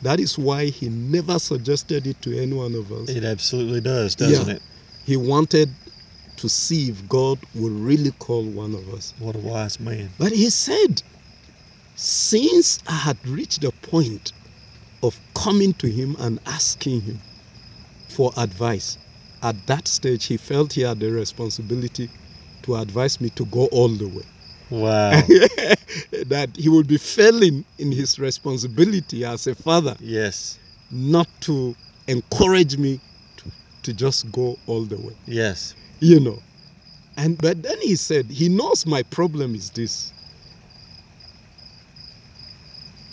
That 0.00 0.20
is 0.20 0.38
why 0.38 0.66
he 0.66 0.88
never 0.88 1.38
suggested 1.38 2.06
it 2.06 2.22
to 2.22 2.38
any 2.38 2.54
one 2.54 2.74
of 2.74 2.92
us. 2.92 3.08
It 3.08 3.24
absolutely 3.24 3.80
does, 3.80 4.14
doesn't 4.16 4.46
Yeah. 4.48 4.54
it? 4.54 4.62
He 5.02 5.16
wanted 5.16 5.76
to 6.36 6.48
see 6.48 6.88
if 6.90 7.06
God 7.08 7.44
would 7.54 7.72
really 7.72 8.12
call 8.12 8.50
one 8.50 8.74
of 8.74 8.88
us. 8.88 9.14
What 9.18 9.36
a 9.36 9.40
wise 9.40 9.80
man. 9.80 10.14
But 10.18 10.32
he 10.32 10.50
said, 10.50 11.02
since 11.94 12.78
I 12.86 12.94
had 12.96 13.18
reached 13.26 13.62
the 13.62 13.72
point 13.72 14.32
of 15.02 15.20
coming 15.34 15.74
to 15.74 15.88
him 15.90 16.16
and 16.18 16.38
asking 16.46 17.02
him 17.02 17.22
for 18.08 18.32
advice, 18.36 18.98
at 19.42 19.66
that 19.66 19.88
stage 19.88 20.26
he 20.26 20.36
felt 20.36 20.74
he 20.74 20.82
had 20.82 21.00
the 21.00 21.10
responsibility 21.12 22.10
to 22.64 22.76
advise 22.76 23.20
me 23.20 23.30
to 23.30 23.46
go 23.46 23.66
all 23.66 23.88
the 23.88 24.08
way. 24.08 24.24
Wow. 24.70 25.10
that 26.26 26.50
he 26.56 26.68
would 26.68 26.86
be 26.86 26.98
failing 26.98 27.64
in 27.78 27.90
his 27.92 28.18
responsibility 28.18 29.24
as 29.24 29.46
a 29.46 29.54
father 29.54 29.96
yes. 30.00 30.58
not 30.90 31.28
to 31.42 31.74
encourage 32.06 32.76
me 32.76 33.00
to, 33.38 33.50
to 33.84 33.92
just 33.94 34.30
go 34.32 34.58
all 34.66 34.84
the 34.84 34.96
way 34.96 35.14
Yes. 35.26 35.74
you 36.00 36.20
know 36.20 36.38
and 37.16 37.38
but 37.38 37.62
then 37.62 37.76
he 37.80 37.96
said 37.96 38.30
he 38.30 38.48
knows 38.48 38.86
my 38.86 39.02
problem 39.04 39.54
is 39.54 39.70
this 39.70 40.12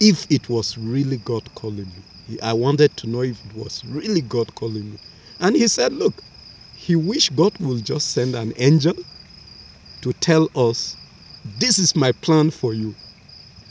if 0.01 0.28
it 0.30 0.49
was 0.49 0.78
really 0.78 1.18
god 1.18 1.53
calling 1.56 1.86
me 2.28 2.38
i 2.43 2.51
wanted 2.51 2.95
to 2.97 3.08
know 3.08 3.22
if 3.22 3.43
it 3.45 3.56
was 3.56 3.84
really 3.86 4.22
god 4.22 4.53
calling 4.56 4.91
me 4.91 4.97
and 5.39 5.56
he 5.56 5.68
said 5.68 5.93
look 5.93 6.22
he 6.76 6.95
wished 6.95 7.36
god 7.36 7.58
will 7.60 7.80
just 7.80 8.12
send 8.12 8.36
an 8.36 8.51
angel 8.58 8.93
to 10.01 10.12
tell 10.14 10.49
us 10.56 10.97
this 11.46 11.80
is 11.80 11.96
my 11.96 12.12
plan 12.12 12.52
for 12.52 12.74
you 12.74 12.96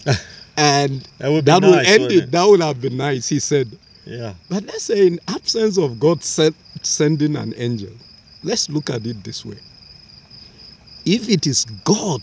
and 0.56 1.08
That 1.18 1.30
would 1.30 1.46
that 1.46 1.62
will 1.62 1.72
nice, 1.72 1.88
end 1.88 2.02
wouldn't 2.04 2.24
it. 2.24 2.30
That 2.32 2.44
would 2.44 2.60
have 2.60 2.80
been 2.80 2.96
nice, 2.96 3.28
he 3.28 3.40
said. 3.40 3.78
Yeah. 4.04 4.34
But 4.48 4.64
let's 4.64 4.84
say, 4.84 5.06
in 5.06 5.18
absence 5.28 5.78
of 5.78 5.98
God 5.98 6.22
sent, 6.22 6.56
sending 6.82 7.36
an 7.36 7.54
angel, 7.56 7.92
let's 8.42 8.68
look 8.68 8.90
at 8.90 9.06
it 9.06 9.24
this 9.24 9.44
way. 9.44 9.58
If 11.06 11.28
it 11.28 11.46
is 11.46 11.64
God 11.84 12.22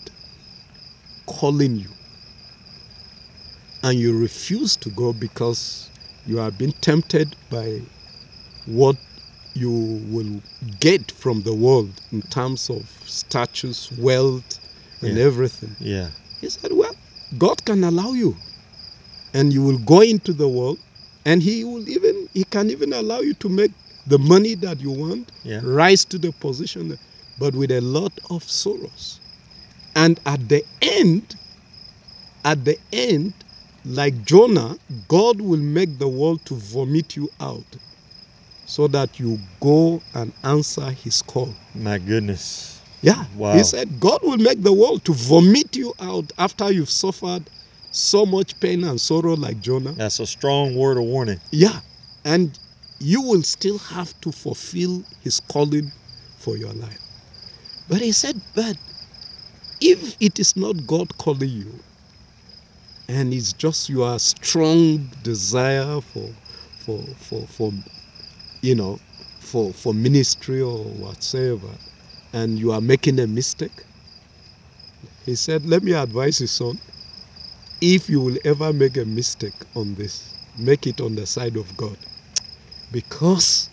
calling 1.26 1.76
you 1.76 1.90
and 3.82 3.98
you 3.98 4.16
refuse 4.18 4.76
to 4.78 4.90
go 4.90 5.12
because 5.12 5.90
you 6.26 6.40
are 6.40 6.50
being 6.52 6.72
tempted 6.80 7.36
by 7.50 7.80
what 8.66 8.96
you 9.54 9.70
will 10.06 10.42
get 10.80 11.10
from 11.12 11.42
the 11.42 11.54
world 11.54 12.00
in 12.12 12.22
terms 12.22 12.70
of 12.70 12.88
status, 13.04 13.90
wealth, 13.92 14.60
and 15.02 15.18
Yeah. 15.18 15.24
everything, 15.24 15.76
Yeah. 15.80 16.08
he 16.40 16.48
said, 16.48 16.72
Well, 16.72 16.94
God 17.38 17.64
can 17.64 17.84
allow 17.84 18.12
you. 18.12 18.36
And 19.34 19.52
you 19.52 19.62
will 19.62 19.78
go 19.78 20.00
into 20.00 20.32
the 20.32 20.48
world 20.48 20.78
and 21.24 21.42
he 21.42 21.64
will 21.64 21.88
even 21.88 22.28
he 22.34 22.44
can 22.44 22.70
even 22.70 22.92
allow 22.92 23.20
you 23.20 23.34
to 23.34 23.48
make 23.48 23.70
the 24.06 24.18
money 24.18 24.54
that 24.56 24.80
you 24.80 24.90
want, 24.90 25.30
Yeah. 25.44 25.60
rise 25.62 26.04
to 26.06 26.18
the 26.18 26.32
position, 26.32 26.98
but 27.38 27.54
with 27.54 27.70
a 27.70 27.80
lot 27.80 28.12
of 28.30 28.42
sorrows. 28.44 29.20
And 29.94 30.18
at 30.26 30.48
the 30.48 30.62
end, 30.82 31.34
at 32.44 32.64
the 32.64 32.76
end, 32.92 33.32
like 33.84 34.24
Jonah, 34.24 34.76
God 35.08 35.40
will 35.40 35.60
make 35.60 35.98
the 35.98 36.08
world 36.08 36.44
to 36.46 36.54
vomit 36.54 37.16
you 37.16 37.28
out 37.40 37.64
so 38.66 38.86
that 38.88 39.18
you 39.18 39.38
go 39.60 40.02
and 40.14 40.32
answer 40.44 40.90
his 40.90 41.22
call. 41.22 41.54
My 41.74 41.98
goodness. 41.98 42.81
Yeah. 43.02 43.24
Wow. 43.36 43.56
He 43.56 43.64
said, 43.64 44.00
God 44.00 44.20
will 44.22 44.38
make 44.38 44.62
the 44.62 44.72
world 44.72 45.04
to 45.06 45.12
vomit 45.12 45.76
you 45.76 45.94
out 46.00 46.32
after 46.38 46.72
you've 46.72 46.90
suffered 46.90 47.50
so 47.90 48.24
much 48.24 48.58
pain 48.60 48.84
and 48.84 49.00
sorrow 49.00 49.34
like 49.34 49.60
Jonah. 49.60 49.92
That's 49.92 50.20
a 50.20 50.26
strong 50.26 50.76
word 50.76 50.98
of 50.98 51.04
warning. 51.04 51.40
Yeah. 51.50 51.80
And 52.24 52.58
you 53.00 53.22
will 53.22 53.42
still 53.42 53.78
have 53.78 54.18
to 54.22 54.32
fulfill 54.32 55.04
his 55.20 55.40
calling 55.40 55.92
for 56.36 56.56
your 56.56 56.72
life. 56.72 57.00
But 57.88 58.00
he 58.00 58.12
said, 58.12 58.40
But 58.54 58.78
if 59.80 60.16
it 60.20 60.38
is 60.38 60.56
not 60.56 60.86
God 60.86 61.16
calling 61.18 61.50
you, 61.50 61.84
and 63.08 63.34
it's 63.34 63.52
just 63.52 63.88
your 63.88 64.18
strong 64.18 65.10
desire 65.22 66.00
for 66.00 66.34
for 66.76 67.14
for 67.16 67.46
for 67.48 67.72
you 68.62 68.74
know 68.74 69.00
for 69.40 69.74
for 69.74 69.92
ministry 69.94 70.60
or 70.62 70.84
whatsoever, 70.94 71.76
and 72.32 72.58
you 72.58 72.72
are 72.72 72.80
making 72.80 73.20
a 73.20 73.26
mistake, 73.26 73.84
he 75.26 75.34
said, 75.36 75.66
Let 75.66 75.82
me 75.82 75.92
advise 75.92 76.40
you, 76.40 76.46
son. 76.46 76.78
If 77.80 78.08
you 78.10 78.20
will 78.20 78.38
ever 78.44 78.72
make 78.72 78.96
a 78.96 79.04
mistake 79.04 79.54
on 79.76 79.94
this, 79.94 80.34
make 80.58 80.86
it 80.86 81.00
on 81.00 81.14
the 81.16 81.26
side 81.26 81.56
of 81.56 81.76
God. 81.76 81.96
Because 82.92 83.70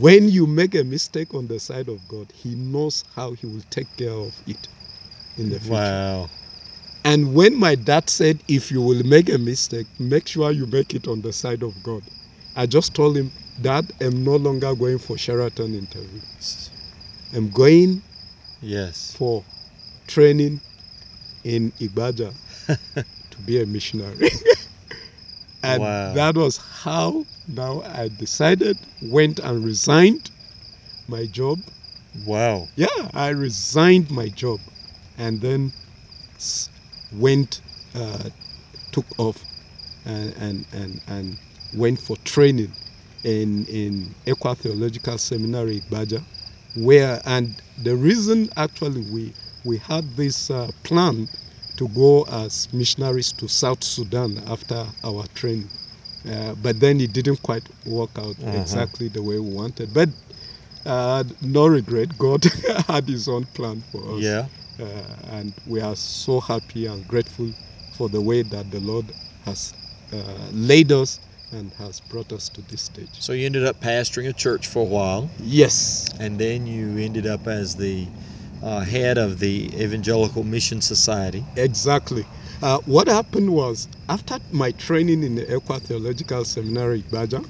when 0.00 0.28
you 0.28 0.46
make 0.46 0.74
a 0.74 0.84
mistake 0.84 1.34
on 1.34 1.48
the 1.48 1.60
side 1.60 1.88
of 1.88 2.06
God, 2.08 2.32
He 2.32 2.54
knows 2.56 3.04
how 3.14 3.32
He 3.32 3.46
will 3.46 3.62
take 3.70 3.88
care 3.96 4.12
of 4.12 4.34
it 4.46 4.68
in 5.38 5.50
the 5.50 5.60
future. 5.60 5.74
Wow. 5.74 6.28
And 7.04 7.34
when 7.34 7.56
my 7.58 7.74
dad 7.74 8.10
said, 8.10 8.42
if 8.48 8.70
you 8.70 8.82
will 8.82 9.02
make 9.04 9.30
a 9.30 9.38
mistake, 9.38 9.86
make 9.98 10.28
sure 10.28 10.52
you 10.52 10.66
make 10.66 10.94
it 10.94 11.08
on 11.08 11.22
the 11.22 11.32
side 11.32 11.62
of 11.64 11.82
God, 11.82 12.02
I 12.56 12.66
just 12.66 12.94
told 12.94 13.16
him, 13.16 13.32
Dad, 13.62 13.92
I'm 14.00 14.24
no 14.24 14.36
longer 14.36 14.74
going 14.74 14.98
for 14.98 15.18
Sheraton 15.18 15.74
interview. 15.74 16.20
I'm 17.32 17.50
going 17.50 18.02
Yes. 18.60 19.12
for 19.16 19.44
training 20.06 20.60
in 21.44 21.72
Igbaja 21.72 22.34
to 23.30 23.38
be 23.44 23.60
a 23.62 23.66
missionary. 23.66 24.28
and 25.62 25.80
Wow. 25.80 26.12
that 26.14 26.36
was 26.36 26.56
how 26.56 27.26
now 27.46 27.82
I 27.82 28.08
decided, 28.08 28.78
went 29.00 29.38
and 29.40 29.64
resigned 29.64 30.30
my 31.06 31.26
job. 31.26 31.60
Wow. 32.14 32.68
Yeah, 32.76 32.86
I 33.14 33.28
resigned 33.30 34.10
my 34.10 34.28
job 34.28 34.60
and 35.16 35.40
then 35.40 35.72
went, 37.12 37.62
uh, 37.94 38.30
took 38.92 39.06
off 39.18 39.44
and, 40.04 40.34
and, 40.36 40.66
and, 40.72 41.00
and 41.06 41.36
went 41.72 42.00
for 42.00 42.16
training 42.24 42.74
in, 43.24 43.64
in 43.66 44.14
ECWA 44.26 44.56
Theological 44.58 45.18
Seminary, 45.18 45.80
Igbaja, 45.80 46.24
where, 46.74 47.20
and 47.24 47.60
the 47.76 47.96
reason 47.96 48.48
actually 48.56 49.00
we, 49.00 49.34
we 49.64 49.78
had 49.78 50.16
this 50.16 50.50
uh, 50.50 50.70
plan 50.82 51.28
to 51.76 51.88
go 51.88 52.22
as 52.24 52.68
missionaries 52.72 53.32
to 53.34 53.48
South 53.48 53.84
Sudan 53.84 54.38
after 54.46 54.86
our 55.04 55.24
training. 55.34 55.70
Uh, 56.28 56.54
but 56.54 56.80
then 56.80 57.00
it 57.00 57.12
didn't 57.12 57.42
quite 57.42 57.68
work 57.84 58.10
out 58.18 58.36
Uh-huh. 58.44 58.52
exactly 58.52 59.08
the 59.08 59.22
way 59.22 59.38
we 59.38 59.50
wanted. 59.50 59.92
But 59.92 60.10
uh, 60.84 61.24
no 61.40 61.66
regret, 61.66 62.18
God 62.18 62.44
had 62.86 63.08
His 63.08 63.28
own 63.28 63.46
plan 63.54 63.82
for 63.82 64.18
us. 64.18 64.24
Yeah. 64.24 64.48
Uh, 64.78 65.16
and 65.24 65.54
we 65.64 65.80
are 65.80 65.96
so 65.96 66.40
happy 66.40 66.86
and 66.86 67.06
grateful 67.06 67.52
for 67.90 68.08
the 68.08 68.20
way 68.22 68.42
that 68.42 68.70
the 68.70 68.80
Lord 68.80 69.12
has 69.40 69.72
uh, 70.12 70.48
laid 70.52 70.92
us 70.92 71.20
and 71.52 71.72
has 71.74 72.00
brought 72.00 72.32
us 72.32 72.48
to 72.50 72.62
this 72.62 72.82
stage. 72.82 73.08
So 73.18 73.32
you 73.32 73.46
ended 73.46 73.64
up 73.64 73.80
pastoring 73.80 74.28
a 74.28 74.32
church 74.32 74.66
for 74.66 74.80
a 74.80 74.84
while, 74.84 75.30
Yes, 75.40 76.08
and 76.20 76.38
then 76.38 76.66
you 76.66 76.98
ended 76.98 77.26
up 77.26 77.46
as 77.46 77.74
the 77.76 78.06
uh, 78.62 78.80
head 78.80 79.18
of 79.18 79.38
the 79.38 79.70
Evangelical 79.74 80.44
Mission 80.44 80.80
Society. 80.80 81.44
exactly. 81.56 82.24
Uh, 82.62 82.78
what 82.86 83.06
happened 83.08 83.50
was 83.50 83.88
after 84.08 84.38
my 84.50 84.72
training 84.72 85.22
in 85.22 85.36
the 85.36 85.44
ECWA 85.44 85.80
Theological 85.82 86.44
Seminary, 86.44 87.02
Igbaja, 87.02 87.44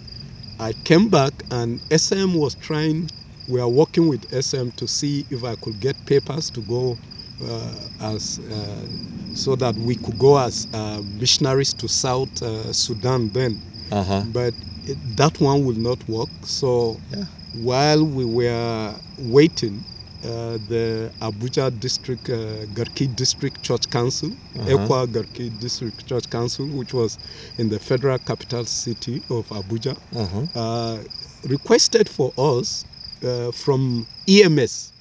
I 0.61 0.73
came 0.85 1.09
back 1.09 1.33
and 1.51 1.81
SIM 1.97 2.35
was 2.35 2.55
trying. 2.57 3.09
We 3.47 3.61
are 3.61 3.69
working 3.69 4.09
with 4.09 4.25
SIM 4.45 4.73
to 4.73 4.87
see 4.87 5.25
if 5.31 5.45
I 5.45 5.55
could 5.57 5.81
get 5.81 6.05
papers 6.05 6.51
to 6.51 6.63
go 6.63 6.99
uh, 7.43 7.89
as 8.01 8.39
uh, 8.41 8.87
so 9.35 9.57
that 9.57 9.75
we 9.77 9.95
could 9.95 10.19
go 10.19 10.37
as 10.39 10.67
uh, 10.75 11.01
missionaries 11.05 11.73
to 11.75 11.89
South 11.89 12.43
uh, 12.43 12.73
Sudan 12.73 13.31
then. 13.31 13.63
Uh 13.91 14.03
huh. 14.05 14.23
but 14.33 14.55
it, 14.85 14.99
that 15.17 15.41
one 15.41 15.65
will 15.65 15.77
not 15.77 16.07
work. 16.09 16.31
So 16.45 17.01
Yeah. 17.11 17.27
while 17.53 18.05
we 18.05 18.25
were 18.25 18.99
waiting, 19.17 19.85
uh, 20.23 20.59
the 20.67 21.13
Abuja 21.21 21.71
District, 21.79 22.29
uh, 22.29 22.67
Garki 22.67 23.15
District 23.15 23.63
Church 23.63 23.89
Council, 23.91 24.31
Uh-huh. 24.57 24.69
ECWA 24.69 25.07
Garki 25.07 25.57
District 25.59 26.05
Church 26.07 26.29
Council, 26.29 26.67
which 26.67 26.93
was 26.93 27.19
in 27.57 27.69
the 27.69 27.79
federal 27.79 28.19
capital 28.19 28.65
city 28.65 29.23
of 29.31 29.49
Abuja, 29.49 29.97
Uh 30.15 30.27
huh. 30.27 30.47
uh, 30.55 31.05
requested 31.45 32.09
for 32.09 32.33
us 32.37 32.85
uh, 33.23 33.53
from 33.53 34.09
EMS, 34.29 34.93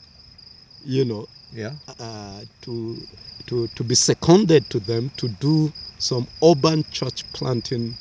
you 0.85 1.03
know, 1.05 1.27
Yeah. 1.51 1.73
uh, 1.99 2.41
to, 2.61 3.07
to, 3.47 3.67
to 3.69 3.83
be 3.83 3.95
seconded 3.95 4.69
to 4.69 4.79
them 4.79 5.09
to 5.17 5.27
do 5.27 5.73
some 5.97 6.27
urban 6.43 6.83
church 6.91 7.23
planting 7.33 7.97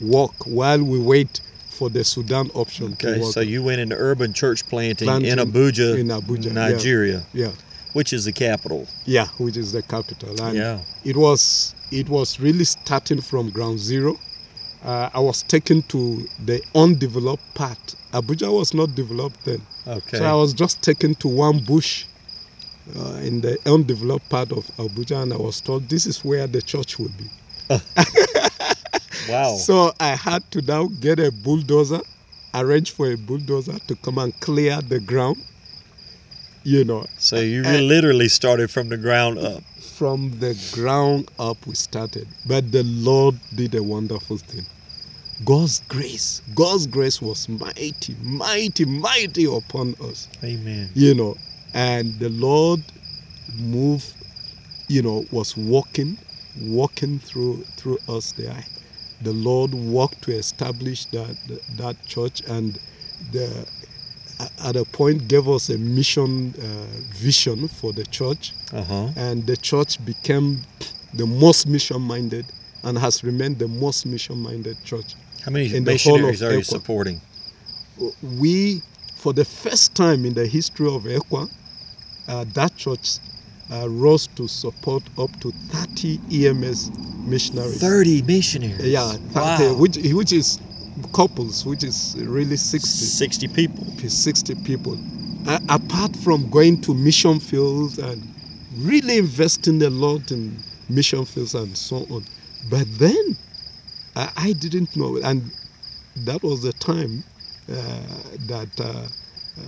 work 0.00 0.32
while 0.46 0.82
we 0.82 0.98
wait 0.98 1.40
for 1.68 1.88
the 1.90 2.04
Sudan 2.04 2.50
option 2.54 2.94
to 2.96 3.08
Okay. 3.08 3.20
work. 3.20 3.32
So 3.32 3.40
you 3.40 3.62
went 3.62 3.80
into 3.80 3.96
urban 3.96 4.32
church 4.32 4.66
planting, 4.68 5.08
in 5.08 5.38
Abuja, 5.38 5.98
in 5.98 6.08
Abuja, 6.08 6.46
yeah. 6.46 6.52
Nigeria, 6.52 7.22
yeah, 7.32 7.52
which 7.92 8.12
is 8.12 8.24
the 8.24 8.32
capital. 8.32 8.86
yeah, 9.06 9.28
which 9.38 9.56
is 9.56 9.72
the 9.72 9.82
capital. 9.82 10.40
And 10.42 10.56
yeah. 10.56 10.78
it 11.04 11.16
was 11.16 11.74
it 11.90 12.08
was 12.08 12.38
really 12.40 12.64
starting 12.64 13.20
from 13.20 13.50
ground 13.50 13.78
zero. 13.78 14.16
Uh, 14.84 15.10
I 15.12 15.20
was 15.20 15.42
taken 15.42 15.82
to 15.82 16.26
the 16.46 16.62
undeveloped 16.74 17.54
part. 17.54 17.94
Abuja 18.12 18.50
was 18.52 18.72
not 18.74 18.94
developed 18.94 19.44
then. 19.44 19.60
Okay. 19.86 20.18
So 20.18 20.24
I 20.24 20.34
was 20.34 20.52
just 20.54 20.80
taken 20.82 21.14
to 21.16 21.28
one 21.28 21.58
bush 21.58 22.04
uh, 22.96 23.20
in 23.22 23.40
the 23.40 23.58
undeveloped 23.66 24.28
part 24.30 24.52
of 24.52 24.66
Abuja, 24.78 25.22
and 25.22 25.32
I 25.32 25.36
was 25.36 25.60
told 25.60 25.88
this 25.88 26.06
is 26.06 26.24
where 26.24 26.46
the 26.46 26.62
church 26.62 26.98
will 26.98 27.10
be. 27.10 27.26
wow. 29.30 29.56
So 29.56 29.92
I 30.00 30.14
had 30.16 30.48
to 30.52 30.62
now 30.62 30.88
get 31.00 31.18
a 31.20 31.30
bulldozer, 31.30 32.00
arrange 32.54 32.90
for 32.92 33.10
a 33.10 33.16
bulldozer 33.16 33.78
to 33.86 33.96
come 33.96 34.18
and 34.18 34.38
clear 34.40 34.80
the 34.82 35.00
ground. 35.00 35.42
You 36.62 36.84
know, 36.84 37.06
So 37.16 37.36
you 37.40 37.62
really 37.62 37.80
literally 37.80 38.28
started 38.28 38.70
from 38.70 38.90
the 38.90 38.98
ground 38.98 39.38
up. 39.38 39.64
from 39.80 40.30
the 40.32 40.54
ground 40.72 41.30
up 41.38 41.66
we 41.66 41.74
started. 41.74 42.28
But 42.44 42.70
the 42.70 42.82
Lord 42.84 43.36
did 43.54 43.74
a 43.74 43.82
wonderful 43.82 44.36
thing. 44.38 44.66
God's 45.42 45.80
grace, 45.88 46.42
God's 46.54 46.86
grace 46.86 47.22
was 47.22 47.48
mighty, 47.48 48.14
mighty, 48.20 48.84
mighty 48.84 49.46
upon 49.46 49.94
us. 50.00 50.28
Amen. 50.44 50.90
you 50.94 51.14
know 51.14 51.36
and 51.72 52.18
the 52.18 52.28
lord 52.30 52.80
moved 53.54 54.16
you 54.88 55.00
know 55.00 55.24
was 55.30 55.56
walking 55.56 56.18
walking 56.56 57.18
through 57.20 57.64
through 57.76 57.98
us 58.08 58.32
there 58.32 58.64
the 59.20 59.32
lord 59.32 59.74
worked 59.74 60.20
to 60.22 60.32
establish 60.32 61.06
that 61.06 61.36
that 61.68 61.96
church 62.06 62.40
and 62.48 62.78
the 63.32 63.66
at 64.64 64.76
a 64.76 64.84
point 64.86 65.28
gave 65.28 65.48
us 65.48 65.68
a 65.68 65.78
mission 65.78 66.54
uh, 66.62 66.86
vision 67.14 67.68
for 67.68 67.92
the 67.92 68.04
church 68.06 68.54
Uh 68.72 68.82
huh. 68.82 69.08
and 69.16 69.46
the 69.46 69.56
church 69.56 70.02
became 70.04 70.62
the 71.12 71.26
most 71.26 71.66
mission 71.66 72.00
minded 72.00 72.52
and 72.84 72.98
has 72.98 73.22
remained 73.22 73.58
the 73.58 73.68
most 73.68 74.06
mission 74.06 74.38
minded 74.38 74.82
church 74.82 75.16
How 75.44 75.50
many 75.50 75.66
In 75.76 75.84
the 75.84 75.92
missionaries 75.92 76.42
are 76.42 76.52
you 76.52 76.62
ECWA. 76.62 76.64
supporting? 76.64 77.20
we, 78.22 78.82
for 79.14 79.32
the 79.34 79.44
first 79.44 79.94
time 79.94 80.24
in 80.24 80.34
the 80.34 80.46
history 80.46 80.88
of 80.88 81.02
ECWA, 81.04 81.48
uh, 82.28 82.44
that 82.54 82.74
church 82.76 83.18
uh, 83.70 83.88
rose 83.88 84.26
to 84.36 84.48
support 84.48 85.08
up 85.18 85.38
to 85.40 85.52
30 85.68 86.20
EMS 86.32 86.90
missionaries. 87.24 87.80
30 87.80 88.22
missionaries. 88.22 88.80
Yeah, 88.82 89.12
30, 89.30 89.72
Wow. 89.74 89.74
which, 89.80 89.96
which 90.12 90.32
is 90.32 90.58
couples, 91.12 91.64
which 91.64 91.84
is 91.84 92.16
really 92.18 92.56
60, 92.56 93.04
60 93.04 93.48
people. 93.48 93.86
60 93.96 94.54
people. 94.56 94.98
Uh, 95.46 95.58
apart 95.68 96.16
from 96.16 96.48
going 96.50 96.76
to 96.78 96.94
mission 96.94 97.40
fields 97.40 97.98
and 97.98 98.30
really 98.70 99.18
investing 99.18 99.82
a 99.82 99.90
lot 99.90 100.30
in 100.30 100.62
mission 100.88 101.24
fields 101.24 101.54
and 101.54 101.76
so 101.76 102.06
on. 102.10 102.24
But 102.68 102.86
then 102.98 103.36
I, 104.16 104.30
I 104.36 104.52
didn't 104.52 104.94
know, 104.96 105.16
and 105.18 105.50
that 106.16 106.42
was 106.42 106.62
the 106.62 106.72
time 106.74 107.24
uh, 107.68 107.74
that 108.46 108.68
uh, 108.80 109.08
uh, 109.58 109.62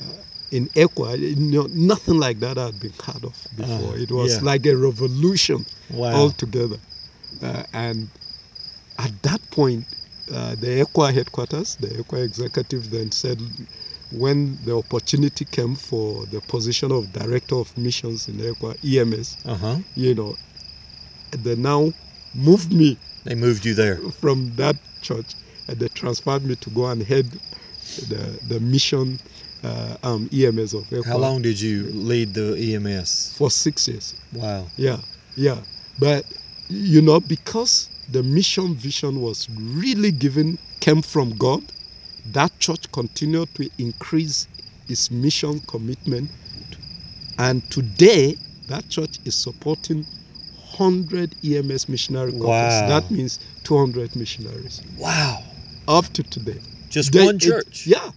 in 0.53 0.68
ECWA, 0.74 1.18
you 1.18 1.36
know, 1.36 1.66
nothing 1.72 2.18
like 2.20 2.38
that 2.40 2.59
had 2.59 2.78
been 2.78 2.92
heard 3.05 3.24
of 3.24 3.46
before. 3.57 3.94
Uh, 3.94 3.96
it 4.03 4.12
was 4.12 4.36
yeah. 4.36 4.44
like 4.50 4.66
a 4.66 4.76
revolution 4.76 5.64
Wow. 5.90 6.12
altogether. 6.14 6.76
Uh, 7.42 7.62
and 7.72 8.09
at 8.98 9.22
that 9.22 9.40
point, 9.50 9.86
uh, 10.30 10.55
the 10.57 10.84
ECWA 10.84 11.12
headquarters, 11.12 11.76
the 11.76 11.88
ECWA 11.88 12.22
executive 12.24 12.90
then 12.90 13.11
said, 13.11 13.40
when 14.11 14.59
the 14.64 14.76
opportunity 14.76 15.46
came 15.46 15.74
for 15.74 16.26
the 16.26 16.40
position 16.42 16.92
of 16.92 17.12
director 17.12 17.57
of 17.57 17.76
missions 17.78 18.28
in 18.28 18.36
ECWA 18.36 18.76
EMS, 18.84 19.38
Uh 19.46 19.55
huh. 19.57 19.76
you 19.94 20.14
know, 20.14 20.36
they 21.32 21.57
now 21.57 21.92
moved 22.34 22.74
me 22.74 22.98
They 23.24 23.34
moved 23.34 23.64
you 23.64 23.74
there. 23.74 23.96
from 24.20 24.55
that 24.57 24.76
church 25.00 25.34
and 25.68 25.78
they 25.78 25.88
transferred 25.94 26.44
me 26.44 26.57
to 26.57 26.70
go 26.70 26.86
and 26.86 27.03
head 27.03 27.26
the, 28.09 28.38
the 28.48 28.61
mission 28.61 29.18
uh, 29.64 29.96
um, 30.02 30.28
EMS 30.32 30.74
of 30.74 30.88
How 31.06 31.18
long 31.18 31.42
did 31.42 31.60
you 31.60 31.84
lead 31.92 32.34
the 32.34 32.56
EMS? 32.58 33.34
for 33.36 33.50
six 33.50 33.88
years. 33.88 34.14
Wow. 34.32 34.66
Yeah, 34.76 34.98
yeah. 35.36 35.58
But 35.98 36.24
you 36.68 37.02
know, 37.02 37.20
because 37.20 37.88
the 38.12 38.22
mission 38.22 38.74
vision 38.74 39.20
was 39.20 39.48
really 39.50 40.10
given, 40.10 40.58
came 40.80 41.02
from 41.02 41.30
God, 41.36 41.62
that 42.32 42.56
church 42.60 42.90
continued 42.92 43.54
to 43.56 43.68
increase 43.78 44.48
its 44.88 45.10
mission 45.10 45.60
commitment. 45.68 46.30
And 47.38 47.62
today, 47.70 48.36
that 48.68 48.88
church 48.88 49.18
is 49.24 49.34
supporting 49.34 50.04
100 50.78 51.34
EMS 51.44 51.88
missionary 51.88 52.32
couples. 52.32 52.48
Wow. 52.48 52.88
That 52.88 53.10
means 53.10 53.38
200 53.64 54.16
missionaries 54.16 54.80
Wow. 54.98 55.42
up 55.88 56.06
to 56.14 56.22
today. 56.22 56.58
Just 56.90 57.12
They- 57.12 57.24
one 57.24 57.36
it- 57.36 57.40
church. 57.42 57.86
yeah, 57.86 58.10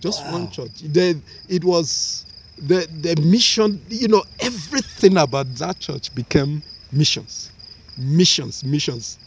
just 0.00 0.24
Wow. 0.24 0.32
one 0.32 0.48
church. 0.48 0.80
They, 0.82 1.22
it 1.48 1.64
was 1.64 2.26
the 2.58 2.88
the 2.90 3.16
mission. 3.22 3.84
You 3.88 4.08
know, 4.08 4.24
everything 4.40 5.18
about 5.18 5.54
that 5.56 5.80
church 5.80 6.14
became 6.14 6.62
missions, 6.92 7.52
missions, 7.96 8.64
missions, 8.64 9.18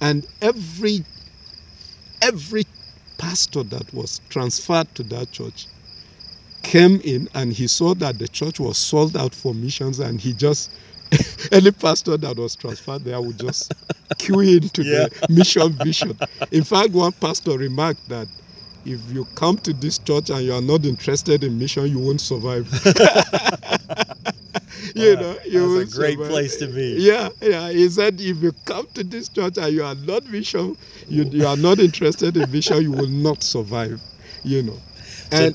and 0.00 0.26
every 0.42 1.06
every 2.22 2.64
pastor 3.18 3.64
that 3.64 3.92
was 3.92 4.20
transferred 4.30 4.94
to 4.96 5.04
that 5.04 5.32
church 5.32 5.68
came 6.62 7.00
in 7.04 7.28
and 7.34 7.52
he 7.52 7.68
saw 7.68 7.94
that 7.94 8.18
the 8.18 8.28
church 8.28 8.60
was 8.60 8.78
sold 8.78 9.16
out 9.16 9.34
for 9.34 9.54
missions 9.54 10.00
and 10.00 10.20
he 10.20 10.34
just 10.34 10.72
any 11.52 11.72
pastor 11.72 12.18
that 12.18 12.38
was 12.38 12.56
transferred 12.56 13.04
there 13.04 13.20
would 13.20 13.38
just 13.38 13.74
queue 14.18 14.40
into 14.40 14.84
the 14.84 15.10
mission 15.28 15.72
vision 15.72 16.18
in 16.52 16.64
fact 16.64 16.90
one 16.92 17.12
pastor 17.14 17.58
remarked 17.58 18.08
that 18.08 18.28
if 18.84 19.10
you 19.10 19.26
come 19.36 19.58
to 19.58 19.74
this 19.74 19.98
church 19.98 20.30
and 20.30 20.44
you 20.44 20.54
are 20.54 20.62
not 20.62 20.86
interested 20.86 21.44
in 21.44 21.58
mission 21.58 21.86
you 21.88 21.98
won't 22.00 22.20
survive 22.20 22.68
you 24.96 25.16
Wow, 25.16 25.16
know 25.16 25.36
you 25.48 25.62
that's 25.62 25.76
a 25.76 25.86
great 25.86 26.16
survive. 26.16 26.24
place 26.24 26.56
to 26.58 26.68
be. 26.68 27.02
yeah 27.02 27.30
yeah 27.42 27.70
he 27.70 27.88
said 27.88 28.20
if 28.20 28.42
you 28.42 28.52
come 28.66 28.86
to 28.94 29.04
this 29.04 29.28
church 29.30 29.58
and 29.58 29.74
you 29.74 29.84
are 29.84 29.94
not 29.96 30.24
mission 30.26 30.76
you, 31.08 31.24
you 31.32 31.46
are 31.46 31.56
not 31.56 31.80
interested 31.80 32.36
in 32.36 32.50
mission 32.50 32.82
you 32.82 32.92
will 32.92 33.08
not 33.08 33.42
survive 33.44 34.02
you 34.44 34.62
know 34.62 34.82
So- 35.32 35.50
and 35.50 35.54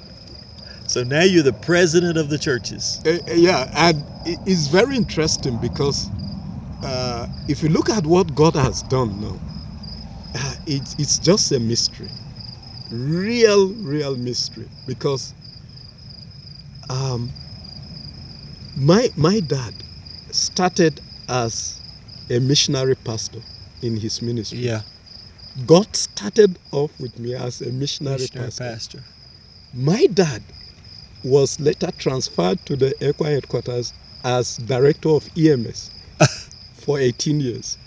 So 0.87 1.03
now 1.03 1.23
you're 1.23 1.43
the 1.43 1.53
president 1.53 2.17
of 2.17 2.29
the 2.29 2.39
churches. 2.39 3.01
Uh, 3.05 3.19
yeah, 3.33 3.67
and 3.75 4.09
it's 4.45 4.67
very 4.67 4.97
interesting 4.97 5.57
because 5.57 6.11
uh, 6.83 7.27
if 7.47 7.63
you 7.63 7.69
look 7.69 7.89
at 7.89 8.05
what 8.05 8.35
God 8.35 8.55
has 8.55 8.83
done 8.83 9.19
now, 9.19 9.41
uh, 10.35 10.55
it's 10.65 10.95
it's 10.99 11.19
just 11.19 11.51
a 11.51 11.59
mystery, 11.59 12.11
real, 12.91 13.69
real 13.73 14.15
mystery. 14.15 14.67
Because 14.87 15.33
um, 16.89 17.29
my 18.77 19.09
my 19.15 19.39
dad 19.41 19.73
started 20.31 20.99
as 21.29 21.81
a 22.29 22.39
missionary 22.39 22.95
pastor 22.95 23.39
in 23.81 23.95
his 23.95 24.21
ministry. 24.21 24.59
Yeah. 24.59 24.81
God 25.65 25.95
started 25.95 26.57
off 26.73 26.91
with 26.99 27.17
me 27.17 27.33
as 27.33 27.61
a 27.61 27.71
missionary, 27.71 28.19
Missionary 28.19 28.47
pastor. 28.47 28.63
pastor. 28.63 29.03
My 29.73 30.05
dad 30.13 30.41
was 31.23 31.59
later 31.59 31.91
transferred 31.97 32.63
to 32.65 32.75
the 32.75 32.93
ECWA 33.01 33.25
headquarters 33.25 33.93
as 34.23 34.57
director 34.57 35.09
of 35.09 35.27
EMS 35.37 35.91
for 36.85 36.99
18 36.99 37.39
years. 37.39 37.77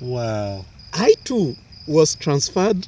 Wow. 0.00 0.64
I 0.92 1.14
too 1.24 1.56
was 1.86 2.14
transferred 2.14 2.86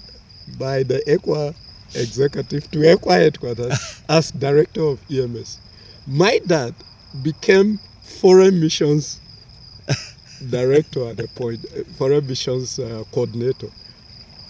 by 0.59 0.83
the 0.83 1.01
ECWA 1.07 1.55
executive 1.95 2.71
to 2.71 2.79
ECWA 2.79 3.13
headquarters 3.13 4.03
as 4.09 4.31
director 4.33 4.83
of 4.83 5.01
EMS. 5.11 5.59
My 6.07 6.41
dad 6.47 6.75
became 7.23 7.79
foreign 8.03 8.61
missions 8.61 9.21
director 10.51 11.09
at 11.09 11.17
the 11.17 11.29
point, 11.29 11.65
foreign 11.97 12.27
missions 12.27 12.79
uh, 12.79 13.05
coordinator. 13.13 13.69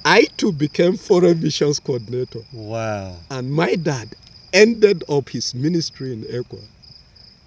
I 0.05 0.27
too 0.37 0.53
became 0.53 0.97
foreign 0.97 1.41
missions 1.41 1.81
coordinator. 1.81 2.41
Wow. 2.53 3.17
And 3.31 3.51
my 3.53 3.75
dad 3.75 4.15
ended 4.53 5.05
up 5.09 5.29
his 5.29 5.55
ministry 5.55 6.13
in 6.13 6.23
ECWA, 6.25 6.61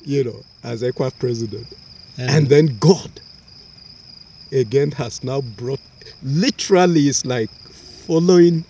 you 0.02 0.24
know, 0.24 0.44
as 0.64 0.82
ECWA 0.84 1.18
president. 1.20 1.68
And, 2.18 2.48
then 2.48 2.78
God 2.80 3.10
again 4.52 4.92
has 4.92 5.24
now 5.24 5.42
brought, 5.42 5.80
literally, 6.22 7.08
it's 7.08 7.26
like 7.26 7.50
following 8.10 8.66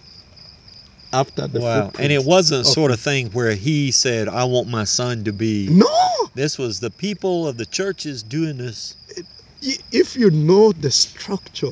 after 1.13 1.47
the 1.47 1.59
wow. 1.61 1.91
And 1.97 2.11
it 2.11 2.25
wasn't 2.25 2.61
of 2.61 2.67
sort 2.67 2.91
of 2.91 2.99
thing 2.99 3.27
where 3.31 3.55
he 3.55 3.89
said, 3.91 4.27
I 4.27 4.43
want 4.43 4.67
my 4.67 4.83
son 4.83 5.23
to 5.23 5.31
be. 5.31 5.67
No! 5.71 5.87
This 6.35 6.57
was 6.57 6.79
the 6.79 6.91
people 6.91 7.47
of 7.47 7.57
the 7.57 7.65
churches 7.65 8.21
doing 8.21 8.57
this. 8.57 8.95
If 9.91 10.15
you 10.15 10.29
know 10.29 10.71
the 10.73 10.91
structure 10.91 11.71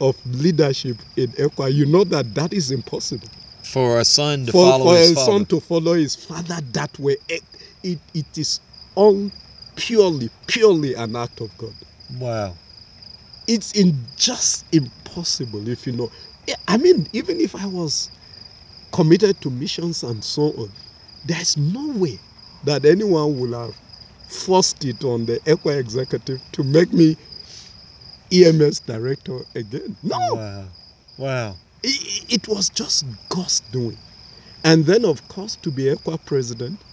of 0.00 0.16
leadership 0.26 0.96
in 1.16 1.28
ECWA, 1.28 1.72
you 1.72 1.86
know 1.86 2.04
that 2.04 2.34
that 2.34 2.52
is 2.52 2.70
impossible. 2.72 3.28
For 3.62 4.00
a 4.00 4.04
son 4.04 4.46
to 4.46 4.52
for, 4.52 4.70
follow 4.70 4.84
for 4.92 4.96
his 4.98 5.12
a 5.12 5.14
father. 5.14 5.32
son 5.32 5.44
to 5.46 5.60
follow 5.60 5.94
his 5.94 6.16
father 6.16 6.58
that 6.72 6.98
way, 6.98 7.16
it, 7.28 7.42
it, 7.82 7.98
it 8.12 8.26
is 8.36 8.60
all 8.94 9.30
purely, 9.76 10.28
purely 10.46 10.94
an 10.94 11.16
act 11.16 11.40
of 11.40 11.56
God. 11.58 11.72
wow. 12.20 12.52
It's 13.46 13.72
in 13.78 13.92
just 14.16 14.64
impossible 14.72 15.68
if 15.68 15.86
you 15.86 15.92
know. 15.92 16.10
Yeah, 16.46 16.56
I 16.68 16.76
mean, 16.78 17.06
even 17.12 17.40
if 17.40 17.54
I 17.54 17.66
was 17.66 18.10
committed 18.92 19.40
to 19.42 19.50
missions 19.50 20.02
and 20.02 20.22
so 20.24 20.52
on, 20.52 20.72
there's 21.24 21.56
no 21.56 21.88
way 21.98 22.18
that 22.64 22.84
anyone 22.84 23.38
will 23.38 23.58
have 23.58 23.80
forced 24.28 24.84
it 24.84 25.04
on 25.04 25.26
the 25.26 25.40
ECWA 25.40 25.78
executive 25.78 26.40
to 26.52 26.64
make 26.64 26.92
me 26.92 27.16
EMS 28.32 28.80
director 28.80 29.44
again. 29.54 29.96
No, 30.02 30.18
Wow. 30.34 30.68
Wow. 31.18 31.56
it, 31.82 32.32
it 32.34 32.48
was 32.48 32.70
just 32.70 33.04
God's 33.30 33.60
doing. 33.72 33.98
And 34.64 34.86
then, 34.86 35.04
of 35.04 35.26
course, 35.28 35.56
to 35.58 35.70
be 35.70 35.84
ECWA 35.84 36.18
president 36.24 36.84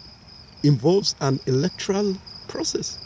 involves 0.63 1.15
an 1.21 1.39
electoral 1.47 2.15
process. 2.47 2.99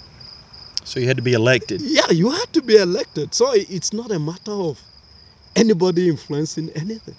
So 0.83 0.99
you 0.99 1.07
had 1.07 1.17
to 1.17 1.23
be 1.23 1.33
elected. 1.33 1.81
Yeah, 1.81 2.09
you 2.11 2.29
had 2.31 2.53
to 2.53 2.61
be 2.61 2.75
elected. 2.77 3.33
So 3.33 3.51
it's 3.53 3.93
not 3.93 4.11
a 4.11 4.19
matter 4.19 4.51
of 4.51 4.83
anybody 5.55 6.09
influencing 6.09 6.69
anything. 6.71 7.17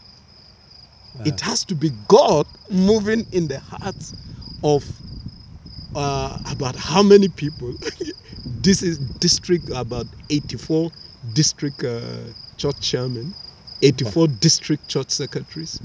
Wow. 1.14 1.22
It 1.26 1.41
has 1.41 1.64
to 1.66 1.74
be 1.74 1.91
God 2.09 2.47
moving 2.70 3.26
in 3.32 3.49
the 3.49 3.61
hearts 3.61 4.14
of 4.62 5.03
uh, 5.95 6.39
about 6.51 6.76
how 6.76 7.03
many 7.03 7.28
people. 7.28 7.74
this 8.45 8.82
is 8.82 8.99
district 9.20 9.70
about 9.74 10.09
84 10.30 10.91
district 11.32 11.84
uh, 11.84 12.34
church 12.59 12.80
chairmen, 12.80 13.34
84 13.82 14.28
district 14.28 14.89
church 14.89 15.11
secretaries, 15.11 15.82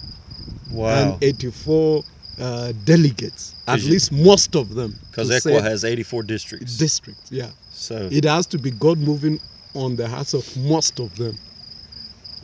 Wow. 0.69 1.13
and 1.13 1.23
84 1.23 2.03
uh, 2.39 2.73
delegates. 2.83 3.55
At 3.67 3.81
you- 3.81 3.91
least 3.91 4.11
most 4.11 4.55
of 4.55 4.75
them. 4.75 4.99
Because 5.11 5.29
ECWA 5.29 5.61
has 5.61 5.85
84 5.85 6.23
districts. 6.23 6.77
districts. 6.77 7.31
Yeah. 7.31 7.51
so 7.69 8.09
It 8.11 8.25
has 8.25 8.47
to 8.47 8.59
be 8.59 8.71
God 8.71 8.99
moving 8.99 9.39
on 9.75 9.95
the 9.95 10.07
hearts 10.07 10.33
of 10.33 10.55
most 10.57 10.99
of 10.99 11.15
them 11.15 11.39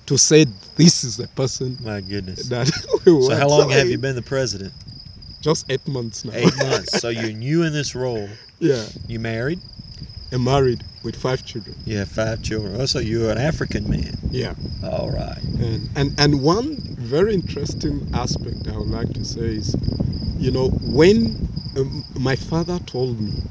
to 0.07 0.17
say 0.17 0.45
this 0.75 1.03
is 1.03 1.17
the 1.17 1.27
person 1.29 1.77
my 1.81 2.01
goodness. 2.01 2.43
that 2.49 2.71
we 3.05 3.13
So 3.21 3.35
how 3.35 3.47
long 3.49 3.69
have 3.69 3.89
you 3.89 3.97
been 3.97 4.15
the 4.15 4.21
president? 4.23 4.73
Just 5.41 5.65
eight 5.69 5.87
months 5.87 6.25
now. 6.25 6.33
Eight 6.33 6.55
months. 6.61 6.91
So 6.91 7.09
you're 7.09 7.33
new 7.33 7.63
in 7.63 7.73
this 7.73 7.95
role. 7.95 8.29
yeah. 8.59 8.85
You 9.07 9.19
married? 9.19 9.61
And 10.31 10.43
married 10.43 10.83
with 11.03 11.15
five 11.15 11.43
children. 11.43 11.77
Have 11.87 12.09
five 12.09 12.41
children. 12.41 12.81
Oh, 12.81 12.85
so 12.85 12.99
you're 12.99 13.31
an 13.31 13.37
African 13.37 13.89
man. 13.89 14.13
Yeah. 14.31 14.55
All 14.83 15.09
right. 15.11 15.43
And, 15.59 15.89
and 15.95 16.13
and 16.17 16.41
one 16.43 16.81
very 16.97 17.33
interesting 17.33 18.03
aspect 18.13 18.67
I 18.67 18.77
would 18.77 18.89
like 18.89 19.13
to 19.13 19.23
say 19.25 19.55
is, 19.55 19.77
you 20.37 20.51
know, 20.51 20.73
when 20.81 21.39
um, 21.77 22.05
my 22.17 22.35
father 22.35 22.79
told 22.79 23.19
me, 23.19 23.43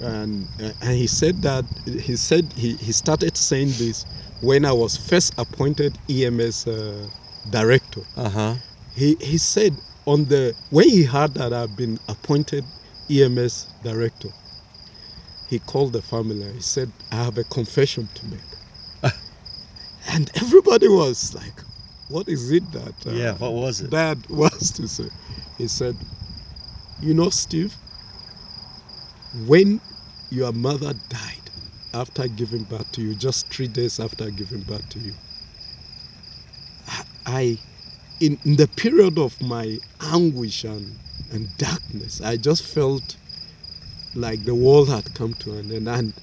and 0.00 0.48
uh, 0.60 0.72
and 0.82 0.96
he 0.96 1.06
said 1.06 1.42
that 1.42 1.66
he 1.86 2.16
said 2.16 2.52
he, 2.56 2.76
he 2.76 2.92
started 2.92 3.36
saying 3.36 3.76
this 3.78 4.06
when 4.44 4.64
I 4.66 4.72
was 4.72 4.96
first 4.96 5.34
appointed 5.38 5.98
EMS 6.10 6.66
uh, 6.66 7.10
director. 7.48 8.02
Uh 8.16 8.30
huh. 8.30 8.54
He 8.90 9.16
he 9.20 9.38
said 9.38 9.80
on 10.06 10.26
the 10.26 10.56
when 10.70 10.88
he 10.88 11.04
heard 11.04 11.34
that 11.34 11.52
I've 11.52 11.76
been 11.76 11.98
appointed 12.08 12.72
EMS 13.10 13.68
director, 13.82 14.30
he 15.44 15.58
called 15.60 15.92
the 15.94 16.02
family. 16.02 16.54
He 16.54 16.60
said, 16.60 16.92
"I 17.12 17.16
have 17.24 17.38
a 17.38 17.44
confession 17.44 18.10
to 18.14 18.26
make." 18.26 18.56
and 20.14 20.30
everybody 20.36 20.88
was 20.88 21.34
like, 21.34 21.64
"What 22.08 22.28
is 22.28 22.50
it 22.52 22.72
that?" 22.72 22.96
uh, 23.06 23.12
Yeah. 23.12 23.34
What 23.34 23.54
was 23.54 23.80
it? 23.80 23.90
Dad 23.90 24.26
wants 24.30 24.72
to 24.72 24.88
say. 24.88 25.10
He 25.54 25.68
said, 25.68 26.04
You 27.00 27.14
know, 27.14 27.30
Steve, 27.30 27.78
when 29.32 29.80
your 30.30 30.52
mother 30.52 30.94
died 31.08 31.43
after 31.94 32.28
giving 32.28 32.64
birth 32.64 32.90
to 32.92 33.02
you, 33.02 33.16
just 33.16 33.50
three 33.50 33.68
days 33.68 34.00
after 34.00 34.30
giving 34.32 34.62
birth 34.62 34.88
to 34.90 35.00
you, 35.00 35.16
I, 37.26 37.60
in, 38.20 38.38
in 38.44 38.56
the 38.56 38.68
period 38.68 39.18
of 39.18 39.40
my 39.42 39.80
anguish 40.00 40.64
and, 40.64 41.00
and 41.30 41.56
darkness, 41.58 42.20
I 42.20 42.38
just 42.38 42.64
felt 42.64 43.18
like 44.14 44.44
the 44.44 44.54
world 44.54 44.90
had 44.90 45.14
come 45.14 45.34
to 45.36 45.52
an 45.58 45.72
end. 45.72 45.88
And 45.88 46.20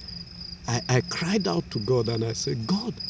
I, 0.68 0.82
I 0.88 1.02
cried 1.02 1.48
out 1.48 1.70
to 1.72 1.80
God 1.80 2.08
and 2.08 2.24
I 2.24 2.34
said, 2.34 2.66
God, 2.66 3.00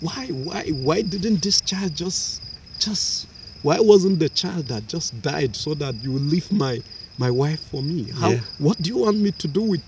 why, 0.00 0.28
why, 0.28 0.68
why 0.70 1.02
didn't 1.02 1.42
this 1.42 1.60
child 1.62 1.94
just, 1.94 2.42
just, 2.78 3.28
why 3.62 3.78
wasn't 3.80 4.20
the 4.20 4.28
child 4.30 4.68
that 4.68 4.86
just 4.86 5.20
died 5.22 5.56
so 5.56 5.74
that 5.76 6.02
you 6.02 6.14
leave 6.18 6.52
my, 6.52 6.80
my 7.18 7.30
wife 7.30 7.60
for 7.60 7.82
me? 7.82 8.10
How, 8.14 8.30
Yeah. 8.30 8.42
what 8.58 8.80
do 8.82 8.90
you 8.90 8.98
want 8.98 9.18
me 9.20 9.32
to 9.32 9.48
do 9.48 9.62
with, 9.62 9.82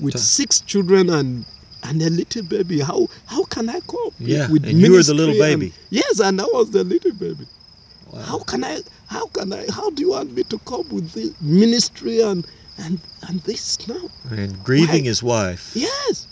with 0.00 0.18
six 0.18 0.60
children 0.60 1.10
and, 1.10 1.44
and 1.84 2.02
a 2.02 2.10
little 2.10 2.42
baby? 2.42 2.80
How, 2.80 3.08
how 3.26 3.44
can 3.44 3.68
I 3.68 3.80
cope 3.80 4.18
with- 4.18 4.28
Yeah, 4.28 4.50
with 4.50 4.64
and 4.66 4.80
you 4.80 4.92
were 4.92 5.02
the 5.02 5.14
little 5.14 5.34
ministry 5.34 5.52
and- 5.52 5.60
baby. 5.60 5.72
yes, 5.90 6.20
and 6.20 6.40
I 6.40 6.44
was 6.44 6.70
the 6.70 6.84
little 6.84 7.12
baby. 7.12 7.46
Wow. 8.12 8.20
How 8.22 8.38
can 8.40 8.64
I? 8.64 8.80
How 9.06 9.26
can 9.28 9.52
I? 9.52 9.66
How 9.70 9.90
do 9.90 10.02
you 10.02 10.10
want 10.10 10.32
me 10.34 10.42
to 10.44 10.58
cope 10.60 10.92
with 10.92 11.12
the 11.12 11.32
ministry 11.40 12.20
and 12.20 12.44
and 12.78 12.98
and 13.28 13.38
this 13.42 13.86
now? 13.86 14.10
And 14.30 14.60
grieving 14.64 15.04
Why? 15.04 15.08
his 15.08 15.22
wife. 15.22 15.70
Yes, 15.76 16.26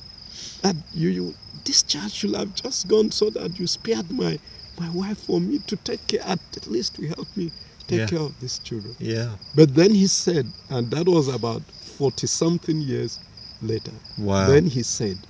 that 0.62 0.74
you 0.92 1.10
you 1.10 1.34
this 1.64 1.84
child 1.84 2.10
should 2.10 2.34
have 2.34 2.52
just 2.54 2.88
gone 2.88 3.12
so 3.12 3.30
that 3.30 3.60
you 3.60 3.68
spared 3.68 4.10
my 4.10 4.40
my 4.80 4.90
wife 4.90 5.18
for 5.20 5.40
me 5.40 5.60
to 5.68 5.76
take 5.76 6.04
care. 6.08 6.22
At 6.24 6.40
least 6.66 6.96
to 6.96 7.06
help 7.06 7.28
me 7.36 7.52
take 7.86 8.00
Yeah. 8.00 8.06
care 8.06 8.20
of 8.26 8.34
these 8.40 8.58
children. 8.58 8.96
Yeah. 8.98 9.36
But 9.54 9.76
then 9.76 9.94
he 9.94 10.08
said, 10.08 10.52
and 10.70 10.90
that 10.90 11.06
was 11.06 11.28
about 11.28 11.62
forty 11.70 12.26
something 12.26 12.80
years 12.80 13.20
later. 13.61 13.92
Wow. 14.16 14.46
Then 14.48 14.66
he 14.66 14.82
said, 14.82 15.26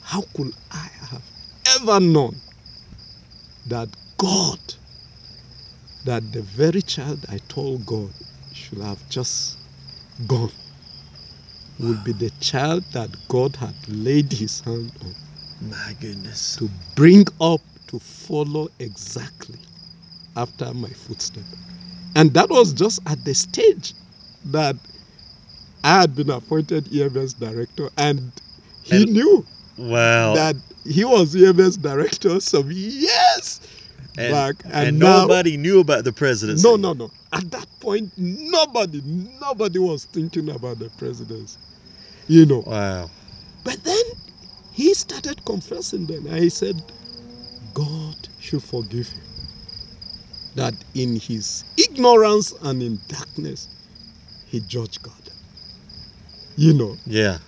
How 0.00 0.22
could 0.36 0.52
I 0.70 0.88
have 1.10 1.30
ever 1.80 2.00
known 2.00 2.40
that 3.66 3.88
God, 4.18 4.60
that 6.04 6.32
the 6.32 6.42
very 6.42 6.82
child 6.82 7.26
I 7.28 7.38
told 7.48 7.86
God 7.86 8.12
should 8.52 8.78
have 8.78 9.06
just 9.08 9.58
gone, 10.26 10.52
would 11.78 12.04
be 12.04 12.12
the 12.12 12.30
child 12.40 12.84
that 12.92 13.10
God 13.28 13.56
had 13.56 13.74
laid 13.88 14.32
his 14.32 14.60
hand 14.60 14.92
on 15.02 15.14
My 15.60 15.94
goodness. 16.00 16.56
to 16.56 16.68
bring 16.94 17.26
up 17.40 17.60
to 17.88 17.98
follow 17.98 18.68
exactly 18.78 19.58
after 20.36 20.72
my 20.72 20.88
footstep. 20.90 21.44
And 22.14 22.32
that 22.34 22.48
was 22.50 22.72
just 22.72 22.98
at 23.06 23.24
the 23.24 23.34
stage 23.34 23.94
that 24.46 24.76
I 25.86 26.00
had 26.00 26.16
been 26.16 26.30
appointed 26.30 26.92
EMS 26.92 27.34
director, 27.34 27.88
and 27.96 28.32
he 28.82 29.02
And- 29.04 29.12
knew 29.12 29.46
Wow. 29.78 30.34
that 30.34 30.56
he 30.84 31.04
was 31.04 31.36
EMS 31.36 31.76
director 31.76 32.40
some 32.40 32.72
years 32.72 33.60
and, 34.18 34.32
back, 34.32 34.56
and, 34.64 34.88
and 34.88 34.98
now 34.98 35.20
nobody 35.22 35.56
knew 35.56 35.78
about 35.78 36.02
the 36.02 36.12
presidency. 36.12 36.66
no, 36.66 36.74
no, 36.74 36.92
no. 36.92 37.08
At 37.32 37.52
that 37.52 37.68
point, 37.78 38.10
nobody, 38.16 39.00
nobody 39.40 39.78
was 39.78 40.06
thinking 40.06 40.48
about 40.48 40.80
the 40.80 40.90
presidency, 40.98 41.56
you 42.26 42.46
know. 42.46 42.64
Wow. 42.66 43.08
But 43.62 43.84
then 43.84 44.02
he 44.72 44.92
started 44.92 45.44
confessing. 45.44 46.06
Then 46.06 46.26
I 46.32 46.48
said, 46.48 46.82
God 47.74 48.16
should 48.40 48.62
forgive 48.64 49.08
him. 49.08 49.22
That 50.56 50.74
in 50.94 51.14
his 51.14 51.62
ignorance 51.76 52.52
and 52.62 52.82
in 52.82 52.98
darkness, 53.06 53.68
he 54.46 54.58
judged 54.60 55.02
God. 55.02 55.12
You 56.56 56.74
know. 56.74 56.96
Yeah. 57.06 57.38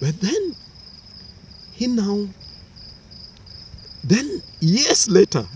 But 0.00 0.20
then 0.20 0.56
he 1.72 1.86
now, 1.88 2.28
then 4.04 4.42
years 4.60 5.10
later, 5.10 5.46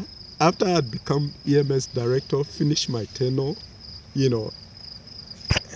after 0.41 0.67
I 0.67 0.71
had 0.71 0.91
become 0.91 1.33
EMS 1.47 1.89
director, 1.89 2.45
finished 2.45 2.89
my 2.89 3.05
tenure, 3.15 3.55
you 4.15 4.31
know, 4.31 4.51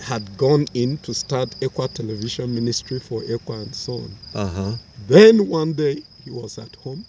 had 0.03 0.37
gone 0.37 0.65
in 0.73 0.97
to 0.99 1.13
start 1.13 1.49
ECWA 1.61 1.93
Television 1.93 2.53
Ministry 2.55 2.99
for 2.99 3.21
ECWA 3.23 3.63
and 3.63 3.75
so 3.75 3.93
on. 3.93 4.19
Uh 4.35 4.47
huh. 4.47 4.71
Then 5.07 5.47
one 5.47 5.73
day 5.73 6.03
he 6.23 6.31
was 6.31 6.57
at 6.57 6.75
home 6.77 7.05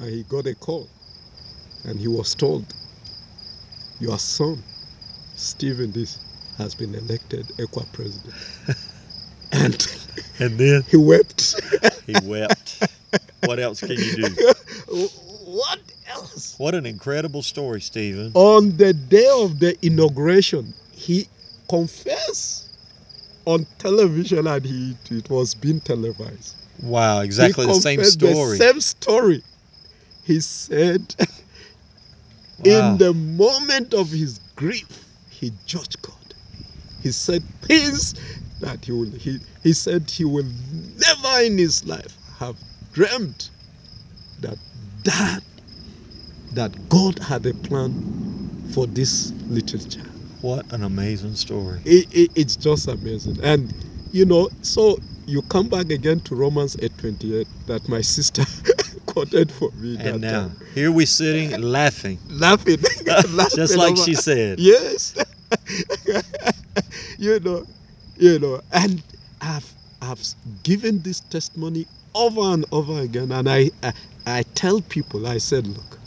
and 0.00 0.10
he 0.10 0.24
got 0.24 0.46
a 0.46 0.54
call 0.56 0.88
and 1.84 1.98
he 2.00 2.08
was 2.08 2.34
told, 2.34 2.74
Your 4.00 4.18
son, 4.18 4.62
Stephen, 5.36 5.92
this 5.92 6.18
has 6.58 6.74
been 6.74 6.94
elected 6.94 7.46
ECWA 7.58 7.92
president. 7.92 8.34
and 10.38 10.58
then 10.58 10.82
he 10.88 10.96
wept. 10.96 11.60
he 12.06 12.14
wept. 12.24 12.86
what 13.44 13.58
else 13.58 13.80
can 13.80 13.92
you 13.92 14.16
do? 14.16 14.52
what 15.44 15.78
else? 16.08 16.54
What 16.58 16.74
an 16.74 16.86
incredible 16.86 17.42
story, 17.42 17.80
Stephen. 17.80 18.32
On 18.34 18.76
the 18.76 18.92
day 18.92 19.28
of 19.32 19.60
the 19.60 19.76
inauguration, 19.84 20.74
he 20.92 21.26
confessed 21.68 22.68
on 23.46 23.66
television 23.78 24.46
and 24.46 24.64
he, 24.64 24.96
it 25.10 25.28
was 25.30 25.54
being 25.54 25.80
televised. 25.80 26.56
Wow, 26.82 27.20
exactly 27.20 27.66
he 27.66 27.72
the 27.72 27.80
same 27.80 28.04
story. 28.04 28.58
The 28.58 28.64
same 28.64 28.80
story. 28.80 29.42
He 30.24 30.40
said, 30.40 31.14
Wow. 32.64 32.92
in 32.92 32.98
the 32.98 33.12
moment 33.12 33.94
of 33.94 34.10
his 34.10 34.40
grief, 34.56 34.86
he 35.28 35.52
judged 35.66 36.00
God. 36.02 36.34
He 37.02 37.12
said 37.12 37.44
things 37.62 38.14
that 38.64 38.84
he 38.84 38.92
will. 38.92 39.10
He, 39.12 39.40
he 39.62 39.72
said 39.72 40.10
he 40.10 40.24
will 40.24 40.44
never 40.44 41.44
in 41.44 41.58
his 41.58 41.84
life 41.84 42.18
have 42.38 42.56
dreamt 42.92 43.50
that 44.40 44.58
that 45.04 45.42
that 46.52 46.88
God 46.88 47.18
had 47.20 47.44
a 47.46 47.54
plan 47.54 47.94
for 48.64 48.86
this 48.86 49.32
little 49.48 49.80
child. 49.80 50.08
What 50.40 50.66
an 50.72 50.82
amazing 50.82 51.34
story. 51.34 51.80
It, 51.84 52.06
it, 52.12 52.30
it's 52.34 52.56
just 52.56 52.88
amazing, 52.88 53.38
and 53.42 53.72
you 54.12 54.24
know. 54.24 54.48
So 54.62 54.98
you 55.26 55.42
come 55.42 55.68
back 55.68 55.90
again 55.90 56.20
to 56.20 56.34
Romans 56.34 56.76
eight 56.80 56.96
twenty 56.98 57.36
eight 57.36 57.48
that 57.66 57.86
my 57.88 58.00
sister 58.00 58.44
quoted 59.06 59.52
for 59.52 59.70
me 59.74 59.96
that 59.96 60.06
And 60.06 60.20
now, 60.22 60.48
time. 60.48 60.58
here 60.74 60.90
we 60.92 61.04
sitting 61.06 61.60
laughing, 61.60 62.18
laughing, 62.28 62.78
laughing 63.06 63.56
just 63.56 63.76
like 63.76 63.92
over- 63.92 64.02
she 64.04 64.14
said. 64.14 64.58
Yes. 64.58 65.14
you 67.18 67.38
know, 67.40 67.64
you 68.16 68.38
know, 68.38 68.60
and 68.72 69.02
I've 69.40 69.76
I've 70.02 70.22
given 70.62 71.02
this 71.02 71.20
testimony 71.22 71.86
over 72.14 72.42
and 72.42 72.66
over 72.72 73.00
again, 73.00 73.32
and 73.32 73.48
I 73.50 73.70
I, 73.82 73.92
I 74.26 74.44
tell 74.54 74.82
people, 74.82 75.26
I 75.26 75.38
said, 75.38 75.66
look, 75.66 76.00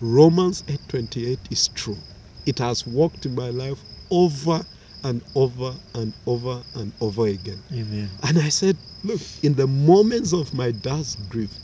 Romans 0.00 0.64
eight 0.68 0.82
twenty 0.88 1.26
eight 1.26 1.40
is 1.50 1.68
true. 1.68 2.04
It 2.46 2.58
has 2.60 2.86
worked 2.86 3.26
in 3.26 3.34
my 3.34 3.50
life 3.50 3.84
over 4.10 4.64
and 5.04 5.22
over 5.34 5.78
and 5.94 6.14
over 6.26 6.64
and 6.74 6.92
over 7.00 7.26
again. 7.26 7.64
Amen. 7.72 8.10
And 8.24 8.38
I 8.38 8.50
said, 8.50 8.78
look, 9.04 9.20
in 9.42 9.54
the 9.54 9.66
moments 9.68 10.32
of 10.34 10.54
my 10.54 10.72
dad's 10.72 11.16
grief, 11.16 11.60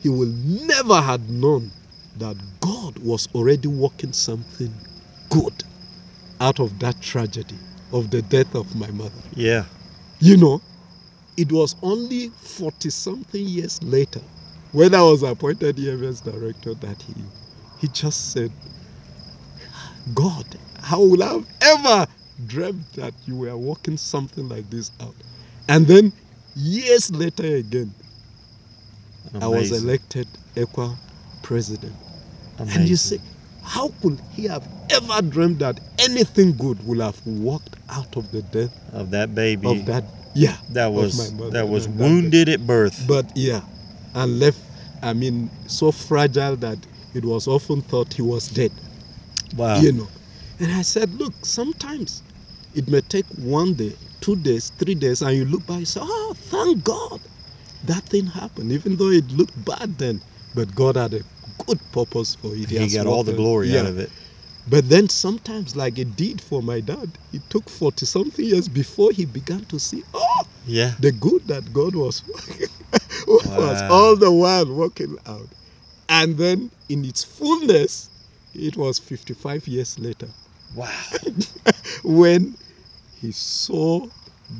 he 0.00 0.08
will 0.10 0.28
never 0.32 1.00
had 1.00 1.30
known 1.30 1.74
that 2.16 2.36
God 2.60 2.98
was 2.98 3.28
already 3.34 3.68
working 3.68 4.12
something 4.12 4.80
good 5.30 5.64
out 6.40 6.60
of 6.60 6.78
that 6.80 7.00
tragedy 7.00 7.60
of 7.92 8.10
the 8.10 8.22
death 8.22 8.54
of 8.54 8.74
my 8.74 8.90
mother. 8.92 9.10
Yeah. 9.34 9.64
You 10.20 10.36
know, 10.36 10.60
it 11.36 11.50
was 11.52 11.76
only 11.82 12.28
40 12.28 12.90
something 12.90 13.44
years 13.44 13.82
later 13.82 14.20
when 14.72 14.94
I 14.94 15.02
was 15.02 15.22
appointed 15.22 15.78
EMS 15.78 16.20
director 16.22 16.74
that 16.74 17.00
he 17.02 17.14
he 17.80 17.88
just 17.88 18.32
said, 18.32 18.50
God, 20.14 20.46
how 20.80 21.02
would 21.02 21.20
I 21.20 21.32
have 21.32 21.46
ever 21.60 22.06
dreamt 22.46 22.92
that 22.94 23.12
you 23.26 23.36
were 23.36 23.56
working 23.56 23.96
something 23.96 24.48
like 24.48 24.68
this 24.70 24.90
out? 25.00 25.14
And 25.68 25.86
then 25.86 26.12
years 26.54 27.10
later 27.10 27.56
again, 27.56 27.92
I 29.40 29.48
was 29.48 29.72
elected 29.72 30.28
ECWA 30.56 30.96
president. 31.42 31.94
Amazing. 32.58 32.80
And 32.80 32.88
you 32.88 32.96
say, 32.96 33.18
how 33.62 33.90
could 34.02 34.20
he 34.28 34.44
have 34.44 34.68
ever 34.90 35.22
dreamed 35.22 35.60
that 35.60 35.80
anything 35.98 36.52
good 36.56 36.82
will 36.82 37.00
have 37.00 37.20
walked 37.24 37.76
out 37.88 38.14
of 38.16 38.30
the 38.30 38.42
death 38.42 38.72
of 38.92 39.10
that 39.10 39.34
baby 39.34 39.66
of 39.68 39.86
that? 39.86 40.04
Yeah, 40.34 40.56
that 40.70 40.88
was 40.88 41.32
mother 41.32 41.50
that 41.50 41.68
was 41.68 41.86
that- 41.86 41.94
wounded 41.94 42.48
at 42.48 42.66
birth. 42.66 43.06
but 43.06 43.30
yeah, 43.34 43.62
and 44.14 44.38
left. 44.38 44.60
I 45.02 45.12
mean, 45.14 45.50
so 45.66 45.90
fragile 45.92 46.56
that 46.58 46.86
it 47.14 47.24
was 47.24 47.46
often 47.48 47.82
thought 47.82 48.12
he 48.14 48.22
was 48.22 48.48
dead. 48.48 48.72
wow. 49.56 49.80
You 49.80 49.92
know, 49.92 50.10
and 50.60 50.70
I 50.72 50.82
said, 50.82 51.12
look, 51.14 51.34
sometimes 51.44 52.22
it 52.72 52.88
may 52.88 53.00
take 53.00 53.26
one 53.34 53.74
day, 53.74 53.96
two 54.20 54.36
days, 54.36 54.70
three 54.78 54.94
days, 54.94 55.22
and 55.22 55.36
you 55.36 55.44
look 55.44 55.66
back 55.66 55.78
and 55.78 55.88
say, 55.88 56.00
oh, 56.02 56.34
thank 56.36 56.84
God 56.84 57.20
that 57.82 58.04
thing 58.08 58.26
happened, 58.26 58.70
even 58.72 58.96
though 58.96 59.10
it 59.10 59.30
looked 59.32 59.62
bad 59.64 59.98
then. 59.98 60.22
But 60.54 60.74
God 60.74 60.96
had 60.96 61.14
a 61.14 61.24
good 61.66 61.78
purpose 61.92 62.34
for 62.34 62.54
it. 62.54 62.68
he 62.70 62.76
has 62.76 62.94
got 62.96 63.06
all 63.06 63.24
the 63.24 63.32
glory 63.32 63.68
Yeah. 63.70 63.80
out 63.80 63.86
of 63.86 63.98
it. 63.98 64.10
But 64.66 64.88
then 64.88 65.08
sometimes, 65.08 65.74
like 65.74 65.98
it 65.98 66.14
did 66.16 66.40
for 66.40 66.62
my 66.62 66.80
dad, 66.80 67.18
it 67.32 67.42
took 67.50 67.68
40 67.68 68.06
something 68.06 68.44
years 68.44 68.68
before 68.68 69.10
he 69.10 69.24
began 69.24 69.64
to 69.66 69.78
see, 69.78 70.02
oh, 70.14 70.42
Yeah. 70.64 70.94
the 71.00 71.10
good 71.12 71.48
that 71.48 71.72
God 71.72 71.96
was 71.96 72.22
was 73.26 73.82
Wow. 73.82 73.88
all 73.90 74.16
the 74.16 74.30
while 74.30 74.66
working 74.72 75.16
out. 75.26 75.54
and 76.08 76.36
then 76.36 76.70
in 76.88 77.04
its 77.04 77.24
fullness, 77.24 78.10
it 78.54 78.76
was 78.76 78.98
55 78.98 79.66
years 79.66 79.98
later 79.98 80.28
Wow. 80.74 80.90
when 82.04 82.56
he 83.10 83.32
saw 83.32 84.06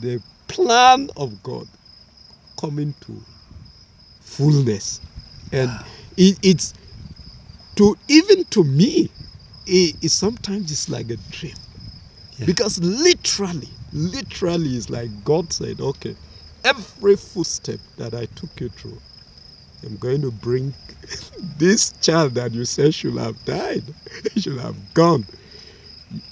the 0.01 0.23
plan 0.49 1.09
of 1.17 1.43
God 1.43 1.69
coming 2.59 2.95
to 3.03 3.25
fullness. 4.21 5.01
And 5.53 5.71
it, 6.17 6.39
it's 6.43 6.73
to 7.77 7.97
even 8.09 8.45
to 8.47 8.65
me, 8.65 9.15
it, 9.67 9.97
it 10.03 10.11
sometimes 10.11 10.71
it's 10.73 10.89
like 10.89 11.11
a 11.11 11.19
dream. 11.31 11.55
Yeah. 12.37 12.47
Because 12.47 12.79
literally, 12.81 13.79
literally 13.93 14.77
it's 14.77 14.91
like 14.91 15.25
God 15.25 15.53
said, 15.53 15.81
okay, 15.81 16.17
every 16.65 17.17
footstep 17.17 17.81
that 17.99 18.15
I 18.15 18.27
took 18.37 18.51
you 18.61 18.71
through, 18.71 19.03
I'm 19.85 19.97
going 19.97 20.23
to 20.23 20.33
bring 20.33 20.77
this 21.43 21.93
child 22.01 22.35
that 22.37 22.55
you 22.55 22.65
said 22.65 22.95
should 22.95 23.19
have 23.19 23.45
died, 23.45 23.95
should 24.39 24.59
have 24.61 24.95
gone. 24.95 25.27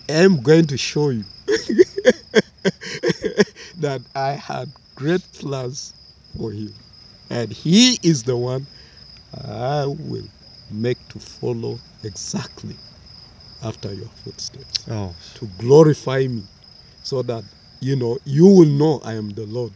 I'm 0.09 0.43
going 0.43 0.66
to 0.66 0.76
show 0.76 1.11
you 1.11 1.24
that 3.76 4.03
I 4.14 4.32
had 4.32 4.72
great 4.97 5.22
plans 5.32 5.95
for 6.36 6.53
him. 6.53 6.74
And 7.30 7.53
he 7.53 7.99
is 8.03 8.24
the 8.24 8.36
one 8.36 8.68
I 9.34 9.86
will 9.86 10.28
make 10.72 11.06
to 11.08 11.20
follow 11.20 11.80
exactly 12.04 12.78
after 13.62 13.94
your 13.94 14.10
footsteps 14.10 14.86
Oh, 14.88 15.14
to 15.34 15.48
glorify 15.58 16.26
me 16.28 16.44
so 17.02 17.22
that 17.22 17.44
you 17.80 17.96
know 17.96 18.18
you 18.24 18.46
will 18.46 18.66
know 18.66 19.00
I 19.04 19.14
am 19.14 19.30
the 19.30 19.46
Lord. 19.46 19.74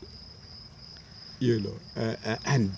You 1.40 1.60
know, 1.60 1.80
uh, 1.96 2.16
uh, 2.24 2.36
and 2.46 2.76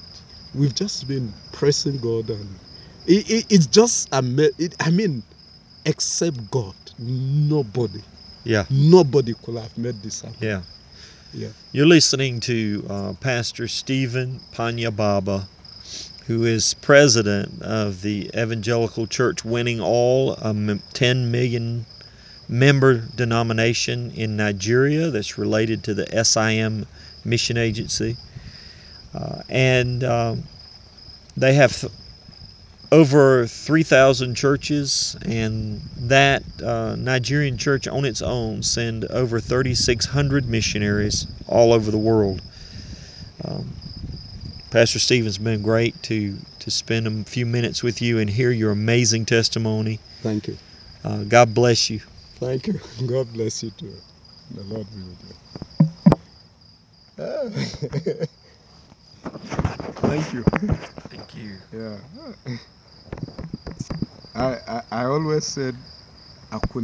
we've 0.54 0.74
just 0.74 1.06
been 1.08 1.34
praising 1.52 1.98
God, 1.98 2.30
and 2.30 2.58
it, 3.06 3.30
it, 3.30 3.46
it's 3.50 3.66
just 3.68 4.08
ama- 4.14 4.50
it, 4.58 4.74
I 4.80 4.90
mean, 4.90 5.24
except 5.86 6.50
God, 6.50 6.76
nobody, 6.98 8.02
yeah. 8.44 8.66
nobody 8.70 9.34
could 9.42 9.56
have 9.58 9.76
made 9.78 10.02
this 10.02 10.22
happen. 10.22 10.36
Yeah. 10.40 10.62
Yeah. 11.32 11.50
You're 11.72 11.86
listening 11.86 12.40
to 12.40 12.86
uh, 12.90 13.14
Pastor 13.14 13.68
Stephen 13.68 14.40
Panya 14.52 14.94
Baba, 14.94 15.48
who 16.26 16.44
is 16.44 16.74
president 16.74 17.62
of 17.62 18.02
the 18.02 18.30
Evangelical 18.36 19.06
Church 19.06 19.44
Winning 19.44 19.80
All, 19.80 20.34
a 20.34 20.48
m- 20.48 20.82
10 20.92 21.30
million 21.30 21.86
member 22.48 22.98
denomination 23.14 24.10
in 24.12 24.36
Nigeria 24.36 25.10
that's 25.10 25.38
related 25.38 25.84
to 25.84 25.94
the 25.94 26.24
SIM 26.24 26.86
Mission 27.24 27.56
Agency. 27.56 28.16
Uh, 29.14 29.42
and 29.48 30.02
um, 30.04 30.42
they 31.36 31.54
have 31.54 31.84
over 32.92 33.46
3,000 33.46 34.34
churches, 34.34 35.16
and 35.22 35.80
that 35.96 36.42
uh, 36.62 36.96
Nigerian 36.96 37.56
church 37.56 37.86
on 37.88 38.04
its 38.04 38.22
own 38.22 38.62
send 38.62 39.04
over 39.06 39.40
3,600 39.40 40.48
missionaries 40.48 41.26
all 41.46 41.72
over 41.72 41.90
the 41.90 41.98
world. 41.98 42.42
Um, 43.44 43.75
Pastor 44.76 44.98
Stephen's 44.98 45.38
been 45.38 45.62
great 45.62 46.02
to 46.02 46.36
to 46.58 46.70
spend 46.70 47.06
a 47.06 47.24
few 47.24 47.46
minutes 47.46 47.82
with 47.82 48.02
you 48.02 48.18
and 48.18 48.28
hear 48.28 48.50
your 48.50 48.72
amazing 48.72 49.24
testimony. 49.24 49.98
Thank 50.20 50.48
you. 50.48 50.58
Uh, 51.02 51.24
God 51.24 51.54
bless 51.54 51.88
you. 51.88 52.00
Thank 52.34 52.66
you. 52.66 52.78
God 53.06 53.32
bless 53.32 53.62
you 53.62 53.70
too. 53.70 53.94
The 54.50 54.62
Lord 54.64 54.86
be 54.94 55.00
with 55.00 55.22
you. 57.16 58.26
Thank 59.94 60.34
you. 60.34 60.42
Thank 61.08 61.34
you. 61.34 61.56
Yeah. 61.72 61.96
I, 64.34 64.58
I, 64.68 64.82
I 64.92 65.04
always 65.06 65.46
said 65.46 65.74
I 66.52 66.58
could 66.58 66.70